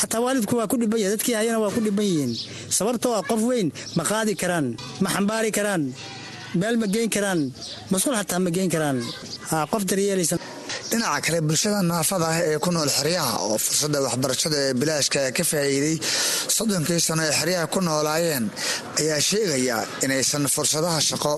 Xataa 0.00 0.20
waalidku 0.20 0.56
waa 0.56 0.66
ku 0.66 0.76
dhiban 0.76 1.00
yahay 1.00 1.16
dadkii 1.16 1.34
hayana 1.38 1.58
waa 1.60 1.70
ku 1.70 1.80
dhiban 1.80 2.04
yihiin. 2.04 2.32
Sababtoo 2.68 3.14
ah 3.14 3.22
qof 3.22 3.40
weyn 3.40 3.72
ma 3.96 4.04
qaadi 4.04 4.34
karaan 4.36 4.76
ma 5.00 5.08
xambaari 5.10 5.50
karaan 5.52 5.92
meel 6.60 6.76
ma 6.82 6.86
geyn 6.94 7.10
karaan? 7.14 7.40
Masquul 7.90 8.14
xataa 8.20 8.38
ma 8.44 8.50
geyn 8.56 8.70
karaan? 8.74 8.98
Qof 9.72 9.82
daryeelaysa 9.90 10.36
dhinaca 10.90 11.20
kale 11.26 11.38
bulshada 11.48 11.80
naafada 11.90 12.26
ah 12.32 12.38
ee 12.50 12.58
ku 12.64 12.70
nool 12.74 12.90
xeryaha 12.98 13.34
oo 13.46 13.56
fursadda 13.64 13.98
waxbarashada 14.06 14.56
ee 14.66 14.72
bilaashka 14.80 15.20
ka 15.36 15.44
faa'iiday 15.50 15.96
soddonkii 16.56 17.00
sano 17.06 17.22
ee 17.28 17.34
xeryaha 17.40 17.66
ku 17.74 17.78
noolaayeen 17.86 18.44
ayaa 19.00 19.20
sheegaya 19.30 19.76
inaysan 20.04 20.44
fursadaha 20.54 20.98
shaqo 21.08 21.32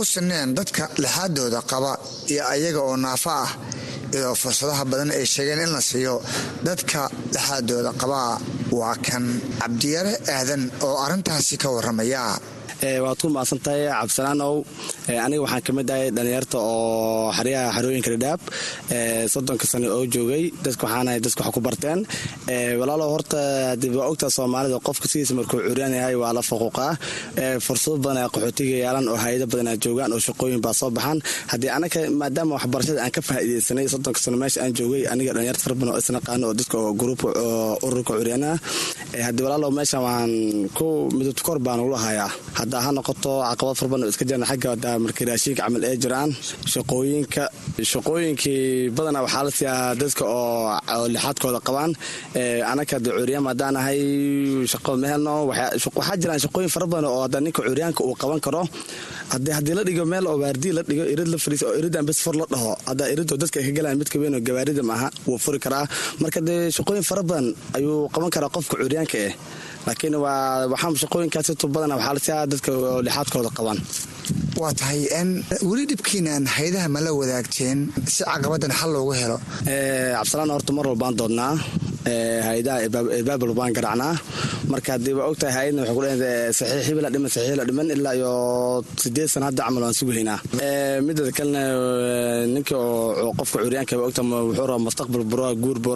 u 0.00 0.02
sineen 0.12 0.48
dadka 0.58 0.82
lixaadooda 1.02 1.60
qaba 1.70 1.92
iyo 2.32 2.42
ayaga 2.54 2.80
oo 2.88 2.96
naafo 3.06 3.30
ah 3.44 3.50
iyadoo 4.12 4.34
fursadaha 4.42 4.82
badan 4.90 5.10
ay 5.18 5.24
sheegeen 5.34 5.60
in 5.66 5.70
la 5.76 5.80
siiyo 5.90 6.14
dadka 6.68 7.00
lixaadooda 7.34 7.90
qabaa 8.02 8.32
waa 8.78 8.94
kan 9.06 9.24
cabdiyare 9.60 10.12
aadan 10.36 10.62
oo 10.86 10.94
arrintaasi 11.04 11.54
ka 11.62 11.68
waramaya 11.76 12.22
waad 12.82 13.16
ku 13.20 13.28
mahadsantahay 13.32 13.88
cabdisalaanow 13.88 14.54
aniga 15.24 15.42
waxaan 15.44 15.62
ka 15.66 15.72
mid 15.72 15.88
ahay 15.90 16.10
dhallinyarta 16.16 16.58
oo 16.60 17.32
xeryaha 17.36 17.72
xerooyinka 17.76 18.10
dhadhaab 18.14 18.40
soddonka 19.32 19.64
sano 19.66 19.86
oo 19.96 20.04
joogay 20.14 20.52
dadka 20.64 20.84
waxaanahay 20.86 21.20
dadka 21.24 21.40
wax 21.46 21.52
ku 21.56 21.60
barteen. 21.66 22.00
Walaalow 22.80 23.08
horta 23.14 23.40
waa 23.98 24.08
ogtaa 24.12 24.30
soomaalida 24.36 24.78
qofka 24.86 25.06
sidiisa 25.08 25.32
markuu 25.38 25.60
curyaan 25.68 25.94
yahay 25.98 26.16
waa 26.22 26.32
la 26.36 26.42
faquuqaa 26.50 26.92
fursado 27.64 27.96
badan 28.04 28.18
ay 28.22 28.28
qaxootiga 28.34 28.76
yaalan 28.84 29.06
oo 29.12 29.16
hay'ado 29.24 29.46
badan 29.52 29.68
ay 29.72 29.78
joogaan 29.84 30.12
oo 30.12 30.20
shaqooyin 30.26 30.60
baa 30.64 30.74
soo 30.80 30.90
baxaan. 30.96 31.18
Haddii 31.50 31.70
anaga 31.76 32.00
maadaama 32.20 32.52
waxbarashada 32.60 33.00
aan 33.04 33.12
ka 33.16 33.20
faa'iidaysanay 33.28 33.86
soddonka 33.92 34.20
sano 34.24 34.36
meesha 34.42 34.60
aan 34.64 34.72
joogay 34.78 35.02
aniga 35.12 35.32
dhallinyarta 35.34 35.62
fara 35.64 35.74
badan 35.80 35.92
oo 35.96 36.00
isnaqaano 36.02 36.44
oo 36.50 36.54
dadka 36.60 36.76
oo 36.82 36.92
gruupka 37.00 37.28
ururka 37.86 38.12
curyaanaha 38.20 38.56
haddii 39.26 39.44
walaalow 39.46 39.70
meeshan 39.78 40.00
waan 40.06 40.30
ku 40.76 40.86
midabta 41.16 41.42
kor 41.46 41.58
baan 41.66 41.80
ula 41.86 41.98
hadda 42.66 42.78
ha 42.84 42.90
noqoto 42.98 43.32
caqabad 43.46 44.02
oo 44.02 44.08
iska 44.12 44.24
jirna 44.28 44.46
xagga 44.50 44.70
raashinka 45.30 45.62
camal 45.62 45.82
ee 45.88 45.96
jiraan 46.02 46.30
shaqooyinka 46.72 47.42
shaqooyinkii 47.92 48.90
badanaa 48.96 49.22
waxaa 49.26 49.44
la 49.46 49.50
siiyaa 49.58 49.94
dadka 50.00 50.24
oo 50.24 51.06
lixaadkooda 51.14 51.60
qabaan. 51.66 51.90
Anaka 52.72 52.92
hadda 52.96 53.10
curyaam 53.18 53.46
haddaan 53.50 53.76
ahay 53.80 54.00
shaqo 54.72 54.90
ma 55.02 55.06
helno 55.12 55.34
waxaa 55.50 56.16
jiraan 56.22 56.40
shaqooyin 56.44 56.70
fara 56.74 56.86
badan 56.92 57.06
oo 57.14 57.20
hadda 57.26 57.38
ninka 57.44 57.60
curyaanka 57.68 58.00
uu 58.08 58.14
qaban 58.22 58.40
karo. 58.46 58.62
Haddii 59.32 59.74
la 59.78 59.82
dhigo 59.88 60.04
meel 60.12 60.24
oo 60.30 60.36
waardiya 60.42 60.72
la 60.78 60.82
dhigo 60.88 61.04
irid 61.14 61.28
la 61.32 61.38
fariis 61.44 61.62
oo 61.68 61.74
iridan 61.80 62.04
bes 62.08 62.18
fur 62.24 62.34
la 62.40 62.46
dhaho 62.52 62.72
hadda 62.88 63.04
iridoo 63.12 63.36
dadka 63.42 63.58
ka 63.66 63.70
galaan 63.78 63.96
mid 64.00 64.08
kaweyn 64.12 64.34
oo 64.38 64.42
gawaarida 64.48 64.82
maaha 64.90 65.08
wuu 65.26 65.38
furi 65.44 65.58
karaa. 65.64 65.84
Marka 66.22 66.40
dee 66.48 66.60
shaqooyin 66.76 67.04
fara 67.10 67.22
ayuu 67.76 68.08
qaban 68.14 68.30
karaa 68.34 68.50
qofka 68.56 68.74
curyaanka 68.82 69.16
eh 69.28 69.32
laakiin 69.86 70.14
waxaa 70.72 70.94
shaqooyinkaasito 71.02 71.66
badan 71.74 71.92
waxaa 71.98 72.14
la 72.16 72.20
siiyaa 72.26 72.46
dadka 72.52 72.70
lixaadkooda 73.06 73.50
qabaan. 73.58 73.78
Waa 74.60 74.72
tahay 74.80 75.00
weli 75.70 75.84
dhibkiinaan 75.90 76.44
haydaha 76.56 76.88
ma 76.94 77.00
la 77.06 77.10
wadaagteen 77.20 77.78
si 78.14 78.20
caqabadan 78.30 78.72
xal 78.78 78.90
loogu 78.96 79.12
helo? 79.20 79.36
Cabdisalaan 80.16 80.50
horta 80.54 80.70
mar 80.76 80.84
walbaan 80.90 81.14
doodnaa 81.20 81.54
hay'adaha 82.06 82.78
irbaabal 83.18 83.52
baan 83.58 83.72
garacnaa. 83.76 84.14
Marka 84.72 84.90
haddii 84.94 85.14
waa 85.18 85.26
ogtahay 85.30 85.54
hay'adna 85.58 85.80
waxay 85.82 85.94
ku 85.96 86.02
leedahay 86.04 86.52
saxiix 86.58 86.84
hibila 86.88 87.08
dhiman 87.14 87.30
saxiix 87.34 87.58
dhiman 87.68 87.86
ilaa 87.96 88.14
iyo 88.18 88.32
sideed 89.02 89.28
sana 89.32 89.46
hadda 89.48 89.62
camal 89.66 89.82
waan 89.86 89.94
sugahaynaa 90.00 90.38
midada 91.06 91.30
kalena 91.38 91.62
ninka 92.54 92.74
oo 92.78 93.30
qofka 93.38 93.58
curyaanka 93.64 93.94
ogta 94.08 94.22
wuxuu 94.22 94.66
rabaa 94.70 94.84
mustaqbal 94.86 95.24
buro 95.30 95.46
guur 95.62 95.78
buu 95.84 95.94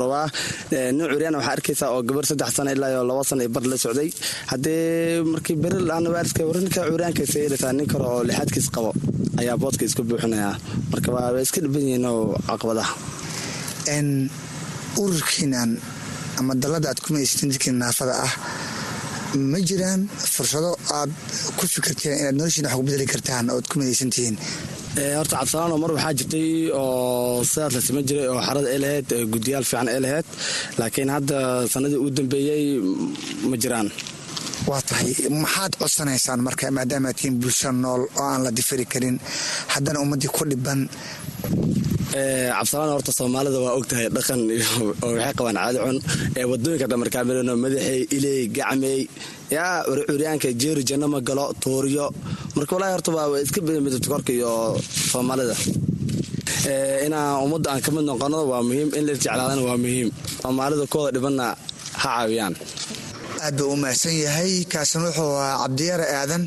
nin 0.71 0.99
curyaan 1.13 1.35
waxaa 1.39 1.55
arkaysaa 1.57 1.89
oo 1.95 2.01
gabar 2.09 2.25
saddex 2.31 2.51
sana 2.57 2.71
ilaa 2.77 2.91
iyo 2.95 3.03
laba 3.11 3.23
sana 3.31 3.43
bar 3.55 3.65
la 3.71 3.77
socday. 3.85 4.09
Haddii 4.51 5.23
markii 5.33 5.57
beri 5.63 5.79
la'aan 5.89 6.07
waalidka 6.15 6.43
war 6.49 6.59
ninka 6.65 6.81
curyaanka 6.93 7.23
sayidhataa 7.33 7.73
nin 7.79 7.87
kale 7.93 8.05
oo 8.13 8.21
lixaadkiis 8.29 8.69
qabo 8.75 8.91
ayaa 9.41 9.57
boodka 9.63 9.83
isku 9.89 10.03
buuxinayaa. 10.09 10.55
Marka 10.93 11.09
waa 11.15 11.29
iska 11.45 11.59
dhiban 11.65 11.83
yihiin 11.87 12.05
oo 12.11 12.23
caqabadaha. 12.49 12.93
Ururkiinan 15.03 15.71
ama 16.41 16.53
dallada 16.63 16.87
aad 16.93 17.01
ku 17.05 17.09
maysateen 17.17 17.49
dadkii 17.53 17.73
naafada 17.83 18.15
ah 18.27 18.33
ma 19.53 19.59
jiraan 19.69 20.01
fursado 20.35 20.71
aad 20.99 21.11
ku 21.59 21.63
fikirteen 21.75 22.15
inaad 22.21 22.37
noloshiina 22.41 22.69
wax 22.71 22.77
ku 22.79 22.83
bedeli 22.89 23.07
kartaan 23.13 23.45
ood 23.57 23.67
ku 23.71 23.75
midaysantihiin 23.81 24.37
horta 25.19 25.35
cabdisalaano 25.39 25.77
mar 25.83 25.91
waxaa 25.97 26.15
jirtay 26.19 26.49
oo 26.81 27.45
sidaas 27.51 27.73
la 27.77 27.81
siman 27.87 28.05
jiray 28.09 28.27
oo 28.33 28.41
xarada 28.47 28.69
ay 28.75 28.79
lahayd 28.85 29.09
guddiyaal 29.33 29.65
fiican 29.71 29.89
ay 29.95 30.01
lahayd 30.05 30.27
laakiin 30.81 31.11
hadda 31.17 31.37
sanadii 31.73 32.01
uu 32.05 32.11
dambeeyey 32.19 32.65
ma 33.51 33.57
jiraan 33.63 33.89
waa 34.69 34.81
tahay. 34.85 35.15
Maxaad 35.31 35.73
codsanaysaan 35.81 36.41
marka 36.45 36.71
maadaama 36.71 37.13
tihiin 37.17 37.41
bulsho 37.41 37.73
nool 37.73 38.03
oo 38.17 38.25
aan 38.33 38.45
la 38.45 38.51
difiri 38.51 38.85
karin? 38.93 39.17
Haddana 39.73 40.01
ummaddii 40.05 40.31
ku 40.37 40.45
dhiban. 40.51 40.89
Cabdisalaan 42.11 42.93
horta 42.97 43.13
soomaalida 43.13 43.59
waa 43.65 43.75
ogtahay 43.79 44.09
dhaqan 44.17 44.41
oo 45.05 45.13
waxay 45.15 45.35
qabaan 45.39 45.57
caadi 45.63 45.79
cun 45.85 45.99
ee 46.39 46.47
waddooyinka 46.51 46.87
dhamarkaamilano 46.91 47.53
madaxey 47.65 48.01
iley 48.17 48.41
gacmey 48.57 49.01
yaa 49.57 49.87
curyaanka 50.09 50.49
jeeri 50.63 50.83
janno 50.89 51.07
ma 51.15 51.21
galo 51.29 51.45
tuuriyo 51.63 52.07
marka 52.57 52.73
walahi 52.77 52.93
horta 52.97 53.11
waa 53.17 53.41
iska 53.45 53.61
bada 53.67 53.81
iyo 54.37 54.53
soomaalida. 55.13 55.55
Inaan 57.07 57.43
ummadda 57.45 57.69
aan 57.73 57.81
ka 57.85 57.91
mid 57.95 58.05
noqono 58.05 58.39
waa 58.53 58.63
muhiim. 58.69 58.89
In 58.99 59.03
la 59.07 59.13
jeclaadana 59.15 59.63
waa 59.69 59.79
muhiim. 59.85 60.09
Soomaalida 60.43 60.85
kooda 60.93 61.11
dhibanna 61.15 61.47
ha 62.03 62.09
caawiyaan 62.17 62.55
aad 63.47 63.57
buu 63.59 63.73
u 63.75 63.77
mahadsan 63.83 64.15
yahay. 64.25 64.53
Kaasina 64.73 65.05
wuxuu 65.09 65.33
ahaa 65.43 65.59
cabdiyaare 65.63 66.07
aadan 66.21 66.45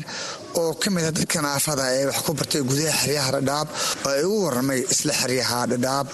oo 0.60 0.72
ka 0.82 0.88
mid 0.94 1.04
a 1.04 1.10
dadka 1.18 1.38
naafada 1.46 1.84
ee 1.98 2.06
wax 2.10 2.18
ku 2.26 2.32
bartay 2.38 2.62
gudaha 2.70 2.92
xeryaha 3.02 3.30
dhadhaab 3.36 3.68
oo 4.06 4.10
ay 4.16 4.22
ugu 4.28 4.38
waramay 4.46 4.80
isla 4.94 5.12
xeryaha 5.20 5.58
dhadhaab 5.72 6.06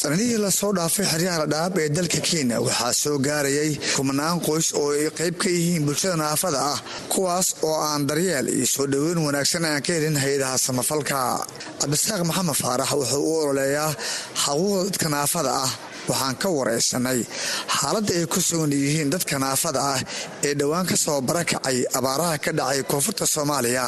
sanadihii 0.00 0.38
la 0.44 0.50
soo 0.60 0.72
dhaafay 0.78 1.06
xeryaha 1.12 1.38
dhadhaab 1.42 1.72
ee 1.82 1.88
dalka 1.96 2.20
kenya 2.28 2.56
waxaa 2.66 2.92
soo 3.02 3.16
gaarayay 3.26 3.70
kumanaan 3.96 4.38
qoys 4.46 4.68
oo 4.80 4.90
ay 4.98 5.08
qayb 5.18 5.34
ka 5.42 5.48
yihiin 5.56 5.82
bulshada 5.88 6.16
naafada 6.24 6.58
ah 6.72 6.78
kuwaas 7.12 7.48
oo 7.68 7.76
aan 7.88 8.02
daryeel 8.08 8.46
iyo 8.56 8.66
soo 8.74 8.86
dhoweyn 8.92 9.18
wanaagsan 9.26 9.64
aan 9.70 9.80
ka 9.86 9.90
helin 9.96 10.16
hay'adaha 10.24 10.56
samafalka. 10.66 11.18
Cabdisaaq 11.80 12.22
maxamed 12.28 12.56
faarax 12.62 12.90
wuxuu 13.00 13.22
u 13.30 13.32
ololeeyaa 13.42 13.90
xaquuqda 14.42 14.84
dadka 14.88 15.06
naafada 15.16 15.50
ah 15.64 15.70
waxaan 16.08 16.36
ka 16.42 16.48
waraysanay 16.56 17.20
xaaladda 17.78 18.12
ay 18.18 18.26
ku 18.32 18.40
sugan 18.48 18.72
yihiin 18.82 19.10
dadka 19.14 19.34
naafada 19.44 19.80
ah 19.94 20.00
ee 20.46 20.54
dhowaan 20.60 20.86
ka 20.90 20.96
soo 21.04 21.20
barakacay 21.28 21.78
abaaraha 21.98 22.36
ka 22.44 22.50
dhacay 22.58 22.82
koonfurta 22.90 23.24
soomaaliya. 23.34 23.86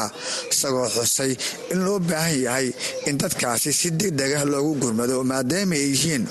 Isagoo 0.53 0.89
xusay 0.97 1.33
in 1.73 1.79
loo 1.87 1.99
baahan 2.09 2.37
yahay 2.47 2.69
in 3.09 3.17
dadkaasi 3.23 3.71
si 3.81 3.89
degdega 4.01 4.41
loogu 4.53 4.73
gurmado 4.83 5.17
maadaama 5.31 5.75
ay 5.81 5.87
yihiin 5.93 6.25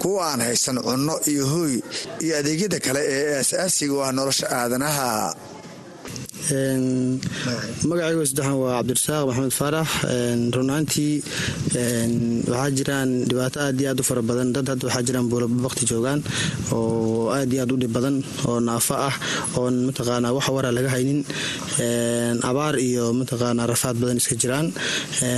kuwa 0.00 0.22
aan 0.30 0.40
haysan 0.46 0.78
cunno 0.86 1.14
iyo 1.30 1.44
hooy 1.52 1.74
iyo 2.24 2.32
adeegyada 2.40 2.78
kale 2.84 3.00
ee 3.14 3.38
aasaasiga 3.38 3.94
u 3.96 4.00
ah 4.06 4.12
nolosha 4.18 4.46
aadanaha 4.58 5.08
magacaygu 7.88 8.22
saddexan 8.30 8.54
waa 8.62 8.78
cabdirasaaq 8.78 9.24
maxamed 9.28 9.54
faarax 9.60 9.88
runaantii 10.56 11.14
waxaa 12.52 12.70
jiraan 12.78 13.10
dhibaato 13.28 13.58
aad 13.66 13.76
iyo 13.80 13.88
aad 13.92 14.00
u 14.00 14.04
fara 14.08 14.22
badan. 14.30 14.48
Dad 14.54 14.66
hadda 14.70 14.84
waxaa 14.88 15.02
jiraan 15.08 15.26
buulabakti 15.30 15.82
joogaan 15.90 16.20
oo 16.76 17.30
aad 17.36 17.50
iyo 17.52 17.60
aad 17.64 17.72
u 17.74 17.76
dhib 17.82 17.92
badan 17.96 18.16
oo 18.48 18.58
naafo 18.68 18.94
ah 19.08 19.14
oon 19.60 19.74
mataqaanaa 19.88 20.32
wax 20.36 20.46
wara 20.56 20.70
laga 20.76 20.90
haynin. 20.94 21.20
Abaar 22.50 22.74
iyo 22.88 23.04
mataqaanaa 23.20 23.66
rafaad 23.72 23.96
badan 24.02 24.16
iska 24.22 24.34
jiraan. 24.42 24.66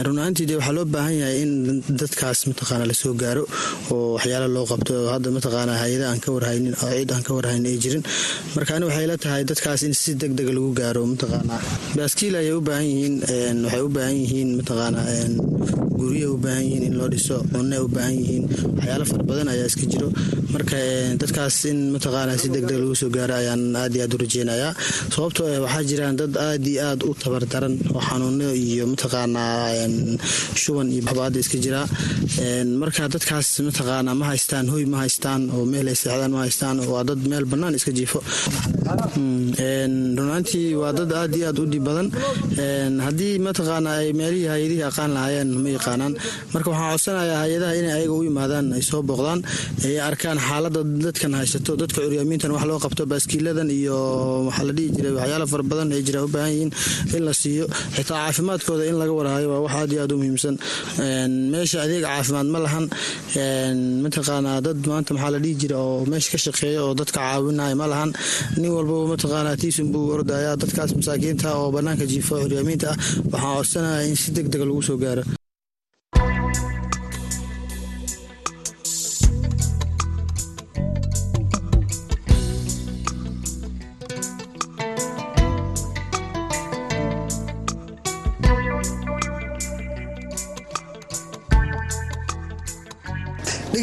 Runaantii 0.06 0.46
de 0.50 0.54
waxaa 0.60 0.76
loo 0.78 0.84
baahan 0.94 1.14
yahay 1.22 1.38
in 1.44 1.52
dadkaas 2.00 2.38
mataqaanaa 2.50 2.88
la 2.90 2.96
soo 3.02 3.14
gaaro 3.22 3.44
oo 3.94 4.06
waxyaala 4.16 4.48
loo 4.56 4.66
qabto 4.72 4.94
hadda 5.14 5.28
mataqaanaa 5.36 5.78
hay'ada 5.82 6.04
aan 6.12 6.20
ka 6.24 6.30
warhaynin 6.36 6.74
oo 6.84 6.90
cid 6.98 7.10
aan 7.16 7.24
ka 7.26 7.32
warhaynin 7.36 7.66
ay 7.72 7.78
jirin. 7.84 8.02
Marka 8.54 8.70
ani 8.76 8.84
waxay 8.88 9.06
la 9.10 9.16
tahay 9.24 9.42
dadkaas 9.50 9.80
in 9.88 9.94
si 10.02 10.10
deg 10.20 10.32
dega 10.38 10.52
lagu 10.56 10.70
gaaro 10.80 10.97
mataqaanaa 11.12 11.60
baaskiil 11.96 12.34
ayay 12.40 12.54
u 12.58 12.62
baahan 12.68 12.86
yihiin 12.92 13.14
waxay 13.64 13.82
u 13.88 13.90
baahan 13.96 14.16
yihiin 14.22 14.48
mataqaanaa 14.60 15.06
gurya 16.00 16.26
u 16.34 16.36
baahan 16.44 16.64
yihiin 16.68 16.84
in 16.88 16.94
loo 17.00 17.08
dhiso 17.14 17.36
cunne 17.52 17.76
u 17.86 17.88
baahan 17.96 18.14
yihiin 18.20 18.44
waxyaalo 18.76 19.04
fara 19.10 19.22
badan 19.30 19.48
ayaa 19.54 19.68
iska 19.70 19.86
jiro. 19.92 20.08
Marka 20.54 20.76
dadkaas 21.20 21.56
in 21.70 21.78
mataqaanaa 21.94 22.38
si 22.42 22.46
degdeg 22.54 22.78
lagu 22.82 22.94
soo 23.00 23.10
gaaro 23.16 23.34
ayaan 23.42 23.62
aad 23.80 23.92
iyo 23.96 24.02
aad 24.06 24.14
u 24.16 24.18
rajeynayaa 24.24 24.72
sababtoo 25.14 25.46
ah 25.54 25.60
waxaa 25.64 25.84
jiraan 25.90 26.16
dad 26.20 26.32
aad 26.46 26.64
iyo 26.72 26.80
aad 26.90 27.00
u 27.08 27.12
tabardaran 27.22 27.74
oo 27.94 28.00
xanuuno 28.08 28.48
iyo 28.64 28.84
mataqaanaa 28.92 29.58
shuban 30.62 30.88
iyo 30.94 31.02
babaada 31.08 31.38
iska 31.44 31.58
jiraa 31.64 31.86
marka 32.82 33.02
dadkaas 33.14 33.48
mataqaanaa 33.68 34.16
ma 34.20 34.24
haystaan 34.32 34.66
hoy 34.74 34.84
ma 34.92 34.96
haystaan 35.04 35.42
oo 35.56 35.64
meel 35.72 35.86
ay 35.92 35.96
seexdaan 36.02 36.32
ma 36.36 36.40
haystaan 36.46 36.76
waa 36.92 37.02
dad 37.10 37.20
meel 37.30 37.44
bannaan 37.52 37.74
iska 37.78 37.92
jiifo. 37.98 38.18
Runaantii 40.18 40.74
waa 40.82 40.92
dad 40.98 41.10
aad 41.20 41.32
iyo 41.38 41.46
aad 41.50 41.58
u 41.62 41.64
dhib 41.72 41.84
badan. 41.88 42.08
Haddii 43.06 43.34
mataqaanaa 43.46 43.96
ay 44.02 44.08
meelihii 44.20 44.48
hay'adihii 44.54 44.84
aqaan 44.90 45.10
lahaayeen 45.16 45.48
ma 45.64 45.68
yaqaanaan. 45.76 46.12
Marka 46.52 46.68
waxaan 46.72 46.90
codsanayaa 46.94 47.40
hay'adaha 47.44 47.72
inay 47.80 47.92
ayaga 47.98 48.14
u 48.18 48.22
yimaadaan 48.28 48.66
ay 48.76 48.82
soo 48.90 49.02
booqdaan 49.08 49.40
ay 49.86 49.94
arkaan 50.08 50.38
xaaladda 50.48 50.80
dadkan 51.06 51.32
haysato 51.40 51.72
dadka 51.82 51.98
curyaamiintan 52.04 52.50
wax 52.56 52.64
loo 52.70 52.78
qabto 52.84 53.02
baaskiiladan 53.12 53.68
iyo 53.78 53.96
waxaa 54.48 54.66
la 54.68 54.72
dhihi 54.78 54.88
jiray 54.96 55.12
waxyaala 55.18 55.46
fara 55.52 55.64
badan 55.70 55.88
ay 55.96 56.02
jira 56.08 56.20
u 56.26 56.28
baahan 56.34 56.52
yihiin 56.54 56.70
in 57.16 57.22
la 57.28 57.32
siiyo. 57.42 57.64
Xitaa 57.96 58.18
caafimaadkooda 58.24 58.84
in 58.90 58.96
laga 59.00 59.12
warhayo 59.18 59.46
waa 59.52 59.62
wax 59.66 59.74
aad 59.80 59.90
iyo 59.94 60.00
aad 60.04 60.12
u 60.14 60.18
muhiimsan. 60.20 60.54
Meesha 61.52 61.78
adeeg 61.84 62.02
caafimaad 62.08 62.48
ma 62.54 62.58
lahan. 62.66 62.84
Mataqaanaa 64.04 64.58
dad 64.66 64.78
maanta 64.90 65.10
maxaa 65.14 65.30
la 65.34 65.38
dhihi 65.44 65.54
jira 65.62 65.76
oo 65.86 66.04
meesha 66.10 66.30
ka 66.34 66.38
shaqeeya 66.44 66.80
oo 66.86 66.92
dadka 67.00 67.18
caawinaya 67.20 67.74
ma 67.80 67.86
lahan. 67.92 68.10
Nin 68.60 68.70
walbaba 68.76 69.04
mataqaanaa 69.14 69.56
tiisun 69.62 69.88
buu 69.92 70.04
ordaya 70.16 70.52
dadkaas 70.68 70.92
masaakiinta 71.00 71.48
oo 71.58 71.68
bannaanka 71.76 72.04
jiifo 72.12 72.34
curyaamiinta 72.44 72.88
ah. 72.92 72.96
Waxaan 73.32 73.56
codsanaya 73.56 74.06
in 74.08 74.16
si 74.22 74.30
deg 74.36 74.46
dega 74.52 74.64
lagu 74.68 74.82
soo 74.88 74.98
gaaro 75.04 75.22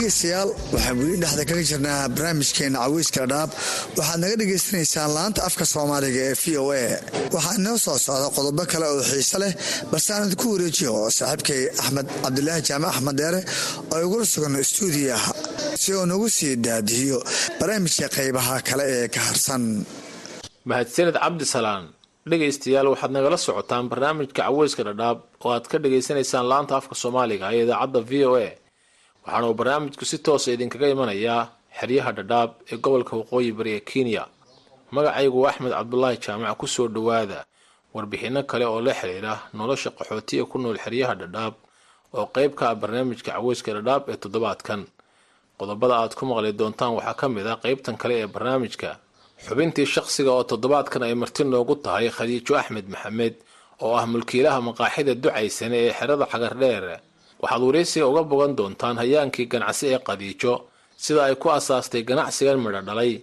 dhegeystayaal 0.05 0.49
waxaan 0.73 0.97
weli 1.01 1.17
dhexda 1.23 1.43
kaga 1.49 1.63
jirnaa 1.69 2.01
barnaamijkeena 2.15 2.77
caweyska 2.85 3.23
dhaab 3.31 3.49
waxaad 3.97 4.19
naga 4.23 4.35
dhagaysanaysaan 4.41 5.09
laanta 5.17 5.39
afka 5.47 5.65
soomaaliga 5.73 6.21
ee 6.29 6.35
v 6.41 6.45
o 6.61 6.65
a. 6.71 6.85
Waxaa 7.35 7.55
inoo 7.59 7.77
soo 7.85 7.97
socda 8.05 8.27
qodobo 8.37 8.63
kale 8.71 8.85
oo 8.93 9.01
xiise 9.11 9.37
leh 9.43 9.53
balse 9.91 10.09
aan 10.13 10.25
idinku 10.27 10.47
wareejiyo 10.53 10.93
saaxiibkay 11.17 11.61
axmed 11.81 12.07
cabdilaahi 12.23 12.61
jaamac 12.69 12.89
axmed 12.95 13.15
deere 13.21 13.41
oo 13.93 13.99
igula 14.05 14.25
sugan 14.33 14.55
stuudiyaha 14.71 15.31
si 15.81 15.89
uu 15.97 16.05
nagu 16.11 16.27
sii 16.37 16.55
daadihiyo 16.65 17.19
barnaamijka 17.59 18.07
qaybaha 18.17 18.55
kale 18.69 18.83
ee 18.95 19.07
ka 19.13 19.19
harsan. 19.27 19.63
Mahadsaned 20.69 21.15
cabdisalaan 21.23 21.83
dhegaystayaal 22.29 22.87
waxaad 22.93 23.11
nagala 23.17 23.37
socotaan 23.45 23.85
barnaamijka 23.91 24.41
caweyska 24.41 24.81
dhadhaab 24.87 25.17
oo 25.45 25.51
aad 25.55 25.65
ka 25.71 25.77
dhagaysanaysaan 25.83 26.45
laanta 26.51 26.73
afka 26.79 26.95
soomaaliga 27.03 27.45
ee 27.55 27.63
idaacadda 27.65 27.99
v 28.09 28.13
o 28.29 28.33
a 28.47 28.49
waxaana 29.25 29.53
barnaamijku 29.59 30.05
si 30.05 30.17
toosa 30.25 30.51
idinkaga 30.55 30.87
imanayaa 30.93 31.41
xeryaha 31.79 32.11
dhadhaab 32.17 32.49
ee 32.71 32.77
gobolka 32.83 33.13
waqooyi 33.19 33.51
bari 33.57 33.71
ee 33.77 33.79
kenya. 33.89 34.23
Magacaygu 34.91 35.39
axmed 35.49 35.71
cabdulaahi 35.77 36.17
jaamac 36.25 36.57
ku 36.57 36.67
soo 36.67 36.87
dhowaada 36.87 37.39
warbixinno 37.93 38.41
kale 38.49 38.65
oo 38.65 38.81
la 38.81 38.93
xiriira 38.93 39.33
nolosha 39.53 39.89
qaxootiga 39.97 40.45
ku 40.51 40.57
nool 40.59 40.77
xeryaha 40.83 41.13
dhadhaab 41.21 41.53
oo 42.13 42.25
qayb 42.35 42.51
ka 42.55 42.63
ah 42.69 42.75
barnaamijka 42.81 43.31
caweyska 43.31 43.73
dhadhaab 43.73 44.03
ee 44.09 44.17
toddobaadkan. 44.23 44.81
Qodobada 45.59 45.95
aad 46.03 46.13
ku 46.17 46.23
maqli 46.25 46.51
doontaan 46.59 46.93
waxaa 46.97 47.13
ka 47.19 47.25
mid 47.29 47.47
ah 47.47 47.57
qaybtan 47.63 47.95
kale 47.97 48.15
ee 48.23 48.27
barnaamijka 48.27 48.89
xubintii 49.45 49.85
shaqsiga 49.93 50.31
oo 50.31 50.43
toddobaadkan 50.51 51.03
ay 51.03 51.13
marti 51.21 51.43
noogu 51.43 51.75
tahay 51.83 52.07
khadiijo 52.15 52.53
axmed 52.61 52.87
maxamed 52.93 53.35
oo 53.83 53.95
ah 53.99 54.05
mulkiilaha 54.05 54.59
maqaaxida 54.69 55.13
ducaysane 55.23 55.77
ee 55.87 55.91
xerada 55.97 56.25
xagardheer 56.31 56.85
waxaad 57.41 57.61
waraysiga 57.67 58.05
uga 58.11 58.23
bogan 58.31 58.53
doontaan 58.57 58.95
hayaankii 59.01 59.45
ganacsi 59.53 59.85
ee 59.93 59.99
qadiijo 60.07 60.53
sida 61.03 61.21
ay 61.27 61.35
ku 61.41 61.47
asaastay 61.57 62.03
ganacsigan 62.09 62.57
midho 62.63 62.81
dhalay 62.87 63.13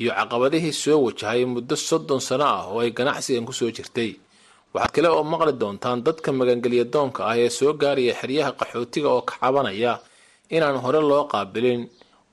iyo 0.00 0.10
caqabadihii 0.18 0.72
soo 0.82 0.98
wajahay 1.06 1.42
muddo 1.54 1.76
soddon 1.88 2.20
sano 2.28 2.44
ah 2.56 2.62
oo 2.70 2.80
ay 2.84 2.90
ganacsigan 2.98 3.44
ku 3.48 3.52
soo 3.58 3.70
jirtay. 3.76 4.10
Waxaad 4.74 4.92
kale 4.94 5.08
oo 5.10 5.24
maqli 5.32 5.52
doontaan 5.60 5.98
dadka 6.06 6.28
magangelya 6.38 6.84
doonka 6.94 7.20
ah 7.30 7.36
ee 7.42 7.50
soo 7.58 7.72
gaaraya 7.80 8.14
xeryaha 8.20 8.50
qaxootiga 8.58 9.08
oo 9.16 9.22
ka 9.28 9.34
cabanaya 9.40 9.92
inaan 10.54 10.76
hore 10.84 11.00
loo 11.10 11.24
qaabilin 11.32 11.80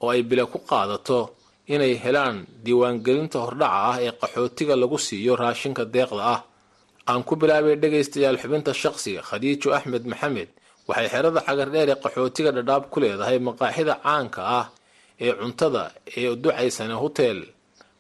oo 0.01 0.09
ay 0.13 0.21
bila 0.29 0.43
ku 0.51 0.57
qaadato 0.69 1.19
inay 1.73 1.93
helaan 2.03 2.35
diiwaangelinta 2.63 3.37
hordhaca 3.43 3.79
ah 3.89 3.97
ee 4.05 4.11
qaxootiga 4.21 4.73
lagu 4.81 4.97
siiyo 5.05 5.33
raashinka 5.41 5.83
deeqda 5.93 6.23
ah. 6.35 6.41
Aan 7.09 7.21
ku 7.27 7.33
bilaabay 7.39 7.75
dhegaystayaal 7.81 8.37
xubinta 8.41 8.71
shaqsiga 8.81 9.21
khadiijo 9.29 9.67
axmed 9.77 10.03
maxamed 10.11 10.49
waxay 10.87 11.07
xerada 11.13 11.39
xagardheer 11.47 11.89
ee 11.93 11.97
qaxootiga 12.03 12.51
dhadhaab 12.57 12.83
ku 12.91 12.97
leedahay 13.03 13.37
maqaaxida 13.47 13.93
caanka 14.03 14.41
ah 14.59 14.65
ee 15.23 15.31
cuntada 15.39 15.83
ee 16.17 16.35
ducaysane 16.43 16.93
hotel 17.03 17.37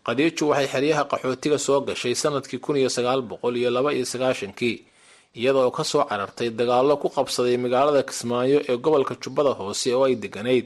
qadiijo 0.07 0.43
waxay 0.51 0.67
xeryaha 0.73 1.03
qaxootiga 1.11 1.57
soo 1.65 1.79
gashay 1.87 2.15
sannadkii 2.21 2.59
kun 2.65 2.75
iyo 2.81 2.89
sagaal 2.97 3.21
boqol 3.29 3.55
iyo 3.61 3.69
laba 3.77 3.89
iyo 3.97 4.05
sagaashankii 4.13 4.77
iyadoo 5.39 5.71
ka 5.77 5.83
soo 5.91 6.03
carartay 6.09 6.49
dagaallo 6.59 6.95
ku 7.01 7.07
qabsaday 7.15 7.57
magaalada 7.65 8.01
kismaayo 8.09 8.59
ee 8.69 8.77
gobolka 8.83 9.13
jubbada 9.23 9.51
hoose 9.59 9.89
oo 9.97 10.03
ay 10.07 10.15
degganayd 10.23 10.65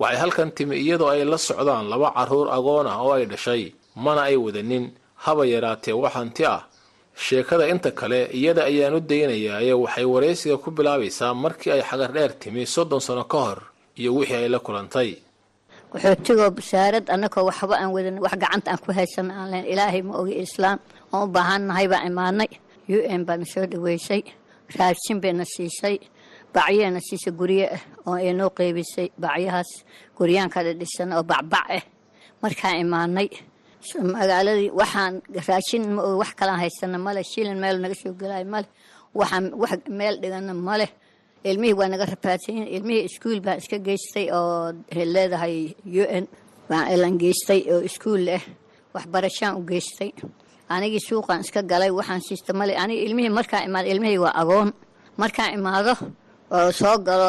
waxay 0.00 0.18
halkan 0.22 0.50
timi 0.56 0.74
iyadoo 0.84 1.10
ay 1.14 1.24
la 1.32 1.38
socdaan 1.38 1.84
laba 1.92 2.08
carruur 2.16 2.48
agoon 2.56 2.86
ah 2.92 2.98
oo 3.04 3.12
ay 3.18 3.24
dhashay 3.32 3.62
mana 4.04 4.22
ay 4.30 4.36
wadanin 4.44 4.84
haba 5.24 5.42
yaraatee 5.52 5.92
wax 6.02 6.12
hanti 6.18 6.42
ah 6.54 6.60
sheekada 7.26 7.64
inta 7.72 7.90
kale 8.00 8.20
iyada 8.38 8.62
ayaan 8.70 8.94
u 8.98 9.00
daynayaaye 9.10 9.72
waxay 9.82 10.04
waraysiga 10.14 10.56
ku 10.62 10.68
bilaabaysaa 10.76 11.34
markii 11.44 11.72
ay 11.76 11.82
xagardheer 11.90 12.32
timi 12.40 12.62
soddon 12.74 13.00
sano 13.06 13.24
ka 13.32 13.38
hor 13.46 13.58
iyo 14.00 14.10
wixii 14.16 14.36
ay 14.42 14.48
la 14.54 14.58
kulantay. 14.66 15.10
Qaxootigoo 15.92 16.50
basaarad 16.56 17.06
annagoo 17.14 17.44
waxba 17.50 17.74
aan 17.82 17.90
wadan 17.96 18.16
wax 18.24 18.34
gacanta 18.42 18.68
aan 18.72 18.80
ku 18.84 18.90
haysan 18.98 19.28
aan 19.30 19.48
len 19.52 19.64
ilaahay 19.72 20.02
ma 20.06 20.12
ogi 20.20 20.34
islaam 20.46 20.78
oon 21.12 21.28
u 21.28 21.32
baahannahay 21.34 21.86
baan 21.92 22.06
imaanay. 22.10 22.50
U 22.96 22.98
n 23.18 23.22
baana 23.28 23.44
soo 23.52 23.66
dhaweysay 23.72 24.22
raashin 24.78 25.18
bayna 25.22 25.44
siisay 25.54 25.96
bacyayna 26.54 27.00
siisay 27.08 27.32
guryo 27.38 27.66
ah 27.76 27.82
oo 28.06 28.14
ay 28.22 28.32
noo 28.38 28.50
qeybisay 28.58 29.08
bacyahaas 29.22 29.70
guryaan 30.16 30.50
kala 30.54 30.72
dhisan 30.80 31.12
oo 31.16 31.22
bacbac 31.30 31.66
ah 31.78 31.82
markaan 32.42 32.76
imaanay 32.84 33.28
magaaladii 34.14 34.70
waxaan 34.80 35.14
raashin 35.48 35.84
wax 36.20 36.30
kalaan 36.38 36.60
haysana 36.60 36.98
male 36.98 37.22
shilin 37.24 37.58
meel 37.62 37.76
naga 37.80 37.94
soo 38.02 38.12
gelaayo 38.20 38.46
male 38.54 38.68
wax 39.14 39.80
meel 39.88 40.14
dhigana 40.22 40.54
male 40.54 40.86
ilmihii 41.44 41.76
waa 41.80 41.88
naga 41.88 42.04
rafaadsanyin 42.12 42.66
ilmihii 42.76 43.04
iskuul 43.08 43.40
baan 43.40 43.58
iska 43.58 43.78
geystay 43.78 44.26
oo 44.38 44.72
leedahay 45.14 45.56
u 46.02 46.04
n 46.22 46.24
baan 46.68 46.86
elan 46.94 47.14
geystay 47.22 47.60
oo 47.72 47.80
iskuul 47.88 48.28
ah 48.36 48.42
waxbarashaan 48.94 49.56
u 49.58 49.62
geystay. 49.70 50.10
Anigii 50.68 51.00
suuqaan 51.08 51.40
iska 51.44 51.62
galay 51.62 51.90
waxaan 51.90 52.20
siista 52.28 52.52
male 52.52 52.74
aniga 52.82 53.02
ilmihii 53.06 53.32
markaan 53.38 53.64
imaado 53.68 53.88
ilmihii 53.94 54.18
waa 54.24 54.34
agoon. 54.42 54.70
Markaan 55.16 55.50
imaado 55.58 55.92
oo 56.56 56.70
soo 56.72 56.96
galo 57.06 57.28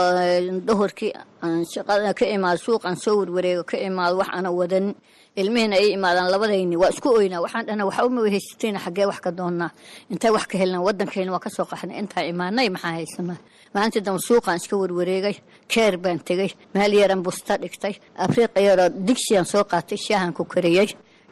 duhurkii 0.67 1.13
aan 1.43 1.63
shaqada 1.73 2.13
ka 2.13 2.25
imaado 2.35 2.57
suuqaan 2.65 2.95
soo 3.03 3.15
warwareego 3.19 3.63
ka 3.63 3.77
imaado 3.77 4.17
wax 4.21 4.29
ana 4.37 4.49
wadanin 4.59 4.95
ilmihiina 5.35 5.75
ay 5.75 5.89
imaadaan 5.97 6.31
labadayni 6.31 6.75
waa 6.81 6.89
isku 6.93 7.09
oynaa 7.19 7.41
waxaan 7.45 7.65
dhana 7.67 7.85
waxa 7.85 8.05
uma 8.05 8.21
haysateen 8.35 8.75
xaggee 8.85 9.05
wax 9.11 9.19
ka 9.25 9.31
doonnaa 9.31 9.69
intay 10.11 10.31
wax 10.35 10.45
ka 10.51 10.57
helnaa 10.57 10.81
waddankayna 10.87 11.31
waa 11.31 11.39
ka 11.45 11.49
soo 11.49 11.65
qaxnay 11.71 11.97
intaa 12.01 12.23
imaanay 12.31 12.67
maxaa 12.75 12.93
haysanaa 12.99 13.37
maalintii 13.73 14.01
dambe 14.05 14.19
suuqaan 14.27 14.57
iska 14.61 14.75
warwareegay 14.81 15.35
keer 15.71 15.97
baan 16.03 16.19
tegey 16.27 16.51
meel 16.73 16.93
yaran 17.01 17.21
busta 17.25 17.53
dhigtay 17.61 17.93
afriiqa 18.25 18.59
yaroo 18.67 18.89
digsiyaan 19.07 19.45
soo 19.53 19.63
qaatay 19.71 19.97
shaahan 20.07 20.33
ku 20.37 20.43
kariyey 20.53 20.89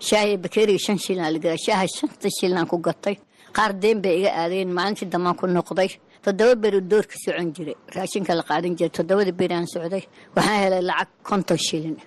shaahi 0.08 0.38
bakeeriga 0.44 0.80
shan 0.86 0.98
shilin 1.06 1.24
la 1.34 1.40
gadaa 1.44 1.58
shaaha 1.66 1.86
shanta 1.98 2.28
shilin 2.38 2.66
ku 2.72 2.78
gatay. 2.88 3.16
Qaar 3.58 3.72
deen 3.82 4.00
bay 4.04 4.16
iga 4.20 4.32
aadeen 4.42 4.70
maalintii 4.78 5.10
dambaan 5.14 5.36
ku 5.40 5.46
noqday. 5.48 5.90
Toddoba 6.24 6.56
beri 6.64 6.80
doorka 6.92 7.16
socon 7.24 7.50
jiray 7.56 7.76
raashinka 7.96 8.32
la 8.40 8.44
qaadan 8.50 8.74
jiray 8.78 8.92
toddobada 8.98 9.32
beri 9.40 9.54
aan 9.56 9.68
socday 9.74 10.04
waxaan 10.36 10.60
helay 10.64 10.82
lacag 10.90 11.10
konton 11.30 11.58
shilin. 11.68 11.98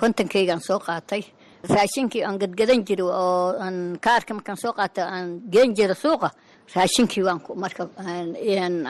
Kontonkaygaan 0.00 0.60
soo 0.68 0.78
qaatay 0.86 1.22
raashinkii 1.68 2.22
aan 2.26 2.38
gadgadan 2.42 2.80
jiray 2.86 3.06
oo 3.06 3.54
aan 3.64 3.76
kaarka 4.04 4.34
markaan 4.34 4.56
soo 4.56 4.72
qaatay 4.78 5.04
aan 5.14 5.28
geen 5.52 5.74
jiray 5.76 5.94
suuqa 6.04 6.28
raashinkii 6.74 7.22
waan 7.26 7.40
marka 7.62 7.82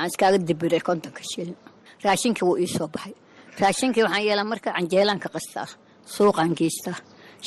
iskaaga 0.09 0.39
dibiray 0.49 0.81
kontonka 0.81 1.23
shilin 1.31 1.57
raashinkii 2.05 2.45
wuu 2.49 2.57
ii 2.65 2.67
soo 2.77 2.89
baxay. 2.95 3.15
Raashinkii 3.61 4.03
waxaan 4.05 4.25
yeelaa 4.27 4.45
marka 4.53 4.69
canjeelaan 4.77 5.19
ka 5.25 5.29
qastaa 5.35 5.67
suuqaan 6.15 6.53
geystaa 6.59 6.97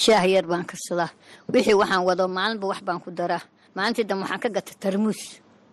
shaah 0.04 0.24
yar 0.34 0.46
baan 0.52 0.66
karsadaa 0.70 1.10
wixii 1.54 1.74
waxaan 1.82 2.04
wado 2.08 2.28
maalinba 2.28 2.66
wax 2.72 2.82
baan 2.88 3.00
ku 3.04 3.10
daraa. 3.20 3.42
Maalintii 3.76 4.06
dambe 4.10 4.22
waxaan 4.24 4.40
ka 4.44 4.50
gatay 4.56 4.76
tarmuus. 4.84 5.22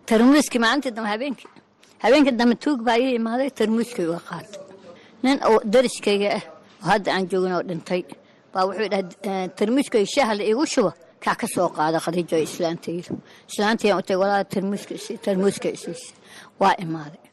Tarmuuskii 0.09 0.59
maalintii 0.65 0.91
dambe 0.95 1.09
habeenkii 1.13 1.49
habeenkii 2.03 2.35
dambe 2.39 2.55
tuug 2.63 2.79
baa 2.87 2.97
ii 2.99 3.15
imaaday 3.19 3.49
tarmuuskii 3.59 4.05
uga 4.09 4.19
qaatay. 4.29 4.59
Nin 5.23 5.37
oo 5.49 5.59
dariskayga 5.73 6.29
ah 6.37 6.43
oo 6.81 6.87
hadda 6.91 7.09
aan 7.15 7.25
joogin 7.31 7.53
oo 7.57 7.63
dhintay 7.69 8.01
baa 8.53 8.63
wuxuu 8.67 8.87
dhahay 8.93 9.47
tarmuuskayga 9.59 10.07
shaaha 10.15 10.33
la 10.39 10.43
iigu 10.49 10.65
shubo 10.73 10.91
kaa 11.23 11.35
ka 11.41 11.47
qaada 11.77 11.97
khadiijo 12.05 12.37
islaantayda 12.47 13.11
islaantayaan 13.49 13.99
u 13.99 14.03
tagay 14.07 14.19
walaa 14.23 14.43
tarmuuska 15.25 15.69
isiisa 15.77 16.13
waa 16.61 16.75
imaaday. 16.85 17.23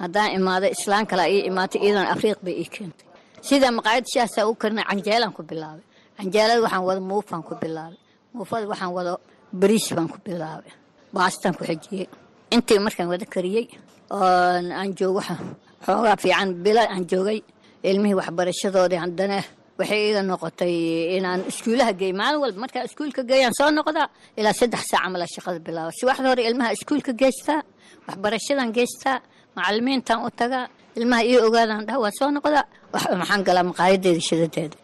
Haddaan 0.00 0.30
imaaday 0.38 0.70
islaan 0.76 1.06
kale 1.10 1.24
ii 1.34 1.42
imaatay 1.50 1.80
iidan 1.86 2.06
afriiq 2.14 2.38
bay 2.44 2.54
ii 2.62 2.68
keentay. 2.74 3.06
Sidaa 3.48 3.72
maqaayadda 3.78 4.08
shaasaa 4.14 4.46
u 4.50 4.54
karina 4.62 4.82
canjeelaan 4.90 5.32
ku 5.36 5.42
bilaabay. 5.50 5.84
Canjeelada 6.18 6.60
waxaan 6.64 6.84
wado 6.88 7.00
muufaan 7.10 7.42
ku 7.48 7.54
bilaabay. 7.62 7.98
Muufada 8.34 8.66
waxaan 8.72 8.92
wado 8.96 9.12
bariis 9.60 9.86
baan 9.96 10.08
ku 10.12 10.18
bilaabay. 10.26 10.72
Baastaan 11.14 11.54
ku 11.58 11.62
xejiyey 11.68 12.06
intii 12.54 12.78
markaan 12.86 13.08
wada 13.12 13.26
kariyey 13.34 13.66
oo 14.10 14.24
aan 14.80 14.90
joogo 14.98 15.20
xoogaa 15.86 16.16
fiican 16.22 16.48
bila 16.64 16.82
aan 16.94 17.04
joogay 17.10 17.38
ilmihii 17.90 18.18
waxbarashadoodii 18.20 19.00
haddana 19.04 19.38
waxay 19.78 20.00
iga 20.10 20.22
noqotay 20.30 20.74
inaan 21.16 21.40
iskuulaha 21.50 21.92
geey 22.00 22.12
maalin 22.20 22.40
walba 22.44 22.58
markaa 22.64 22.82
iskuulka 22.88 23.22
geeyaan 23.30 23.54
soo 23.58 23.70
noqdaa 23.78 24.08
ilaa 24.40 24.54
saddex 24.60 24.82
saac 24.90 25.02
camal 25.04 25.22
shaqada 25.34 25.58
bilaaba 25.66 25.90
subaxda 26.00 26.26
hore 26.32 26.42
ilmaha 26.50 26.70
iskuulka 26.76 27.12
geystaa 27.22 27.60
waxbarashadan 28.08 28.68
geystaa 28.76 29.16
macalimiintan 29.56 30.18
u 30.26 30.30
tagaa 30.40 30.64
ilmaha 30.98 31.22
ii 31.30 31.38
ogaadaan 31.46 31.82
dhaha 31.86 31.98
waa 32.04 32.12
soo 32.18 32.30
noqdaa 32.36 32.64
maxaan 33.20 33.42
galaa 33.48 33.64
maqaayadeeda 33.70 34.20
shidadeeda 34.28 34.76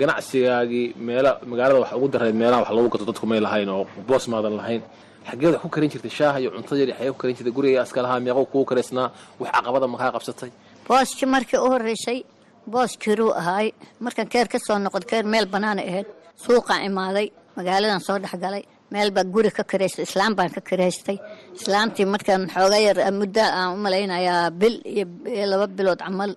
ganacsigaagii 0.00 0.86
meela 1.08 1.30
magaalada 1.50 1.80
wax 1.82 1.92
ugu 1.98 2.08
dareed 2.14 2.34
meelaha 2.42 2.60
wax 2.62 2.70
lagu 2.76 2.88
gato 2.92 3.04
dadku 3.10 3.26
may 3.30 3.40
lahayn 3.46 3.68
oo 3.74 3.84
boos 4.08 4.24
maadan 4.32 4.54
lahayn. 4.60 4.82
Xageed 5.28 5.52
wax 5.54 5.62
ku 5.64 5.68
karin 5.74 5.90
jirtay 5.92 6.10
shaaha 6.18 6.36
iyo 6.40 6.50
cuntada 6.54 6.80
yar 6.82 6.90
xagee 6.98 7.12
ku 7.14 7.18
karin 7.22 7.36
jirtay 7.38 7.52
guriga 7.56 7.78
aska 7.84 8.00
lahaa 8.04 8.20
meeqo 8.26 8.42
kuu 8.52 8.64
karaysnaa 8.70 9.08
wax 9.40 9.50
caqabada 9.56 9.86
makaa 9.94 10.10
qabsatay? 10.16 10.50
Booskii 10.88 11.26
markii 11.34 11.58
u 11.64 11.68
horreysay 11.72 12.18
booskiruu 12.72 13.30
ahaay 13.40 13.66
markaan 14.04 14.28
keer 14.34 14.46
ka 14.52 14.58
soo 14.66 14.78
noqod 14.84 15.04
keer 15.10 15.24
meel 15.32 15.46
bannaana 15.54 15.82
ahayd 15.90 16.06
suuqaan 16.44 16.80
imaaday 16.88 17.26
magaaladan 17.56 18.00
soo 18.06 18.18
dhexgalay 18.24 18.64
baa 19.16 19.24
guri 19.34 19.50
ka 19.58 19.62
karaystay 19.70 20.04
islaam 20.08 20.32
baan 20.38 20.50
ka 20.56 20.60
karaystay 20.70 21.18
islaamtii 21.58 22.06
markaan 22.14 22.42
xooga 22.54 22.78
yar 22.86 22.98
muddo 23.20 23.42
aan 23.58 23.68
u 23.74 23.76
malaynayaa 23.84 24.50
bil 24.60 24.74
iyo 24.94 25.44
laba 25.50 25.66
bilood 25.78 26.00
camal 26.04 26.30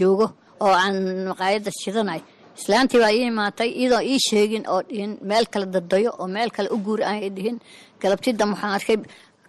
joogo 0.00 0.26
oo 0.64 0.72
aan 0.84 0.96
maqaayadda 1.30 1.70
shidanay 1.82 2.20
islaantii 2.60 3.00
baa 3.02 3.12
ii 3.18 3.26
imaatay 3.32 3.68
iyadoo 3.80 4.02
ii 4.12 4.18
sheegin 4.28 4.64
oo 4.72 4.80
dhihin 4.88 5.12
meel 5.30 5.44
kale 5.52 5.66
dadayo 5.74 6.10
oo 6.20 6.26
meel 6.36 6.50
kale 6.56 6.68
u 6.74 6.78
guur 6.86 7.00
aan 7.10 7.20
dhihin. 7.36 7.56
Galabtii 8.02 8.32
dam 8.40 8.50
waxaan 8.52 8.72
arkay 8.78 8.96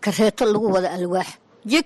kareeto 0.03 0.43
lagu 0.53 0.67
wada 0.75 0.89
alwaax. 0.97 1.29
Jig 1.71 1.85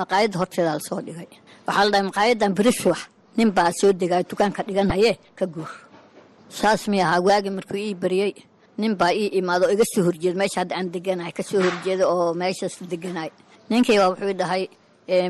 maqaayadda 0.00 0.36
horteedaa 0.40 0.74
la 0.78 0.82
soo 0.88 1.00
dhigay 1.06 1.28
waxaa 1.72 1.84
la 1.84 1.90
dhahay 1.90 2.02
maqaayadan 2.08 2.52
beriswax 2.58 3.00
nin 3.36 3.50
baa 3.56 3.70
soo 3.80 3.92
degaayo 4.00 4.24
dukaanka 4.30 4.62
dhiganaye 4.68 5.12
ka 5.38 5.46
guur. 5.46 5.70
Saas 6.58 6.82
mi 6.88 6.98
ahaa 7.00 7.20
waagi 7.26 7.50
markuu 7.50 7.76
ii 7.86 7.94
bariyey. 8.02 8.32
Nin 8.78 8.94
baa 9.00 9.12
ii 9.12 9.28
imaado 9.38 9.64
oo 9.66 9.72
iga 9.74 9.84
soo 9.94 10.02
horjeeda 10.06 10.36
meesha 10.40 10.60
hadda 10.60 10.74
aan 10.76 10.88
deganahay 10.94 11.32
ka 11.32 11.42
soo 11.42 11.60
horjeeda 11.66 12.04
oo 12.08 12.34
meeshaas 12.34 12.74
deganay 12.92 13.30
ninkii 13.70 13.98
baa 14.00 14.08
wuxuu 14.12 14.34
dhahay 14.40 14.62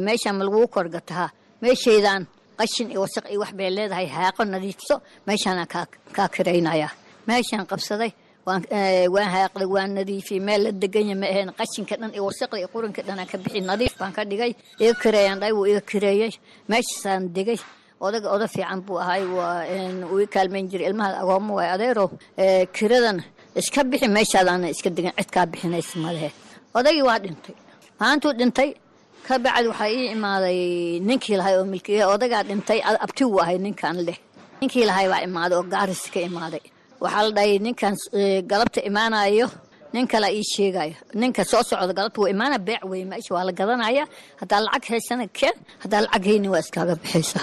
meeshaan 0.07 0.37
ma 0.39 0.45
laguu 0.45 0.67
korgatahaa? 0.75 1.31
Meeshaydaan 1.63 2.23
qashin 2.59 2.91
iyo 2.91 3.01
wasaq 3.05 3.25
iyo 3.31 3.41
wax 3.43 3.53
bay 3.59 3.71
leedahay 3.71 4.07
haaqo 4.17 4.43
nadiifso 4.45 4.95
meeshaanaan 5.27 5.69
kaa 6.17 6.29
kiraynaya 6.35 6.89
meeshaan 7.29 7.67
qabsaday 7.71 8.11
waan 8.47 9.29
haaqday 9.35 9.67
waan 9.75 9.91
nadiifiyey. 9.99 10.41
Meel 10.47 10.63
la 10.65 10.71
deganya 10.83 11.15
ma 11.17 11.27
ahayn. 11.33 11.51
Qashinka 11.59 11.95
dhan 12.01 12.11
iyo 12.15 12.25
wasaqda 12.29 12.57
iyo 12.59 12.69
qurinka 12.75 13.03
dhanaan 13.09 13.29
ka 13.31 13.39
bixi. 13.39 13.61
Nadiif 13.61 13.95
baan 14.01 14.13
ka 14.17 14.23
dhigay. 14.25 14.53
Iga 14.83 14.95
kireeyaan 15.03 15.39
dhahay 15.41 15.53
wuu 15.59 15.67
iga 15.73 15.81
kireeyey 15.91 16.33
meeshaasaan 16.69 17.23
degay 17.37 17.59
odaga 18.01 18.29
oda 18.35 18.47
fiican 18.55 18.81
buu 18.87 18.99
ahay. 18.99 19.23
Uu 20.13 20.19
i 20.25 20.27
kaalmayn 20.35 20.67
jiray. 20.71 20.87
Ilmaha 20.91 21.11
agoommo 21.23 21.55
waay 21.59 21.71
adeerow. 21.77 22.09
Kiradan 22.77 23.19
iska 23.61 23.81
bixi 23.91 24.09
meeshaadaana 24.17 24.67
iska 24.75 24.91
degan 24.97 25.15
cid 25.19 25.31
bixinaysa 25.53 25.97
malehe 26.05 26.31
odagii 26.79 27.05
waa 27.09 27.19
dhintay. 27.25 27.55
Maalintuu 28.01 28.33
dhintay 28.41 28.71
ka 29.27 29.35
waxaa 29.39 29.89
ii 29.97 30.11
imaaday 30.17 30.61
ninkii 31.09 31.37
lahay 31.41 31.55
oo 31.59 31.65
milkiya 31.73 32.09
odagaa 32.15 32.43
dhintay. 32.49 32.79
Abti 33.05 33.23
uu 33.25 33.39
ahay 33.45 33.59
ninkan 33.59 33.97
leh. 34.07 34.19
Ninkii 34.61 34.85
lahay 34.91 35.07
baa 35.13 35.23
imaaday 35.29 35.57
oo 35.59 35.63
gaaris 35.73 36.03
ka 36.15 36.21
imaaday 36.21 36.63
waxaa 37.05 37.23
la 37.27 37.31
dhahay 37.37 37.59
ninkan 37.67 37.95
galabta 38.51 38.81
imaanayo 38.91 39.47
nin 39.95 40.07
kala 40.13 40.29
ii 40.39 40.45
sheegayo 40.55 40.97
ninka 41.21 41.43
soo 41.51 41.63
socda 41.69 41.93
galabta 41.99 42.19
wuu 42.21 42.31
imaana 42.35 42.57
beec 42.67 42.83
wey 42.91 43.03
meesha 43.11 43.35
waa 43.37 43.45
la 43.49 43.53
gadanaya. 43.59 44.05
Haddaa 44.41 44.61
lacag 44.67 44.85
haysana 44.93 45.27
keen 45.39 45.57
haddaa 45.83 46.01
lacag 46.05 46.25
hayni 46.31 46.49
waa 46.53 46.63
iskaaga 46.65 46.95
bixaysa 47.03 47.41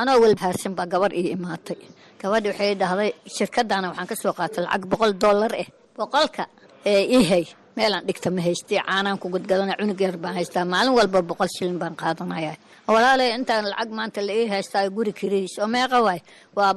anoo 0.00 0.16
weliba 0.22 0.42
haarsan 0.46 0.72
baa 0.78 0.86
gabar 0.92 1.10
ii 1.20 1.28
imaatay. 1.36 1.78
Gabadhi 2.20 2.48
waxay 2.50 2.72
dhahday 2.80 3.10
shirkadana 3.36 3.86
waxaan 3.90 4.08
ka 4.10 4.16
soo 4.22 4.32
qaatay 4.38 4.62
lacag 4.66 4.82
boqol 4.92 5.12
dollar 5.24 5.52
eh 5.62 5.68
boqolka 5.98 6.44
ee 6.90 7.02
ii 7.16 7.24
hay 7.30 7.44
meelaan 7.80 8.04
dhigta 8.08 8.28
ma 8.36 8.40
haystay 8.46 8.78
caanaan 8.86 9.16
ku 9.22 9.26
gadgadana 9.34 9.74
cunug 9.80 10.00
yar 10.04 10.16
baan 10.22 10.34
haystaa 10.38 10.64
maalin 10.72 10.92
walba 10.98 11.18
boqol 11.30 11.48
shilin 11.56 11.78
baan 11.82 11.94
qaadanaya 12.02 12.52
walaale 12.94 13.24
intaan 13.36 13.64
lacag 13.72 13.90
maanta 13.98 14.20
la 14.28 14.32
ii 14.40 14.46
haystaa 14.54 14.84
guri 14.96 15.12
kiradiis 15.18 15.54
oo 15.62 15.68
meeqa 15.74 15.98
waay? 16.06 16.20
Waa 16.56 16.72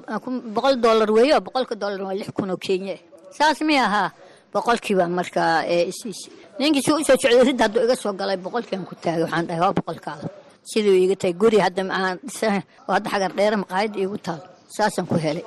boqol 0.56 0.76
dollar 0.86 1.10
weeyo 1.18 1.38
boqolka 1.47 1.76
dollar 1.84 2.01
waa 2.08 2.16
lix 2.20 2.30
kun 2.38 2.49
oo 2.54 2.58
kenya. 2.66 2.95
Saas 3.38 3.60
mi 3.68 3.76
ahaa 3.88 4.10
boqolkii 4.54 4.95
baa 4.99 5.10
markaa 5.20 5.54
isiis 5.91 6.20
ninkii 6.60 6.84
suu 6.86 6.95
u 7.01 7.04
soo 7.08 7.18
socday 7.22 7.43
ridda 7.49 7.64
hadduu 7.66 7.82
iga 7.86 7.95
soo 8.04 8.14
galay 8.20 8.38
boqolkiiaan 8.45 8.86
ku 8.89 8.93
taagay 9.04 9.24
waxaan 9.26 9.45
dhahay 9.47 9.62
waa 9.66 9.74
boqolkaada 9.80 10.26
siduu 10.72 10.95
iiga 11.01 11.16
tahay 11.22 11.34
guri 11.41 11.58
hadda 11.66 11.82
aan 11.97 12.16
dhisan 12.28 12.62
oo 12.88 12.93
hadda 12.97 13.10
xagar 13.14 13.32
dheere 13.38 13.56
maqaayadda 13.64 13.97
iigu 14.04 14.18
taal 14.26 14.39
saasaan 14.78 15.06
ku 15.10 15.16
helay 15.26 15.43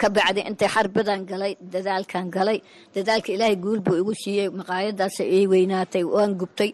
ka 0.00 0.08
bacdi 0.16 0.40
intay 0.50 0.68
xarbadan 0.74 1.20
galay 1.30 1.52
dadaalkan 1.72 2.26
galay. 2.36 2.58
Dadaalka 2.94 3.30
ilaahay 3.36 3.56
guul 3.64 3.80
buu 3.86 3.96
igu 4.02 4.12
siiyey. 4.22 4.48
Maqaayadaas 4.60 5.16
ii 5.36 5.46
weynaatay 5.52 6.04
waan 6.14 6.32
gubtay. 6.40 6.70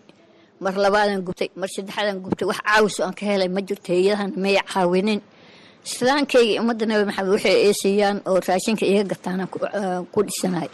Mar 0.65 0.75
labaadaan 0.85 1.23
gubtay 1.27 1.49
mar 1.61 1.69
saddexaadaan 1.75 2.19
gubtay. 2.25 2.47
Wax 2.51 2.59
caawis 2.67 2.97
aan 3.05 3.15
ka 3.19 3.25
helay 3.31 3.49
ma 3.57 3.61
jirto 3.69 3.89
heeyadahan 3.97 4.31
may 4.43 4.57
caawinin. 4.73 5.21
Islaankayga 5.89 6.61
ummadda 6.63 6.85
nabi 6.91 7.05
maxamed 7.09 7.31
waxay 7.37 7.57
ii 7.69 7.75
siiyaan 7.83 8.17
oo 8.29 8.39
raashinka 8.49 8.85
iga 8.93 9.05
gataana 9.13 9.45
ku 10.13 10.19
dhisanay 10.27 10.69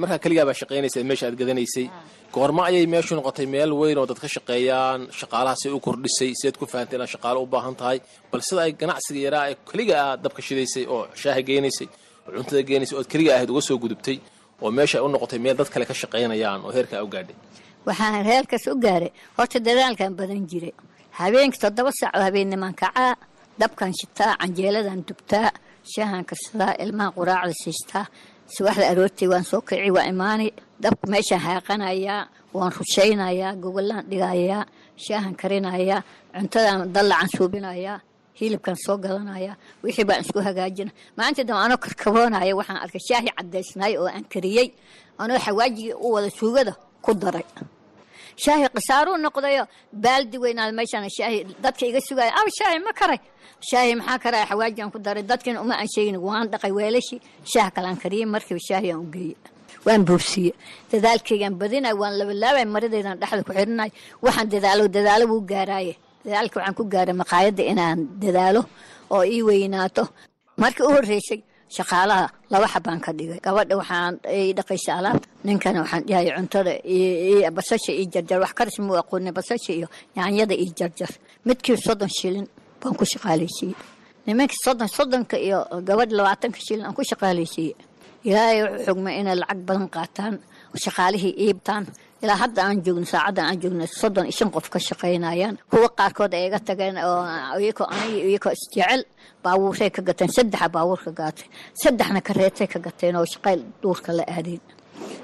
markaa 0.00 0.18
keligaa 0.24 0.44
baa 0.48 0.58
shaqaynaysa 0.60 0.98
meesha 1.10 1.24
aad 1.28 1.36
gadanaysay 1.40 1.86
goorma 2.34 2.62
ayay 2.68 2.86
meeshu 2.92 3.12
noqotay 3.18 3.46
meel 3.54 3.70
weyn 3.80 3.98
oo 4.00 4.06
dad 4.10 4.18
ka 4.24 4.28
shaqeeyaan 4.34 5.00
shaqaalahaasay 5.18 5.70
u 5.76 5.80
kordhisay 5.86 6.30
sideed 6.40 6.56
ku 6.60 6.64
fahantay 6.72 6.96
inaad 6.98 7.10
shaqaalo 7.14 7.38
u 7.44 7.48
baahan 7.54 7.74
tahay. 7.80 7.98
Bal 8.30 8.40
sida 8.48 8.60
ay 8.66 8.72
ganacsiga 8.80 9.20
yaraa 9.26 9.44
ee 9.52 9.56
keliga 9.70 9.94
aad 10.04 10.18
dabka 10.24 10.40
shidaysay 10.48 10.84
oo 10.94 11.02
shaaha 11.22 11.40
geynaysay 11.48 11.88
oo 12.26 12.30
cuntada 12.36 12.62
geynaysay 12.70 12.96
ood 13.00 13.08
keliga 13.12 13.30
ahayd 13.36 13.50
uga 13.52 13.62
soo 13.68 13.78
gudubtay 13.82 14.16
oo 14.62 14.70
meesha 14.78 14.96
ay 14.98 15.04
u 15.06 15.08
noqotay 15.14 15.38
meel 15.44 15.56
dad 15.60 15.68
kale 15.74 15.84
ka 15.90 15.94
shaqaynayaan 16.02 16.60
oo 16.66 16.72
heerkaa 16.76 17.02
u 17.06 17.08
gaadhay. 17.14 17.36
Waxaan 17.86 18.22
reerkaas 18.30 18.64
u 18.72 18.76
gaaray. 18.84 19.10
Horta 19.36 19.58
dadaalkan 19.68 20.12
badan 20.20 20.42
jiray. 20.50 20.72
Habeenkii 21.20 21.60
toddoba 21.64 21.90
saac 22.00 22.14
habeennimaan 22.26 22.74
kacaa 22.82 23.12
dabkan 23.60 23.92
shitaa 24.00 24.32
canjeeladan 24.40 25.00
dubtaa 25.08 25.48
shaahan 25.92 26.24
karsadaa 26.30 26.72
ilmaha 26.84 27.10
quraacda 27.18 27.54
siistaa 27.62 28.04
subaxda 28.54 28.84
aroortay 28.92 29.28
waan 29.32 29.44
soo 29.50 29.60
kici 29.68 29.90
waa 29.96 30.06
imaani 30.12 30.46
dabka 30.82 31.06
meeshaan 31.12 31.42
haaqanayaa 31.46 32.20
waan 32.56 32.72
rushaynayaa 32.78 33.52
gogolaan 33.62 34.04
dhigayaa 34.10 34.62
shaahan 35.04 35.34
karinayaa 35.40 36.00
cuntadan 36.34 36.78
dallacan 36.94 37.28
suubinayaa 37.36 37.96
hilibkan 38.38 38.76
soo 38.84 38.96
gadanaya 39.04 39.52
wixii 39.84 40.04
baan 40.08 40.20
isku 40.24 40.38
hagaajina 40.46 40.90
maalintii 41.16 41.44
dambe 41.48 41.62
anoo 41.66 41.78
karkaboonaya 41.84 42.52
waxaan 42.60 42.78
arkay 42.84 43.02
shaahi 43.08 43.28
cadaysnaay 43.38 43.92
oo 44.02 44.08
aan 44.16 44.24
kariyey 44.32 44.68
anoo 45.22 45.38
xawaajigii 45.46 45.94
u 46.04 46.06
wada 46.14 46.30
suugada 46.38 46.72
ku 47.04 47.12
daray. 47.22 47.44
Shaahi 48.44 48.66
khisaaruu 48.74 49.16
noqdayo 49.26 49.64
baaldi 50.04 50.36
weynaada 50.42 50.72
meeshaan 50.78 51.08
shaahi 51.18 51.38
dadka 51.64 51.84
iga 51.90 52.00
sugaya 52.08 52.32
aw 52.40 52.46
shaahi 52.58 52.78
ma 52.86 52.92
karay. 53.00 53.20
Shaahi 53.68 53.92
maxaa 54.00 54.18
karaya 54.24 54.44
xawaajigan 54.50 54.90
ku 54.94 54.98
daray 55.06 55.22
dadkina 55.30 55.58
uma 55.64 55.74
aan 55.80 55.88
sheegin 55.94 56.16
waan 56.26 56.46
dhaqay 56.52 56.72
weelashii 56.78 57.20
shaah 57.52 57.68
kalaan 57.76 57.96
kariyey 58.02 58.26
markiiba 58.34 58.60
shaahi 58.68 58.88
aan 58.92 59.00
u 59.04 59.08
geeyey 59.14 59.36
waan 59.86 60.02
buursiye 60.08 60.52
dadaalkaygaan 60.92 61.54
badinay 61.60 61.94
waan 62.00 62.14
labalaabay 62.20 62.64
maradaydan 62.74 63.16
dhexda 63.20 63.42
ku 63.46 63.52
xirinay 63.58 63.90
waxaan 64.24 64.48
dadaalo 64.54 64.84
dadaalo 64.96 65.24
wuu 65.32 65.42
gaaraaye. 65.50 65.94
Dadaalka 66.24 66.56
waxaan 66.60 66.74
ku 66.78 66.84
gaaray 66.92 67.14
maqaayadda 67.22 67.62
inaan 67.72 67.98
dadaalo 68.22 68.60
oo 69.14 69.22
ii 69.34 69.42
weynaato. 69.48 70.04
Markii 70.62 70.84
u 70.88 70.90
horreysay 70.94 71.40
shaqaalaha 71.76 72.24
laba 72.52 72.66
xabaan 72.72 73.00
ka 73.04 73.10
dhigay. 73.18 73.40
Gabadha 73.46 73.74
waxaan 73.80 74.14
ii 74.38 74.52
dhaqaysa 74.58 74.90
alaabta 74.98 75.26
ninkana 75.46 75.78
waxaan 75.84 76.02
dhihay 76.08 76.26
cuntada 76.36 76.72
basasha 77.56 77.92
iyo 77.92 78.06
jarjar. 78.14 78.38
Wax 78.44 78.52
karis 78.58 78.76
muu 78.84 78.96
aqoonay 79.02 79.32
basasha 79.38 79.72
iyo 79.78 79.88
yaanyada 80.16 80.54
iyo 80.62 80.72
jarjar. 80.78 81.10
Midkii 81.46 81.76
soddon 81.86 82.08
shilin 82.18 82.46
baan 82.80 82.94
ku 82.98 83.04
shaqaalaysiiyey 83.12 83.76
nimankii 84.26 84.60
soddon 84.64 84.88
soddonka 84.96 85.36
iyo 85.46 85.58
gabadh 85.88 86.12
labaatanka 86.18 86.60
shilin 86.66 86.84
aan 86.86 86.94
ku 86.98 87.02
shaqaalaysiiyey 87.10 87.74
ilaahay 88.28 88.58
xugmay 88.86 89.14
inay 89.20 89.36
lacag 89.42 89.60
badan 89.68 89.88
qaataan 89.94 90.34
shaqaalihii 90.84 91.34
iibtaan. 91.46 91.84
Ilaa 92.22 92.36
hadda 92.42 92.60
aan 92.66 92.78
joogno 92.84 93.06
saacaddan 93.12 93.44
aan 93.48 93.58
joogno 93.62 93.84
soddon 94.00 94.26
iyo 94.28 94.36
shan 94.38 94.50
qof 94.54 94.66
ka 94.72 94.78
shaqaynayaan. 94.88 95.54
Kuwa 95.70 95.88
qaarkood 95.98 96.32
ay 96.36 96.44
iga 96.48 96.58
tageen 96.68 96.96
oo 97.08 97.22
iyakoo 97.64 97.86
aniga 97.94 98.26
iyakoo 98.30 98.52
isjecel 98.56 99.02
baabuuray 99.44 99.90
ka 99.96 100.00
gateen 100.08 100.30
saddexa 100.36 100.68
baabuur 100.74 101.00
ka 101.06 101.10
gaatay 101.20 101.46
saddexna 101.82 102.20
kareetay 102.28 102.66
ka 102.72 102.78
gateen 102.86 103.16
oo 103.16 103.24
shaqay 103.32 103.56
duurka 103.82 104.10
la 104.18 104.24
aadeen. 104.34 104.60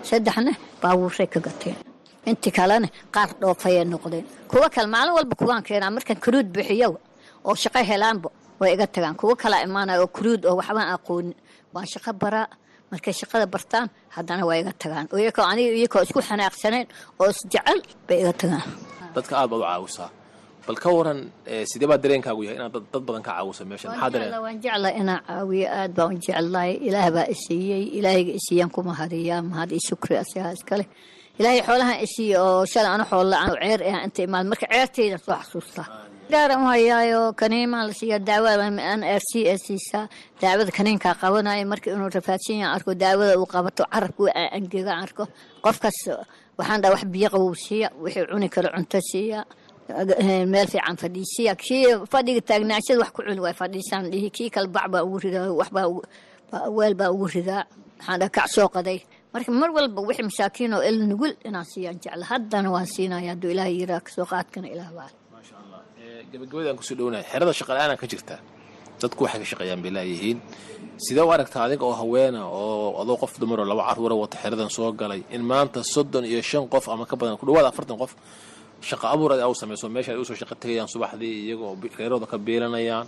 Saddexna 0.08 0.52
baabuuray 0.82 1.26
ka 1.34 1.40
gateen. 1.46 1.76
Intii 2.30 2.52
kalena 2.58 2.88
qaar 3.14 3.28
dhoofayay 3.40 3.84
noqdeen. 3.92 4.24
Kuwa 4.50 4.68
kale 4.74 4.88
maalin 4.94 5.14
walba 5.16 5.34
kuwaan 5.40 5.62
keenaa 5.68 5.90
markaan 5.96 6.18
karuud 6.24 6.48
bixiyo 6.54 6.88
oo 7.48 7.54
shaqo 7.62 7.78
helaanba 7.90 8.28
way 8.60 8.72
iga 8.74 8.86
tagaan. 8.86 9.14
Kuwa 9.20 9.34
kalaa 9.42 9.62
imaanaya 9.66 10.00
oo 10.00 10.08
karuud 10.16 10.40
oo 10.48 10.56
waxbaan 10.60 10.88
aqoonin 10.96 11.34
waan 11.74 11.86
shaqo 11.92 12.12
baraa 12.22 12.48
markay 12.92 13.14
shaqada 13.20 13.46
bartaan 13.54 13.86
haddana 14.16 14.42
waa 14.48 14.56
iga 14.62 14.72
tagaan. 14.82 15.06
Iyakoo 15.22 15.46
aniga 15.52 15.72
iyakoo 15.80 16.02
isku 16.06 16.20
xanaaqsaneen 16.28 16.86
oo 17.20 17.28
isjecel 17.34 17.78
bay 18.08 18.18
iga 18.22 18.32
tagaan. 18.42 18.66
Dadka 19.16 19.32
aad 19.40 19.48
baad 19.50 19.60
u 19.62 19.66
caawisaa 19.70 20.10
bal 20.66 20.78
ka 20.82 20.88
waran 20.96 21.20
sidee 21.70 21.88
baa 21.90 21.98
dareenkaagu 22.04 22.42
yahay 22.46 22.56
inaad 22.58 22.72
dad 22.92 23.02
badan 23.08 23.22
ka 23.26 23.32
caawiso 23.36 23.62
meeshan? 23.70 23.90
Maxaa 23.92 24.10
dareen? 24.14 24.32
Waan 24.44 24.58
jecla 24.64 24.88
inaan 25.00 25.20
caawiyo 25.28 25.66
aad 25.80 25.92
baan 25.96 26.14
u 26.14 26.18
jeclahay. 26.26 26.72
Ilaah 26.88 27.08
baa 27.16 27.26
isiiyey 27.34 27.82
ilaahayga 27.98 28.32
isiiyaan 28.40 28.70
kuma 28.76 28.92
hariyaa. 29.00 29.42
Mahad 29.50 29.70
iyo 29.76 29.82
shukri 29.88 30.14
asigaa 30.22 30.52
iskale 30.58 30.84
ilaahay 31.38 31.60
xoolahan 31.68 31.98
isiiye 32.06 32.36
oo 32.46 32.64
shalay 32.72 32.90
ana 32.96 33.04
la'aan 33.32 33.50
oo 33.52 33.58
ceer 33.62 33.80
ah 33.92 34.00
inta 34.06 34.20
imaad 34.26 34.46
marka 34.50 34.66
ceertaydan 34.72 35.20
soo 35.26 35.36
xasuustaa 35.42 35.86
gaaran 36.30 36.62
u 36.62 36.66
hayaayo 36.72 37.32
kaniimaa 37.40 37.86
la 37.88 37.92
siiyaa 37.98 38.18
daawada 38.28 38.66
n 38.70 39.02
r 39.18 39.22
c 39.30 39.32
ee 39.46 39.58
siisaa 39.66 40.08
daawada 40.42 40.70
kaniinkaa 40.78 41.14
qabanaya 41.22 41.64
marka 41.72 41.90
inuu 41.94 42.10
rafaadsan 42.16 42.56
yahan 42.60 42.74
arko 42.76 42.90
daawada 43.02 43.38
uu 43.40 43.46
qabato 43.54 43.84
carabka 43.92 44.20
u 44.22 44.28
angega 44.56 44.92
arko 45.04 45.24
qofkaas 45.64 45.98
waxaan 46.58 46.80
dhaha 46.82 46.92
wax 46.94 47.04
biyo 47.14 47.28
qabow 47.34 47.54
siiya 47.54 47.88
wixii 48.02 48.26
cuni 48.30 48.48
karo 48.54 48.68
cunto 48.74 48.98
siiya 49.10 49.40
meel 50.52 50.66
fiican 50.72 50.96
fadhiisiya 51.02 51.52
kii 51.54 51.84
fadhiga 52.12 52.40
taagnaashada 52.48 52.98
wax 53.02 53.10
ku 53.16 53.20
cuni 53.22 53.40
waay 53.44 53.54
fadhiisaan 53.62 54.10
dhihi 54.12 54.28
kii 54.36 54.50
kale 54.54 54.68
bac 54.74 54.86
baa 54.92 55.02
ugu 55.06 55.18
ridaa 55.24 55.52
waxbaa 55.60 55.86
weel 56.76 56.94
baa 57.00 57.10
ugu 57.14 57.26
ridaa 57.34 57.62
waxaan 57.98 58.18
dhaha 58.20 58.30
kac 58.36 58.46
soo 58.54 58.68
qaday 58.74 58.98
marka 59.32 59.50
mar 59.60 59.70
walba 59.76 60.00
wixii 60.08 60.26
masaakiin 60.30 60.72
oo 60.74 60.82
el 60.88 60.98
nugul 61.10 61.32
inaan 61.46 61.64
siiyaan 61.72 61.98
jecla 62.02 62.24
haddana 62.32 62.68
waan 62.74 62.86
siinaya 62.94 63.30
hadduu 63.32 63.50
ilaah 63.54 63.70
yiraa 63.78 64.00
ka 64.06 64.10
soo 64.16 64.26
qaadkana 64.32 64.68
ilaah 64.74 64.90
baa 64.98 65.10
gabagabadaan 66.32 66.76
ku 66.78 66.82
soo 66.88 66.96
dhownahay 66.98 67.24
xerada 67.32 67.52
shaqala-aanaa 67.58 67.98
ka 68.02 68.06
jirta 68.12 68.36
dadku 69.00 69.20
waxay 69.24 69.40
ka 69.42 69.46
shaqeeyaan 69.52 69.80
bay 69.84 69.92
laayihiin 69.96 70.38
sidee 71.04 71.24
u 71.28 71.30
aragtaa 71.36 71.62
adiga 71.68 71.84
oo 71.90 71.96
haweena 72.02 72.40
oo 72.60 72.88
adoo 73.02 73.16
qof 73.22 73.32
dumaroo 73.40 73.66
laba 73.72 73.82
carruura 73.88 74.14
wata 74.22 74.36
xeradan 74.42 74.70
soo 74.76 74.92
galay 75.00 75.20
in 75.36 75.42
maanta 75.50 75.78
soddon 75.94 76.24
iyo 76.30 76.40
shan 76.50 76.64
qof 76.72 76.84
ama 76.92 77.04
ka 77.10 77.14
badan 77.20 77.36
ku 77.40 77.44
dhawaad 77.46 77.66
afartan 77.70 77.96
qof 78.02 78.12
shaqa 78.90 79.06
abuur 79.14 79.30
ad 79.34 79.40
u 79.52 79.54
samayso 79.60 79.86
meesha 79.94 80.12
u 80.22 80.24
soo 80.28 80.36
shaqo 80.40 80.54
tegayaan 80.62 80.88
subaxdii 80.94 81.34
iyagoo 81.46 81.72
reerooda 81.98 82.26
ka 82.32 82.36
biilanayaan. 82.46 83.06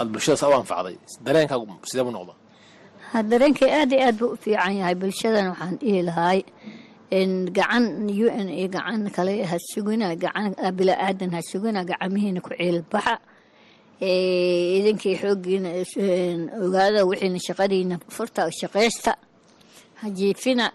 Aad 0.00 0.08
bulshadaas 0.12 0.42
u 0.52 0.54
anfacday 0.62 0.96
dareenkaagu 1.26 1.64
sidee 1.90 2.04
bu 2.06 2.10
noqda 2.16 2.34
dareenkay 3.30 3.70
aad 3.80 3.90
iyo 3.92 4.02
aad 4.08 4.16
buu 4.20 4.30
u 4.34 4.36
fiican 4.44 4.72
yahay 4.80 4.94
bulshadan 5.02 5.44
waxaan 5.52 5.74
dhihi 5.80 6.00
lahaay 6.08 6.40
gacan 7.56 7.84
u 8.24 8.26
n 8.44 8.48
iyo 8.58 8.68
gacan 8.76 9.02
kale 9.16 9.34
ha 9.50 9.56
sugina 9.70 10.06
gacan 10.24 10.54
bila 10.78 10.94
aadan 11.06 11.30
ha 11.36 11.40
sugina 11.50 11.80
gacamihiina 11.90 12.40
ku 12.40 12.50
ciilbaxa 12.58 13.14
idinkii 14.78 15.16
xooggiina 15.22 15.68
ogaada 16.64 17.00
wixiina 17.10 17.38
shaqadiina 17.46 17.94
furta 18.16 18.42
shaqaysta 18.60 19.12
hajiifina 20.02 20.66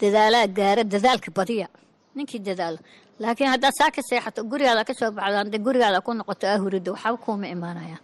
dadaalaa 0.00 0.46
gaara 0.58 0.82
dadaalka 0.92 1.30
badiya 1.38 1.68
ninkii 2.16 2.40
dadaalo 2.48 2.78
laakiin 3.22 3.50
haddaad 3.54 3.74
saa 3.78 3.90
ka 3.96 4.00
seexato 4.08 4.40
gurigaada 4.50 4.82
ka 4.88 4.94
soo 4.98 5.10
hadda 5.12 5.58
gurigaada 5.66 6.00
ku 6.06 6.10
noqoto 6.18 6.44
aa 6.48 6.58
hurida 6.62 6.90
waxba 6.92 7.16
kuuma 7.24 7.46
imaanayaan 7.54 8.02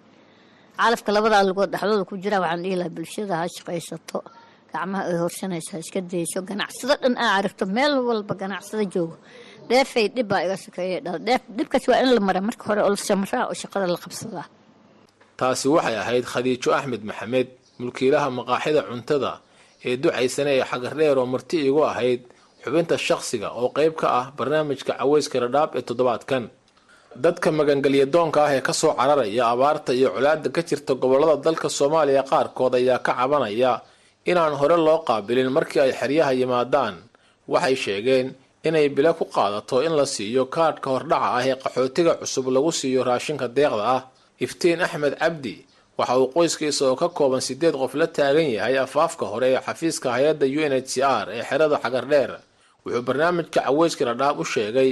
calafka 0.78 1.10
labadaa 1.16 1.42
lugood 1.48 1.70
dhexdooda 1.72 2.04
ku 2.10 2.14
jira 2.22 2.36
waxaan 2.44 2.62
dhihi 2.64 2.76
lahaa 2.80 2.94
bulshada 2.96 3.34
ha 3.40 3.44
shaqaysato 3.56 4.18
gacmaha 4.74 5.02
ay 5.10 5.16
horsanaysaa 5.24 5.78
iska 5.84 6.00
dayso 6.12 6.38
ganacsado 6.48 6.94
dhan 7.02 7.14
aa 7.24 7.30
aragto 7.38 7.64
meel 7.76 7.92
walba 8.08 8.34
ganacsado 8.42 8.84
joogo. 8.94 9.16
Dheefay 9.68 10.06
dhib 10.14 10.26
baa 10.30 10.42
iga 10.46 10.56
sokeeye 10.64 10.98
dhal 11.04 11.18
dheef 11.26 11.42
dhibkaas 11.56 11.84
waa 11.90 11.98
in 12.02 12.08
la 12.16 12.20
mara 12.28 12.40
marka 12.48 12.64
hore 12.68 12.80
oo 12.86 12.90
la 12.94 13.00
samraa 13.08 13.44
oo 13.50 13.54
shaqada 13.62 13.86
la 13.94 13.98
qabsadaa. 14.04 14.46
Taasi 15.38 15.66
waxay 15.74 15.96
ahayd 16.02 16.24
khadiijo 16.32 16.70
axmed 16.78 17.02
maxamed 17.10 17.48
mulkiilaha 17.80 18.28
maqaaxida 18.38 18.80
cuntada 18.88 19.32
ee 19.88 19.96
ducaysana 20.02 20.50
ee 20.58 20.64
xagardheer 20.70 21.16
oo 21.22 21.26
marti 21.34 21.56
igu 21.68 21.80
ahayd 21.92 22.20
xubinta 22.64 22.94
shakhsiga 23.06 23.48
oo 23.60 23.68
qayb 23.76 23.92
ka 24.00 24.06
ah 24.20 24.26
barnaamijka 24.38 24.92
caweyska 25.00 25.36
radhaab 25.44 25.70
ee 25.78 25.82
toddobaadkan. 25.88 26.44
Dadka 27.24 27.48
magangelyadoonka 27.58 28.38
ah 28.46 28.52
ee 28.56 28.62
ka 28.68 28.72
soo 28.80 28.92
cararaya 28.98 29.44
abaarta 29.52 29.90
iyo 29.98 30.08
colaada 30.16 30.48
ka 30.56 30.60
jirta 30.68 30.92
gobollada 31.02 31.36
dalka 31.46 31.68
soomaaliya 31.78 32.22
qaarkood 32.30 32.72
ayaa 32.80 32.98
ka 33.06 33.12
cabanaya 33.18 33.72
inaan 34.30 34.54
hore 34.60 34.76
loo 34.76 34.98
qaabilin 35.06 35.48
markii 35.56 35.80
ay 35.80 35.92
xeryaha 35.92 36.32
yimaadaan. 36.40 36.94
Waxay 37.48 37.76
sheegeen 37.76 38.26
inay 38.64 38.88
bilo 38.88 39.14
ku 39.14 39.24
qaadato 39.34 39.82
in 39.86 39.92
la 39.98 40.06
siiyo 40.06 40.46
kaadhka 40.54 40.88
hordhaca 40.90 41.28
ah 41.38 41.44
ee 41.46 41.56
qaxootiga 41.62 42.14
cusub 42.20 42.46
lagu 42.54 42.70
siiyo 42.72 43.04
raashinka 43.04 43.48
deeqda 43.48 43.84
ah. 43.96 44.02
Iftiin 44.44 44.80
axmed 44.82 45.14
cabdi 45.18 45.56
waxa 45.98 46.14
uu 46.18 46.28
qoyskiisa 46.34 46.82
oo 46.90 46.96
ka 46.96 47.08
kooban 47.08 47.40
sideed 47.40 47.74
qof 47.74 47.94
la 47.94 48.06
taagan 48.06 48.48
yahay 48.56 48.78
afaafka 48.78 49.26
hore 49.26 49.46
ee 49.54 49.60
xafiiska 49.66 50.08
hay'adda 50.16 50.46
u 50.46 50.60
n 50.70 50.72
h 50.72 50.80
c 50.90 51.02
r 51.02 51.26
ee 51.36 51.42
xerada 51.48 51.76
xagardheer 51.82 52.30
wuxuu 52.84 53.02
barnaamijka 53.06 53.60
caweyska 53.66 54.02
radhaab 54.10 54.40
u 54.40 54.44
sheegay 54.44 54.90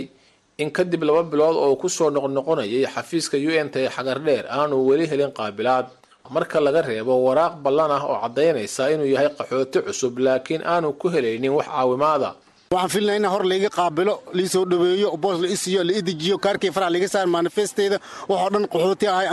in 0.62 0.70
kadib 0.70 1.02
laba 1.02 1.22
bilood 1.22 1.56
oo 1.56 1.74
ku 1.80 1.88
soo 1.88 2.10
noqnoqonayay 2.14 2.84
xafiiska 2.94 3.36
u 3.38 3.50
n 3.64 3.70
t 3.72 3.76
ee 3.80 3.88
xagardheer 3.96 4.44
aanu 4.50 4.76
weli 4.88 5.06
helin 5.10 5.32
qaabilaad 5.38 5.86
marka 6.34 6.60
laga 6.60 6.82
reebo 6.88 7.14
waraaq 7.26 7.54
ballan 7.64 7.90
ah 7.96 8.02
oo 8.10 8.16
caddaynaysa 8.24 8.82
inuu 8.94 9.08
yahay 9.14 9.28
qaxooti 9.38 9.78
cusub 9.86 10.14
laakiin 10.18 10.62
aanu 10.72 10.92
ku 11.00 11.06
helaynin 11.14 11.52
wax 11.58 11.66
caawimaada. 11.68 12.30
Waxaan 12.72 12.90
filnaa 12.94 13.16
in 13.18 13.24
hor 13.32 13.42
layga 13.50 13.68
qaabilo 13.78 14.14
liisoo 14.38 14.64
dhaweeyo 14.70 15.08
boos 15.22 15.38
la 15.42 15.48
isiiyo 15.54 15.80
la 15.88 15.92
idejiyo 16.00 16.36
kaarkii 16.44 16.70
faraha 16.74 16.90
layga 16.94 17.08
saar 17.14 17.26
manifesteeda 17.36 17.96
waxoo 18.30 18.50
dhan 18.54 18.64
qaxooti 18.72 19.06
ahay 19.12 19.26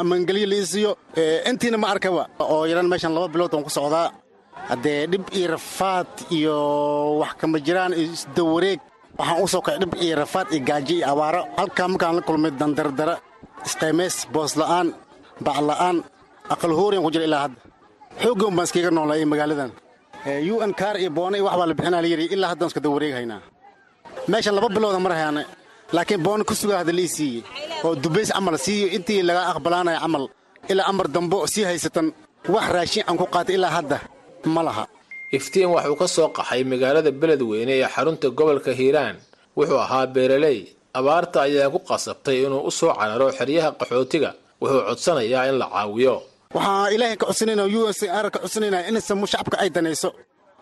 amangelyo 0.00 0.46
la 0.52 0.56
isiiyo 0.64 0.90
intiina 1.50 1.78
ma 1.82 1.88
arkaba. 1.94 2.22
Oo 2.38 2.64
yaran 2.70 2.86
meeshan 2.92 3.12
laba 3.16 3.28
bilood 3.34 3.52
waan 3.54 3.64
ku 3.64 3.70
socdaa. 3.78 4.08
Haddee 4.70 5.06
dhib 5.12 5.24
iyo 5.38 5.46
rafaad 5.56 6.06
iyo 6.38 6.56
wax 7.20 7.32
kama 7.40 7.58
jiraan 7.66 7.92
isdawareeg 8.02 8.78
waxaan 9.18 9.42
u 9.44 9.48
soo 9.52 9.60
kacay 9.66 9.78
dhib 9.82 9.92
iyo 10.04 10.14
rafaad 10.22 10.46
iyo 10.54 10.62
gaajo 10.68 10.94
iyo 10.98 11.06
abaaro. 11.12 11.42
Halkaa 11.58 11.88
markaan 11.92 12.14
la 12.18 12.22
kulmay 12.28 12.50
dandardara 12.60 13.14
isqaymays 13.66 14.16
boos 14.34 14.52
la'aan 14.60 14.86
bac 16.48 16.50
la'aan 16.50 16.56
aqal 16.56 16.72
hooriyan 16.78 17.02
ku 17.04 17.10
jira 17.10 17.24
ilaa 17.24 17.42
hadda. 17.44 17.60
Xooggan 18.22 18.52
baan 18.56 18.64
iskaga 18.66 18.90
noolaayay 18.90 19.24
magaaladan. 19.32 19.70
U 20.52 20.56
n 20.68 20.72
kaar 20.74 20.96
iyo 21.00 21.10
boona 21.10 21.36
iyo 21.36 21.44
wax 21.46 21.56
baa 21.58 21.66
la 21.66 21.74
bixinaa 21.74 22.02
la 22.02 22.08
yidhi 22.08 22.26
ilaa 22.34 22.48
haddaan 22.52 22.68
iska 22.70 22.80
dawareeghaynaa 22.84 23.40
meeshan 24.30 24.54
laba 24.56 24.68
bilooda 24.74 24.98
mar 25.04 25.12
hayaane 25.12 25.42
laakiin 25.92 26.22
boona 26.26 26.44
ku 26.48 26.54
sugaa 26.54 26.78
hadda 26.80 26.92
lii 26.92 27.08
siiyey. 27.16 27.42
Oo 27.84 27.94
dubays 28.02 28.30
camal 28.32 28.56
siiyo 28.58 28.86
intii 28.96 29.22
laga 29.28 29.42
aqbalaanaya 29.52 30.00
camal. 30.04 30.24
Ilaa 30.70 30.86
amar 30.90 31.06
dambo 31.14 31.46
sii 31.46 31.64
haysatan 31.68 32.06
wax 32.54 32.66
raashin 32.74 33.04
aan 33.08 33.16
ku 33.20 33.26
qaatay 33.34 33.54
ilaa 33.58 33.72
hadda 33.78 33.98
ma 34.54 34.62
laha. 34.62 34.84
Iftiin 35.36 35.68
waxuu 35.74 35.96
ka 36.00 36.06
soo 36.08 36.28
qaxay 36.36 36.62
magaalada 36.64 37.10
beledweyne 37.20 37.72
ee 37.80 37.88
xarunta 37.94 38.28
gobolka 38.38 38.72
hiiraan. 38.72 39.16
Wuxuu 39.56 39.78
ahaa 39.84 40.06
beeraley. 40.14 40.58
Abaarta 40.98 41.38
ayaa 41.46 41.68
ku 41.74 41.78
qasabtay 41.88 42.36
inuu 42.46 42.62
u 42.68 42.70
soo 42.78 42.92
cararo 42.98 43.26
xeryaha 43.38 43.70
qaxootiga. 43.80 44.30
Wuxuu 44.62 44.80
codsanayaa 44.88 45.44
in 45.50 45.56
la 45.60 45.66
caawiyo 45.74 46.14
waxaan 46.54 46.92
ilaahay 46.94 47.16
ka 47.20 47.26
codsanayna 47.30 47.64
u 47.78 47.80
s 47.98 48.00
r 48.24 48.26
ka 48.34 48.38
codsanayna 48.44 48.78
in 48.88 48.96
samo 49.08 49.24
shacabka 49.32 49.56
ay 49.62 49.68
danayso 49.76 50.08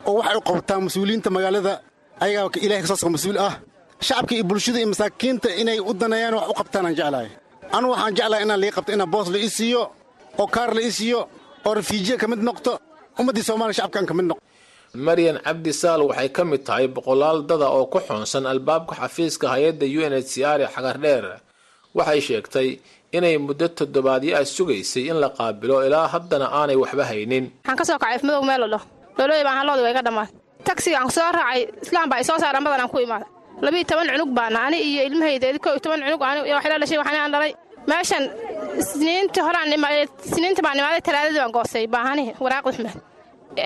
oo 0.09 0.15
waxay 0.19 0.37
u 0.41 0.43
qabtaan 0.49 0.81
mas'uuliyiinta 0.87 1.31
magaalada. 1.37 1.75
Ayagaa 2.25 2.61
ilahay 2.67 2.83
ka 2.85 2.89
soo 2.91 2.99
soo 3.03 3.11
mas'uul 3.17 3.39
ah. 3.49 3.55
Shacabka 4.07 4.33
iyo 4.37 4.45
bulshada 4.51 4.79
iyo 4.81 4.89
masaakiinta 4.93 5.49
inay 5.61 5.79
u 5.81 5.93
daneeyaan 6.01 6.35
wax 6.39 6.47
u 6.53 6.55
qabtaan 6.61 6.85
aan 6.89 6.95
jeclahay. 6.99 7.29
Anu 7.77 7.87
waxaan 7.93 8.13
jeclahay 8.19 8.43
inaan 8.47 8.61
lii 8.63 8.73
qabto 8.77 8.91
inaa 8.97 9.07
boos 9.15 9.29
la 9.35 9.39
ii 9.39 9.51
siiyo 9.59 9.83
oo 10.41 10.47
kaar 10.55 10.71
la 10.77 10.81
ii 10.87 10.93
siiyo 10.99 11.21
oo 11.67 11.73
rafiijiya 11.79 12.17
ka 12.23 12.27
mid 12.33 12.41
noqto 12.49 12.73
ummaddii 13.21 13.45
soomaaliya 13.49 13.77
shacabkaan 13.79 14.07
ka 14.11 14.15
mid 14.19 14.27
noqto 14.31 14.43
maryan 15.07 15.37
cabdi 15.47 15.73
saal 15.73 16.01
waxay 16.09 16.29
ka 16.37 16.43
mid 16.51 16.63
tahay 16.69 16.87
boqolaal 16.97 17.39
dada 17.51 17.69
oo 17.77 17.85
ku 17.93 17.99
xoonsan 18.09 18.45
albaabka 18.53 18.95
xafiiska 19.01 19.47
hay'adda 19.55 19.87
u 19.99 20.01
n 20.11 20.13
h 20.17 20.21
c 20.31 20.33
r 20.57 20.59
ee 20.65 20.69
xagardheer 20.75 21.25
waxay 21.97 22.21
sheegtay 22.27 22.69
inay 23.17 23.37
muddo 23.47 23.67
toddobaadyo 23.79 24.33
ah 24.39 24.45
sugaysay 24.57 25.05
in 25.11 25.17
la 25.23 25.29
qaabilo 25.39 25.77
ilaa 25.87 26.07
haddana 26.15 26.47
aanay 26.59 26.77
waxba 26.83 27.05
haynin. 27.11 27.45
Waxaan 27.61 27.77
ka 27.81 27.85
soo 27.89 27.99
kacay 28.03 28.17
ifmadow 28.19 28.43
meel 28.49 28.61
ladho 28.65 28.81
dhoolooy 29.19 29.43
baan 29.47 29.57
halloodii 29.61 29.85
waa 29.87 29.93
iga 29.95 30.03
dhammaatay 30.07 30.35
tagsigaan 30.67 31.11
soo 31.17 31.29
raacay 31.39 31.61
islaam 31.85 32.07
baa 32.11 32.19
i 32.23 32.25
soo 32.29 32.39
saaran 32.43 32.65
badanaan 32.67 32.91
ku 32.93 32.99
imaaday 33.07 33.29
labiiyo 33.65 33.85
toban 33.91 34.07
cunug 34.13 34.31
baana 34.39 34.59
ani 34.67 34.79
iyo 34.89 35.03
ilmahayda 35.09 35.47
koo 35.65 35.73
iyo 35.75 35.81
toban 35.85 36.01
cunug 36.07 36.23
ani 36.31 36.41
waxla 36.57 36.77
dhashay 36.83 36.99
waxaan 37.03 37.21
aan 37.25 37.33
dhalay. 37.35 37.53
Meeshan 37.91 38.25
isniinta 38.81 39.41
horaan 39.47 39.69
isniinta 40.29 40.61
baan 40.67 40.77
imaaday 40.81 41.01
talaadadii 41.07 41.41
baan 41.43 41.53
goostay 41.57 41.85
baahanihi 41.95 42.33
waraaqda 42.45 42.71
xumed 42.77 42.97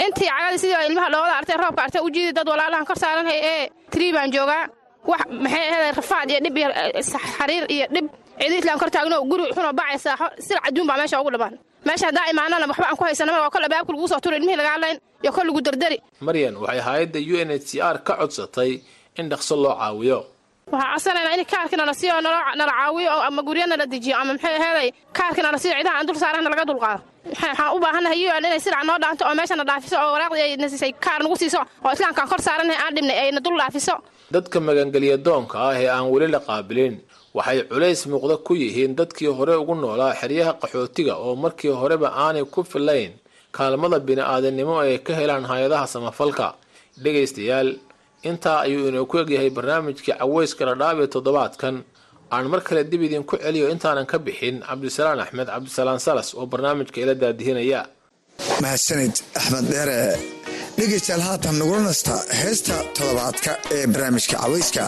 intii 0.04 0.28
cagadi 0.32 0.58
sidii 0.62 0.86
ilmaha 0.90 1.08
dhoobada 1.12 1.34
artay 1.40 1.56
roobka 1.62 1.80
artay 1.86 2.00
u 2.06 2.08
jiidi 2.14 2.32
dad 2.38 2.48
walaalahan 2.52 2.86
kor 2.88 2.98
saaranhay 3.02 3.38
ee 3.52 3.62
trii 3.92 4.12
baan 4.16 4.30
joogaa. 4.36 4.64
Wax 5.10 5.22
maxay 5.44 5.66
ahayd 5.72 5.94
rafaad 6.00 6.28
iyo 6.32 6.40
dhib 6.44 6.56
iyo 6.60 6.68
xariir 7.38 7.64
iyo 7.76 7.86
dhib 7.94 8.06
ciidiislaan 8.40 8.78
kor 8.80 8.90
taagno 8.94 9.16
guri 9.30 9.44
xunoo 9.56 9.72
bacay 9.80 9.98
saaxo 10.04 10.26
sida 10.46 10.60
caduun 10.64 10.86
baa 10.88 10.96
meesha 11.00 11.20
ugu 11.20 11.30
dhammaan 11.34 11.54
meesha 11.88 12.06
haddaa 12.10 12.26
imaanana 12.32 12.66
waxba 12.70 12.86
aan 12.90 12.96
ku 13.00 13.04
haysanama 13.08 13.38
waa 13.44 13.50
kol 13.54 13.64
abaabka 13.68 13.92
laguu 13.94 14.08
soo 14.12 14.20
turi 14.24 14.36
ilmihii 14.40 14.58
lagaa 14.62 14.78
layn 14.84 14.96
iyo 15.22 15.30
kol 15.36 15.46
lagu 15.48 15.60
dardari. 15.66 15.98
Maryan 16.26 16.54
waxay 16.62 16.80
hay'adda 16.88 17.18
u 17.32 17.34
n 17.46 17.50
h 17.52 17.58
c 17.68 17.70
r 17.94 17.96
ka 18.06 18.12
codsatay 18.20 18.70
in 19.20 19.26
dhaqso 19.32 19.54
loo 19.64 19.74
caawiyo. 19.80 20.18
Waxaa 20.72 20.92
codsanaynaa 20.94 21.34
in 21.38 21.44
kaarkii 21.52 21.78
nala 21.80 21.94
siiyo 22.00 22.16
nala 22.20 22.72
caawiyo 22.72 23.10
oo 23.16 23.22
ama 23.28 23.40
guryo 23.48 23.66
nala 23.70 23.84
dejiyo 23.92 24.14
ama 24.20 24.32
maxay 24.36 24.54
aheeday 24.60 24.88
kaarkii 25.18 25.44
nala 25.46 25.58
siiyo 25.62 25.74
cidaha 25.78 25.96
aan 25.98 26.06
dul 26.08 26.18
saarana 26.22 26.48
laga 26.52 26.64
dulqaado 26.70 27.00
waxaan 27.30 27.70
u 27.76 27.78
baahannahay 27.84 28.22
un 28.38 28.44
inay 28.48 28.60
sidac 28.64 28.82
noo 28.88 28.98
dhaanto 29.02 29.22
oo 29.28 29.34
meeshana 29.38 29.64
dhaafiso 29.70 29.96
oo 30.04 30.10
waraaqdii 30.14 30.44
ay 30.46 30.52
na 30.62 30.66
siisay 30.72 30.92
kaar 31.04 31.20
nagu 31.24 31.36
siiso 31.42 31.60
oo 31.84 31.90
islaamkaan 31.96 32.28
kor 32.30 32.40
saarannahay 32.46 32.78
aan 32.84 32.92
dhibnay 32.96 33.18
ayna 33.24 33.40
dul 33.46 33.56
dhaafiso. 33.62 33.94
Dadka 34.34 34.58
magangelya 34.68 35.16
doonka 35.26 35.56
ah 35.68 35.74
ee 35.80 35.88
aan 35.96 36.06
weli 36.12 36.26
la 36.34 36.40
qaabilin 36.48 36.94
waxay 37.36 37.58
culays 37.70 38.00
muuqda 38.10 38.36
ku 38.46 38.52
yihiin 38.62 38.92
dadkii 38.98 39.30
hore 39.38 39.54
ugu 39.62 39.74
noolaa 39.82 40.12
xeryaha 40.20 40.52
qaxootiga 40.62 41.14
oo 41.24 41.34
markii 41.44 41.72
horeba 41.80 42.08
aanay 42.24 42.44
ku 42.54 42.60
filayn 42.72 43.12
kaalmada 43.56 43.98
bini-aadannimo 44.08 44.74
ay 44.84 44.98
ka 45.06 45.12
helaan 45.20 45.44
hay'adaha 45.50 45.86
samafalka. 45.94 46.46
Dhegaystayaal 47.02 47.68
intaa 48.28 48.58
ayuu 48.66 48.88
inoo 48.90 49.06
ku 49.10 49.14
egyahay 49.22 49.50
barnaamijkii 49.56 50.14
caweyska 50.20 50.62
dhadhaab 50.68 50.98
ee 51.04 51.08
toddobaadkan. 51.14 51.76
Aan 52.34 52.46
mar 52.52 52.60
kale 52.66 52.82
dib 52.90 53.02
idinku 53.06 53.34
celiyo 53.44 53.66
intaanan 53.74 54.06
ka 54.12 54.16
bixin 54.26 54.56
cabdisalaan 54.68 55.20
axmed 55.24 55.46
cabdisalaan 55.54 56.00
salas 56.06 56.28
oo 56.38 56.46
barnaamijka 56.52 56.98
ila 57.04 57.14
daadihinaya 57.22 57.80
mahadsanid 58.62 59.14
axmed 59.38 59.64
dheere 59.72 59.98
dhegaystayaal 60.78 61.22
haatan 61.28 61.54
nagula 61.60 61.80
nasta 61.88 62.14
heesta 62.40 62.74
toddobaadka 62.96 63.50
ee 63.76 63.84
barnaamijka 63.92 64.36
caweyska 64.42 64.84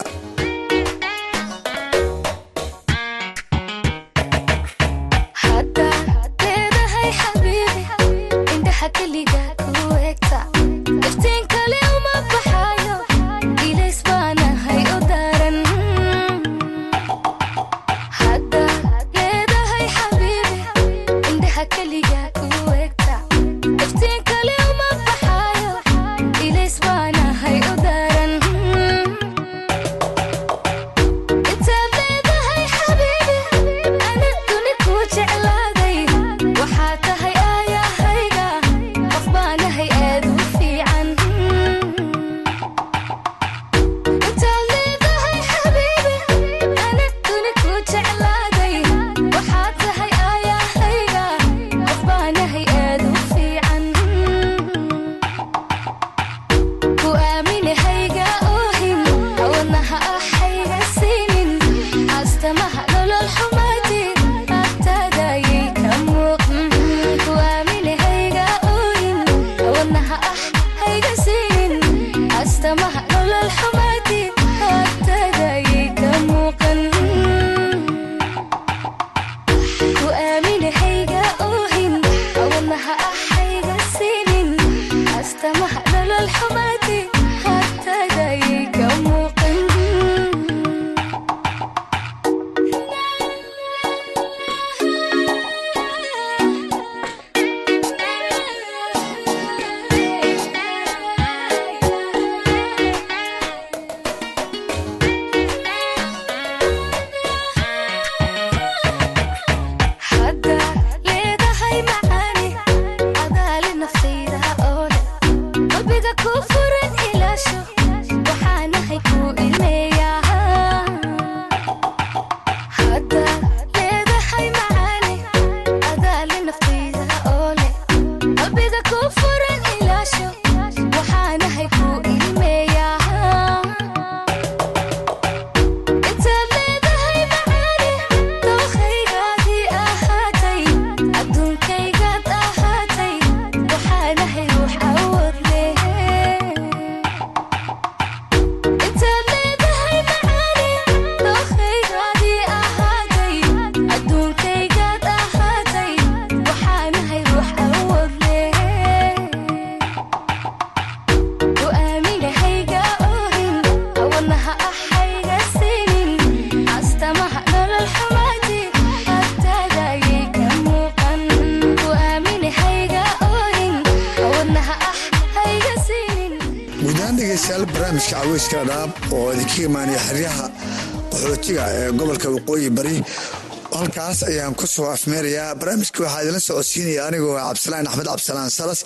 halkaas 184.19 184.23
ayaan 184.29 184.55
ku 184.55 184.67
soo 184.67 184.87
afmeerayaa 184.91 185.55
barnaamijka 185.59 186.03
waxaa 186.03 186.21
idinla 186.23 186.39
socodsiinaya 186.39 187.01
anigoo 187.07 187.35
cabdisalaan 187.39 187.87
axmed 187.87 188.07
cabdisalaan 188.11 188.51
salas 188.51 188.79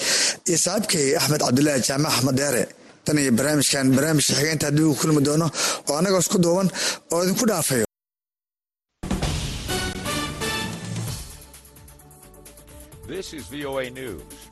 iyo 0.49 0.57
saaxiibkay 0.65 1.15
axmed 1.19 1.41
cabdulaahi 1.45 1.81
jaamac 1.87 2.11
axmed 2.15 2.35
deere 2.39 2.63
tan 3.05 3.17
iyo 3.17 3.31
barnaamijkan 3.37 3.85
barnaamijka 3.95 4.33
xigeynta 4.37 4.65
haddii 4.67 4.85
uu 4.89 4.95
kulmi 5.01 5.21
doono 5.27 5.47
oo 5.89 5.95
annagoo 5.99 6.19
isku 6.25 6.37
duuban 6.43 6.69
oo 7.13 7.23
idinku 7.23 7.45
dhaafayo. 7.49 7.85
This 13.07 13.33
is 13.33 13.43
VOA 13.53 13.89
News. 13.89 14.33